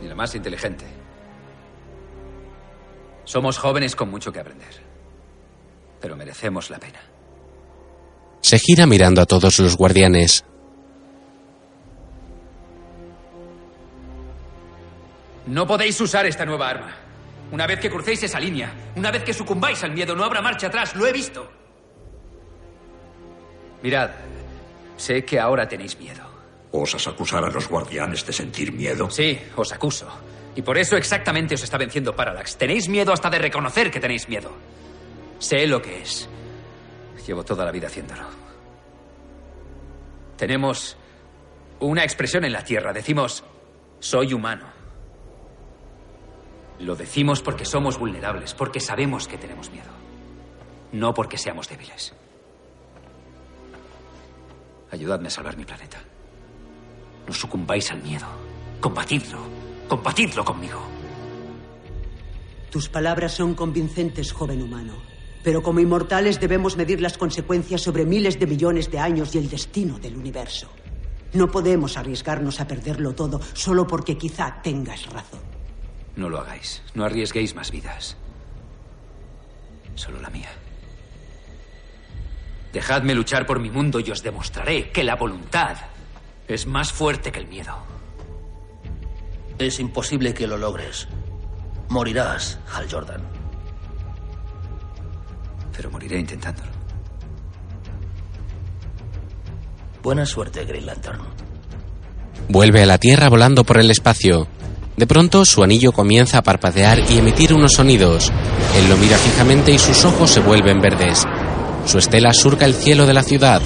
[0.00, 0.84] ni la más inteligente.
[3.24, 4.82] Somos jóvenes con mucho que aprender.
[6.00, 7.00] Pero merecemos la pena.
[8.40, 10.44] Se gira mirando a todos los guardianes.
[15.46, 17.07] No podéis usar esta nueva arma.
[17.50, 20.66] Una vez que crucéis esa línea, una vez que sucumbáis al miedo, no habrá marcha
[20.66, 20.94] atrás.
[20.94, 21.50] Lo he visto.
[23.82, 24.10] Mirad,
[24.96, 26.26] sé que ahora tenéis miedo.
[26.72, 29.08] ¿Osas acusar a los guardianes de sentir miedo?
[29.10, 30.06] Sí, os acuso.
[30.54, 32.56] Y por eso exactamente os está venciendo Parallax.
[32.56, 34.52] Tenéis miedo hasta de reconocer que tenéis miedo.
[35.38, 36.28] Sé lo que es.
[37.26, 38.24] Llevo toda la vida haciéndolo.
[40.36, 40.96] Tenemos
[41.80, 42.92] una expresión en la Tierra.
[42.92, 43.44] Decimos,
[44.00, 44.77] soy humano.
[46.78, 49.90] Lo decimos porque somos vulnerables, porque sabemos que tenemos miedo.
[50.92, 52.14] No porque seamos débiles.
[54.90, 55.98] Ayudadme a salvar mi planeta.
[57.26, 58.26] No sucumbáis al miedo.
[58.80, 59.38] Combatidlo.
[59.88, 60.80] Combatidlo conmigo.
[62.70, 64.94] Tus palabras son convincentes, joven humano.
[65.42, 69.48] Pero como inmortales debemos medir las consecuencias sobre miles de millones de años y el
[69.48, 70.68] destino del universo.
[71.32, 75.47] No podemos arriesgarnos a perderlo todo solo porque quizá tengas razón.
[76.18, 76.82] No lo hagáis.
[76.94, 78.16] No arriesguéis más vidas.
[79.94, 80.50] Solo la mía.
[82.72, 85.76] Dejadme luchar por mi mundo y os demostraré que la voluntad
[86.48, 87.72] es más fuerte que el miedo.
[89.60, 91.06] Es imposible que lo logres.
[91.88, 93.22] Morirás, Hal Jordan.
[95.76, 96.72] Pero moriré intentándolo.
[100.02, 101.20] Buena suerte, Green Lantern.
[102.48, 104.48] Vuelve a la Tierra volando por el espacio.
[104.98, 108.32] De pronto su anillo comienza a parpadear y emitir unos sonidos.
[108.76, 111.24] Él lo mira fijamente y sus ojos se vuelven verdes.
[111.86, 113.62] Su estela surca el cielo de la ciudad.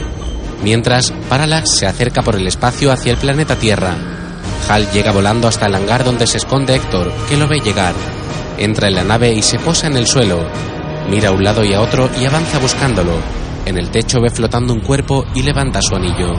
[0.63, 3.97] Mientras, Parallax se acerca por el espacio hacia el planeta Tierra.
[4.69, 7.95] Hal llega volando hasta el hangar donde se esconde Héctor, que lo ve llegar.
[8.59, 10.47] Entra en la nave y se posa en el suelo.
[11.09, 13.15] Mira a un lado y a otro y avanza buscándolo.
[13.65, 16.37] En el techo ve flotando un cuerpo y levanta su anillo.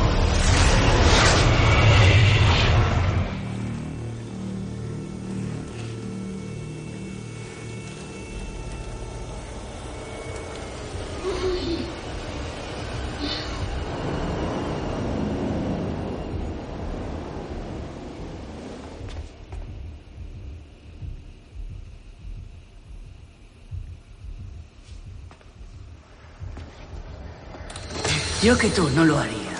[28.43, 29.53] Yo que tú no lo haría.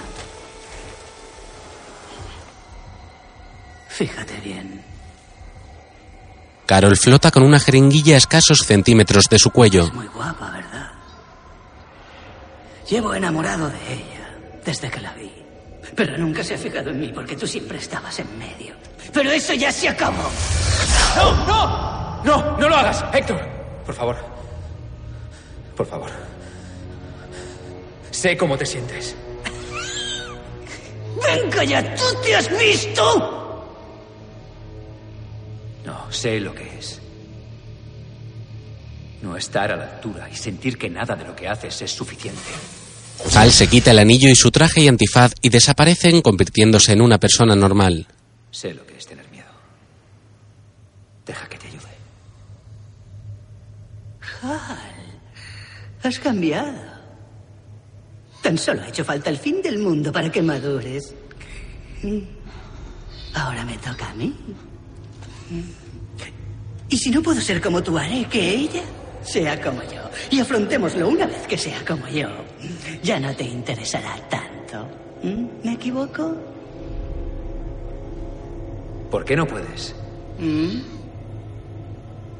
[3.87, 4.83] Fíjate bien.
[6.65, 9.89] Carol flota con una jeringuilla a escasos centímetros de su cuello.
[9.93, 10.91] Muy guapa, ¿verdad?
[12.89, 15.31] Llevo enamorado de ella desde que la vi.
[15.95, 18.75] Pero nunca se ha fijado en mí porque tú siempre estabas en medio.
[19.13, 20.29] Pero eso ya se acabó.
[21.15, 22.23] ¡No, no!
[22.25, 23.05] ¡No, no lo hagas!
[23.13, 23.39] Héctor,
[23.85, 24.17] por favor.
[25.77, 26.32] Por favor.
[28.13, 29.15] Sé cómo te sientes.
[31.25, 31.95] ¡Venga ya!
[31.95, 33.65] ¿Tú te has visto?
[35.83, 37.01] No, sé lo que es.
[39.23, 42.51] No estar a la altura y sentir que nada de lo que haces es suficiente.
[43.35, 47.17] Hal se quita el anillo y su traje y antifaz y desaparecen convirtiéndose en una
[47.17, 48.05] persona normal.
[48.51, 49.49] Sé lo que es tener miedo.
[51.25, 51.89] Deja que te ayude.
[54.43, 55.21] Hal,
[56.03, 56.92] has cambiado.
[58.43, 61.15] Tan solo ha hecho falta el fin del mundo para que madures.
[63.33, 64.35] Ahora me toca a mí.
[66.89, 68.83] Y si no puedo ser como tú, haré que ella
[69.23, 70.01] sea como yo.
[70.29, 72.27] Y afrontémoslo una vez que sea como yo.
[73.01, 74.89] Ya no te interesará tanto.
[75.63, 76.35] ¿Me equivoco?
[79.09, 79.95] ¿Por qué no puedes?
[80.37, 80.81] ¿Mm?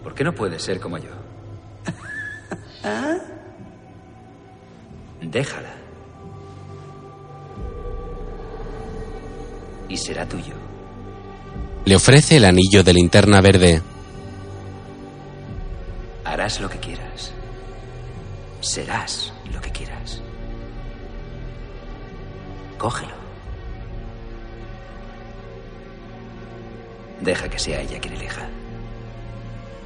[0.04, 1.12] ¿Por qué no puedes ser como yo?
[2.84, 3.16] ¿Ah?
[5.22, 5.83] Déjala.
[9.90, 10.54] Y será tuyo.
[11.86, 13.82] Le ofrece el anillo de linterna verde.
[16.24, 17.32] Harás lo que quieras.
[18.62, 20.22] Serás lo que quieras.
[22.78, 23.14] Cógelo.
[27.22, 28.48] Deja que sea ella quien elija.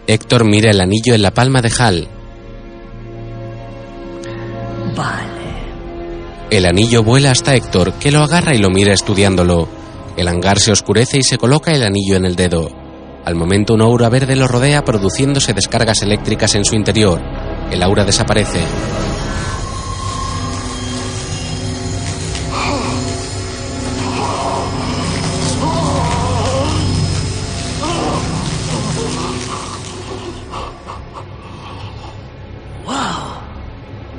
[0.07, 2.07] Héctor mira el anillo en la palma de Hal.
[4.95, 5.27] Vale.
[6.49, 9.67] El anillo vuela hasta Héctor, que lo agarra y lo mira estudiándolo.
[10.17, 12.71] El hangar se oscurece y se coloca el anillo en el dedo.
[13.23, 17.21] Al momento un aura verde lo rodea produciéndose descargas eléctricas en su interior.
[17.69, 18.61] El aura desaparece.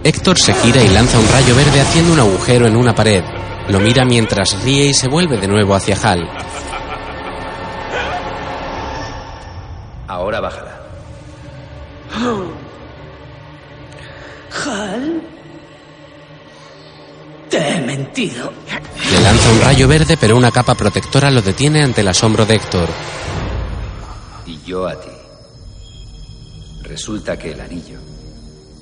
[0.04, 3.24] Héctor se gira y lanza un rayo verde haciendo un agujero en una pared.
[3.68, 6.26] Lo mira mientras ríe y se vuelve de nuevo hacia Hal.
[10.06, 10.80] Ahora bájala.
[14.64, 15.22] Hal.
[17.50, 18.52] Te he mentido.
[19.10, 22.56] Le lanza un rayo verde, pero una capa protectora lo detiene ante el asombro de
[22.56, 22.88] Héctor.
[24.46, 25.10] Y yo a ti.
[26.82, 28.07] Resulta que el anillo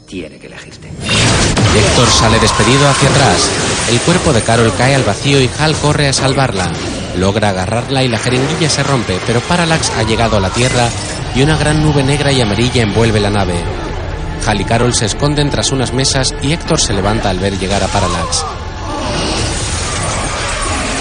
[0.06, 0.46] tiene que.
[0.46, 3.50] Héctor sale despedido hacia atrás.
[3.90, 6.70] El cuerpo de Carol cae al vacío y Hal corre a salvarla.
[7.16, 10.88] Logra agarrarla y la jeringuilla se rompe, pero Parallax ha llegado a la Tierra
[11.34, 13.54] y una gran nube negra y amarilla envuelve la nave.
[14.46, 17.82] Hal y Carol se esconden tras unas mesas y Héctor se levanta al ver llegar
[17.82, 18.44] a Parallax.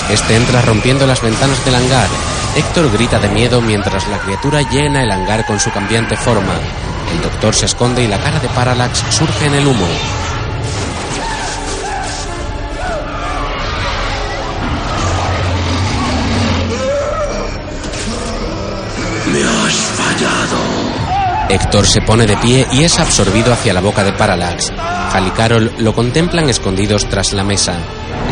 [0.10, 2.08] Este entra rompiendo las ventanas del hangar.
[2.56, 6.54] Héctor grita de miedo mientras la criatura llena el hangar con su cambiante forma.
[7.12, 9.88] El doctor se esconde y la cara de Parallax surge en el humo.
[19.32, 20.86] Me has fallado.
[21.50, 24.72] Héctor se pone de pie y es absorbido hacia la boca de Parallax.
[25.14, 27.76] Hal y Carol lo contemplan escondidos tras la mesa.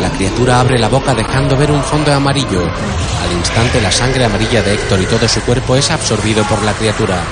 [0.00, 2.62] La criatura abre la boca dejando ver un fondo amarillo.
[2.62, 6.72] Al instante la sangre amarilla de Héctor y todo su cuerpo es absorbido por la
[6.72, 7.22] criatura.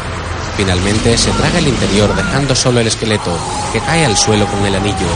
[0.57, 3.37] Finalmente se traga el interior dejando solo el esqueleto,
[3.73, 5.09] que cae al suelo con el anillo.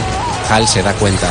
[0.51, 1.31] Hal se da cuenta.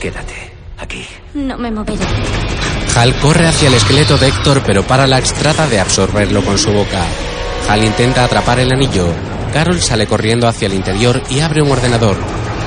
[0.00, 1.06] Quédate aquí.
[1.34, 2.04] No me moveré.
[2.96, 7.04] Hal corre hacia el esqueleto de Héctor, pero Parallax trata de absorberlo con su boca.
[7.68, 9.06] Hal intenta atrapar el anillo.
[9.52, 12.16] Carol sale corriendo hacia el interior y abre un ordenador.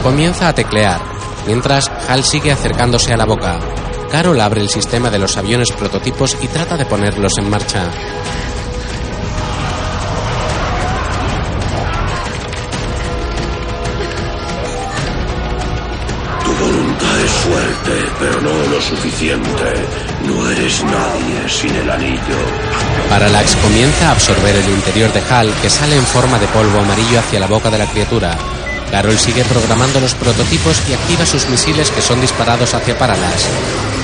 [0.03, 0.99] Comienza a teclear,
[1.47, 3.59] mientras Hal sigue acercándose a la boca.
[4.11, 7.83] Carol abre el sistema de los aviones prototipos y trata de ponerlos en marcha.
[16.43, 19.73] Tu voluntad es fuerte, pero no lo suficiente.
[20.25, 22.39] No eres nadie sin el anillo.
[23.07, 27.19] Parallax comienza a absorber el interior de Hal, que sale en forma de polvo amarillo
[27.19, 28.35] hacia la boca de la criatura.
[28.91, 33.47] Carol sigue programando los prototipos y activa sus misiles que son disparados hacia Parallax.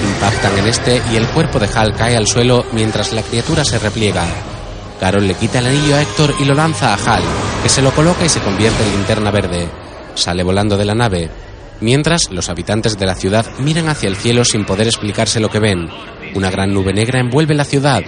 [0.04, 3.80] Impactan en este y el cuerpo de Hal cae al suelo mientras la criatura se
[3.80, 4.26] repliega.
[5.00, 7.24] Carol le quita el anillo a Héctor y lo lanza a Hal,
[7.64, 9.68] que se lo coloca y se convierte en linterna verde.
[10.14, 11.30] Sale volando de la nave.
[11.82, 15.60] Mientras, los habitantes de la ciudad miran hacia el cielo sin poder explicarse lo que
[15.60, 15.90] ven.
[16.34, 18.02] Una gran nube negra envuelve la ciudad.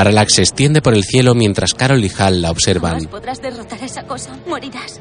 [0.00, 2.92] Parallax se extiende por el cielo mientras Carol y Hal la observan.
[2.92, 4.34] Jamás podrás derrotar a esa cosa.
[4.46, 4.98] Morirás.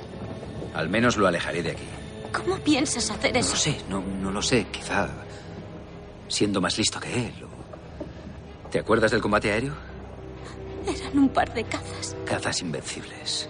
[0.74, 1.86] Al menos lo alejaré de aquí.
[2.34, 3.52] ¿Cómo piensas hacer No eso?
[3.52, 4.66] lo sé, no, no lo sé.
[4.70, 5.08] Quizá
[6.28, 7.34] siendo más listo que él.
[7.46, 9.74] o- ¿Te acuerdas del combate aéreo?
[10.86, 12.18] Eran un par de cazas.
[12.26, 13.48] Cazas invencibles.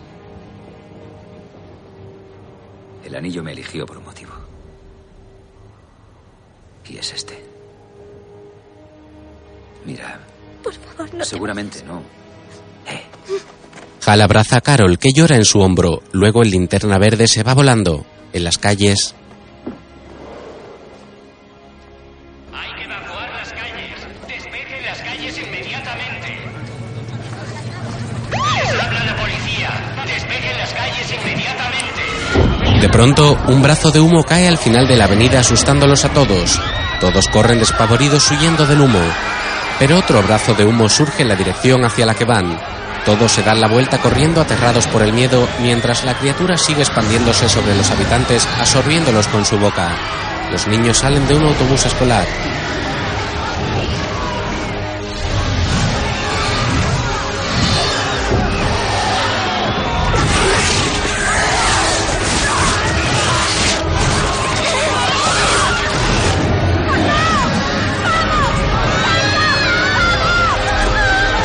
[3.03, 4.33] El anillo me eligió por un motivo.
[6.87, 7.43] Y es este.
[9.83, 10.19] Mira,
[10.63, 12.01] Por favor, no te seguramente no.
[14.05, 16.01] Hal abraza a Carol, que llora en su hombro.
[16.13, 18.05] Luego el linterna verde se va volando.
[18.33, 19.13] En las calles,
[24.27, 26.37] Despejen las calles inmediatamente.
[28.31, 29.69] Les habla la policía.
[30.07, 32.81] Despejen las calles inmediatamente.
[32.81, 36.59] De pronto, un brazo de humo cae al final de la avenida asustándolos a todos.
[36.99, 39.01] Todos corren despavoridos huyendo del humo.
[39.79, 42.59] Pero otro brazo de humo surge en la dirección hacia la que van.
[43.05, 47.47] Todos se dan la vuelta corriendo aterrados por el miedo mientras la criatura sigue expandiéndose
[47.47, 49.89] sobre los habitantes, absorbiéndolos con su boca.
[50.51, 52.27] Los niños salen de un autobús escolar.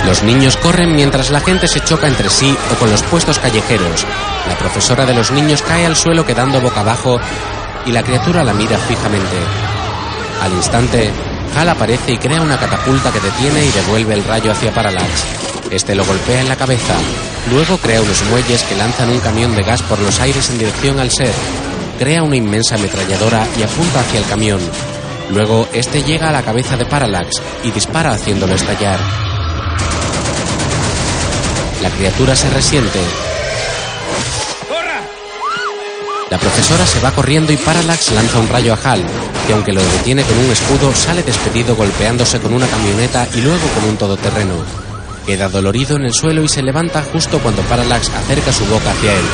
[0.06, 4.04] Los niños corren mientras la gente se choca entre sí o con los puestos callejeros.
[4.48, 7.18] La profesora de los niños cae al suelo quedando boca abajo
[7.86, 9.36] y la criatura la mira fijamente.
[10.42, 11.10] Al instante,
[11.56, 15.24] Hal aparece y crea una catapulta que detiene y devuelve el rayo hacia Parallax.
[15.70, 16.94] Este lo golpea en la cabeza.
[17.50, 20.98] Luego crea unos muelles que lanzan un camión de gas por los aires en dirección
[20.98, 21.32] al ser.
[21.98, 24.60] Crea una inmensa ametralladora y apunta hacia el camión.
[25.30, 28.98] Luego, este llega a la cabeza de Parallax y dispara haciéndolo estallar.
[31.82, 33.00] La criatura se resiente.
[36.30, 39.04] La profesora se va corriendo y Parallax lanza un rayo a Hal,
[39.46, 43.68] que aunque lo detiene con un escudo, sale despedido golpeándose con una camioneta y luego
[43.74, 44.54] con un todoterreno.
[45.26, 49.12] Queda dolorido en el suelo y se levanta justo cuando Parallax acerca su boca hacia
[49.12, 49.24] él.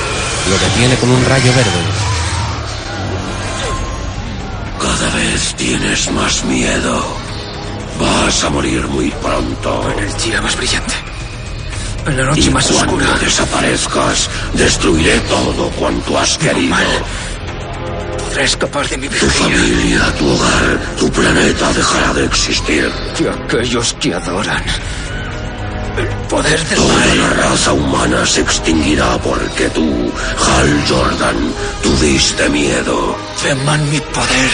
[0.51, 1.81] Lo detiene con un rayo verde.
[4.79, 7.03] Cada vez tienes más miedo.
[7.99, 9.91] Vas a morir muy pronto.
[9.97, 10.99] En el día más brillante.
[12.06, 13.06] En la noche más oscura.
[13.06, 16.77] Cuando desaparezcas, destruiré todo cuanto has querido.
[18.18, 22.90] Podré escapar de mi Tu familia, tu hogar, tu planeta dejará de existir.
[23.18, 24.64] Y aquellos que adoran
[25.98, 30.12] el poder del Toda la raza humana se extinguirá porque tú,
[30.47, 31.36] Hal Jordan,
[31.82, 33.16] tuviste miedo.
[33.43, 34.51] Teman mi poder.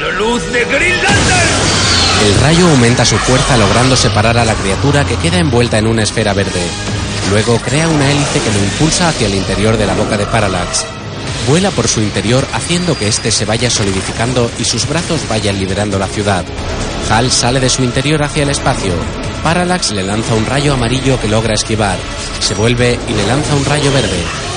[0.00, 1.69] ¡La luz de Green Lantern!
[2.22, 6.02] El rayo aumenta su fuerza logrando separar a la criatura que queda envuelta en una
[6.02, 6.60] esfera verde.
[7.30, 10.84] Luego crea una hélice que lo impulsa hacia el interior de la boca de Parallax.
[11.48, 15.98] Vuela por su interior haciendo que éste se vaya solidificando y sus brazos vayan liberando
[15.98, 16.44] la ciudad.
[17.10, 18.92] Hal sale de su interior hacia el espacio.
[19.42, 21.98] Parallax le lanza un rayo amarillo que logra esquivar.
[22.40, 24.49] Se vuelve y le lanza un rayo verde.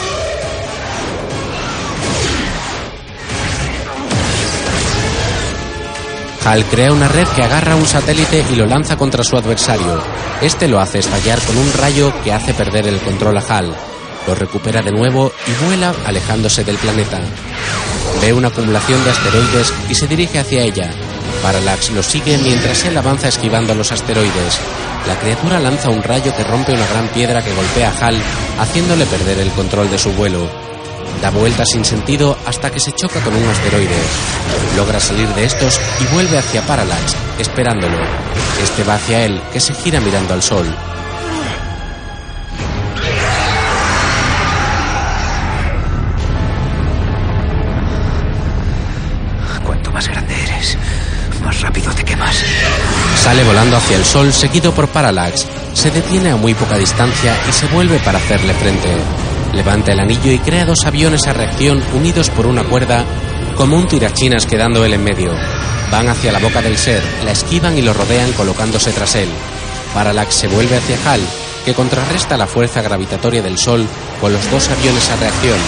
[6.46, 10.02] Hal crea una red que agarra un satélite y lo lanza contra su adversario.
[10.42, 13.74] Este lo hace estallar con un rayo que hace perder el control a Hal.
[14.28, 17.22] Lo recupera de nuevo y vuela alejándose del planeta.
[18.22, 20.92] Ve una acumulación de asteroides y se dirige hacia ella.
[21.42, 24.60] Parallax lo sigue mientras él avanza esquivando los asteroides.
[25.08, 28.22] La criatura lanza un rayo que rompe una gran piedra que golpea a Hal,
[28.60, 30.63] haciéndole perder el control de su vuelo.
[31.24, 33.96] Da vueltas sin sentido hasta que se choca con un asteroide.
[34.76, 37.98] Logra salir de estos y vuelve hacia Parallax, esperándolo.
[38.62, 40.66] Este va hacia él, que se gira mirando al sol.
[51.42, 52.36] más rápido te quemas.
[53.18, 55.46] Sale volando hacia el sol seguido por Parallax.
[55.74, 59.23] Se detiene a muy poca distancia y se vuelve para hacerle frente.
[59.54, 63.06] Levanta el anillo y crea dos aviones a reacción unidos por una cuerda
[63.56, 65.32] como un tirachinas quedando él en medio.
[65.92, 69.30] Van hacia la boca del ser, la esquivan y lo rodean colocándose tras él.
[69.94, 71.22] Parallax se vuelve hacia Hal,
[71.66, 73.88] que contrarresta la fuerza gravitatoria del Sol
[74.20, 75.60] con los dos aviones a reacción.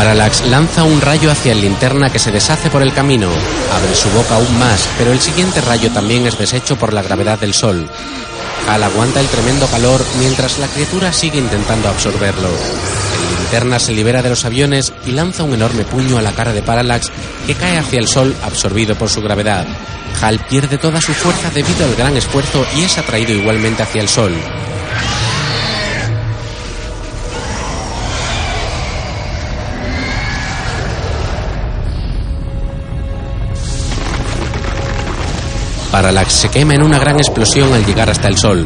[0.00, 3.28] Parallax lanza un rayo hacia el linterna que se deshace por el camino.
[3.28, 7.38] Abre su boca aún más, pero el siguiente rayo también es deshecho por la gravedad
[7.38, 7.86] del sol.
[8.66, 12.48] Hal aguanta el tremendo calor mientras la criatura sigue intentando absorberlo.
[12.48, 16.54] El linterna se libera de los aviones y lanza un enorme puño a la cara
[16.54, 17.10] de Parallax
[17.46, 19.66] que cae hacia el sol absorbido por su gravedad.
[20.22, 24.08] Hal pierde toda su fuerza debido al gran esfuerzo y es atraído igualmente hacia el
[24.08, 24.32] sol.
[35.90, 38.64] Parallax se quema en una gran explosión al llegar hasta el sol.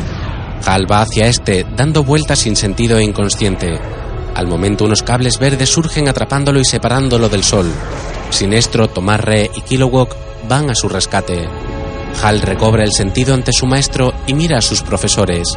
[0.67, 3.81] Hal va hacia este, dando vueltas sin sentido e inconsciente.
[4.35, 7.73] Al momento unos cables verdes surgen atrapándolo y separándolo del sol.
[8.29, 10.11] Sinestro, Tomarre y Kilowog
[10.49, 11.49] van a su rescate.
[12.23, 15.57] Hal recobra el sentido ante su maestro y mira a sus profesores.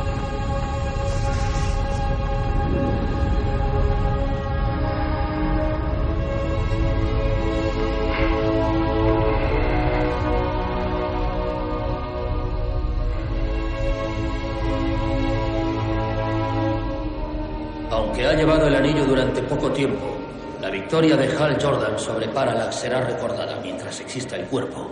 [22.78, 24.90] Será recordada mientras exista el cuerpo.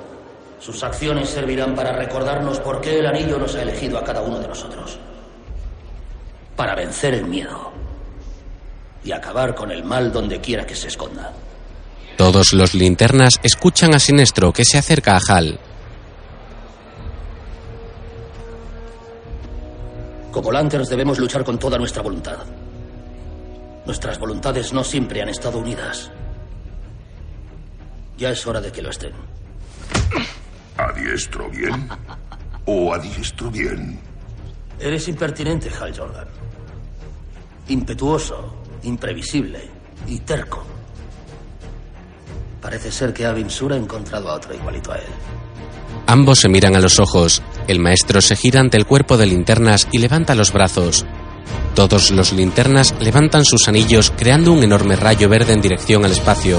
[0.60, 4.40] Sus acciones servirán para recordarnos por qué el anillo nos ha elegido a cada uno
[4.40, 4.98] de nosotros.
[6.56, 7.72] Para vencer el miedo
[9.03, 11.32] y acabar con el mal donde quiera que se esconda.
[12.18, 15.60] Todos los linternas escuchan a Sinestro que se acerca a Hal.
[20.32, 22.40] Como Lanterns debemos luchar con toda nuestra voluntad.
[23.86, 26.10] Nuestras voluntades no siempre han estado unidas.
[28.18, 29.14] Ya es hora de que lo estén.
[30.78, 31.88] ¿Adiestro bien?
[32.66, 34.00] ¿O adiestro bien?
[34.80, 36.28] Eres impertinente, Hal Jordan.
[37.70, 39.70] Impetuoso, imprevisible
[40.08, 40.64] y terco.
[42.62, 45.04] Parece ser que Abin Sur ha encontrado a otro igualito a él.
[46.08, 47.42] Ambos se miran a los ojos.
[47.68, 51.06] El maestro se gira ante el cuerpo de linternas y levanta los brazos.
[51.74, 56.58] Todos los linternas levantan sus anillos creando un enorme rayo verde en dirección al espacio.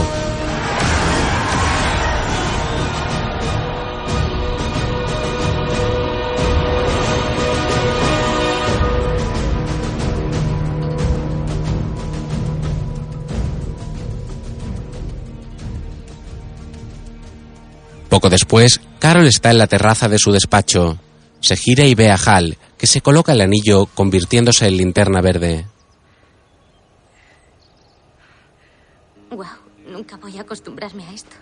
[18.36, 20.98] Después, Carol está en la terraza de su despacho.
[21.40, 25.66] Se gira y ve a Hal, que se coloca el anillo convirtiéndose en linterna verde.
[29.30, 29.46] Wow,
[29.88, 31.34] nunca voy a acostumbrarme a esto.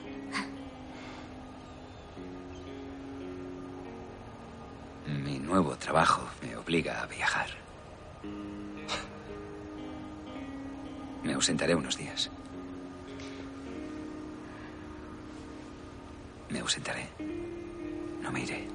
[5.06, 7.48] Mi nuevo trabajo me obliga a viajar.
[11.24, 12.30] Me ausentaré unos días.
[16.54, 17.08] Me ausentaré.
[18.22, 18.68] No me iré.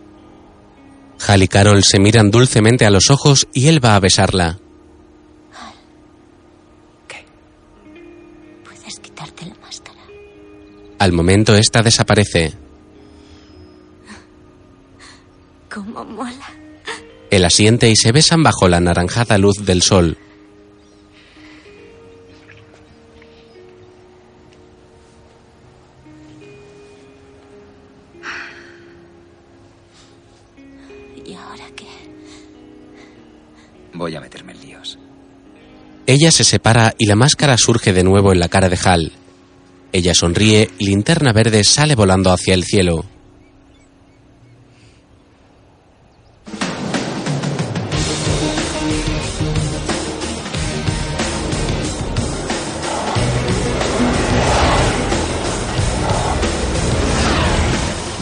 [1.25, 4.59] Hal y Carol se miran dulcemente a los ojos y él va a besarla.
[8.65, 10.01] Puedes quitarte la máscara.
[10.99, 12.53] Al momento esta desaparece.
[15.73, 16.51] ¿Cómo mola?
[17.31, 20.17] Él asiente y se besan bajo la anaranjada luz del sol.
[33.99, 34.97] Voy a meterme en líos.
[36.07, 39.11] Ella se separa y la máscara surge de nuevo en la cara de Hal.
[39.91, 43.03] Ella sonríe y linterna verde sale volando hacia el cielo.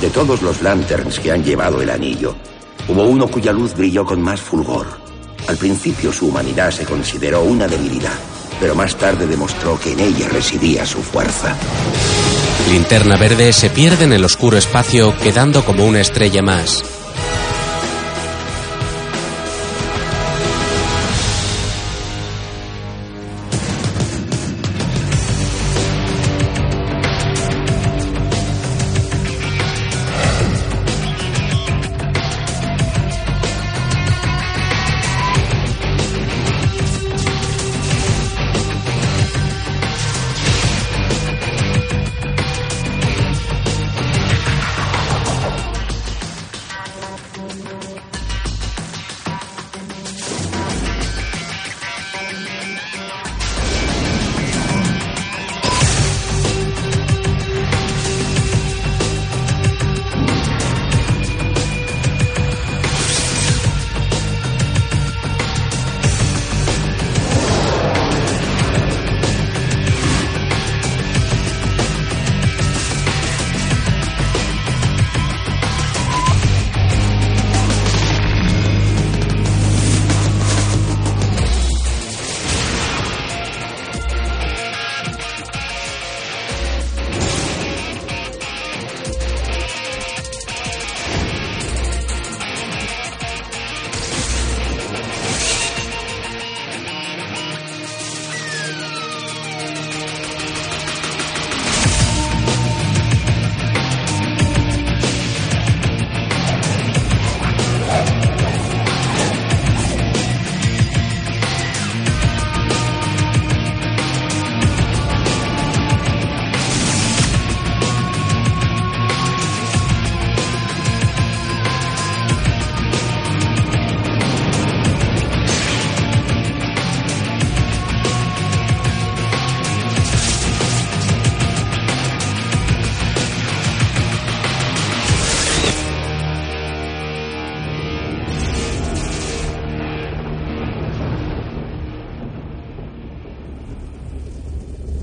[0.02, 2.36] De todos los lanterns que han llevado el anillo,
[2.88, 5.07] hubo uno cuya luz brilló con más fulgor.
[5.48, 8.14] Al principio su humanidad se consideró una debilidad,
[8.60, 11.56] pero más tarde demostró que en ella residía su fuerza.
[12.70, 16.84] Linterna verde se pierde en el oscuro espacio quedando como una estrella más.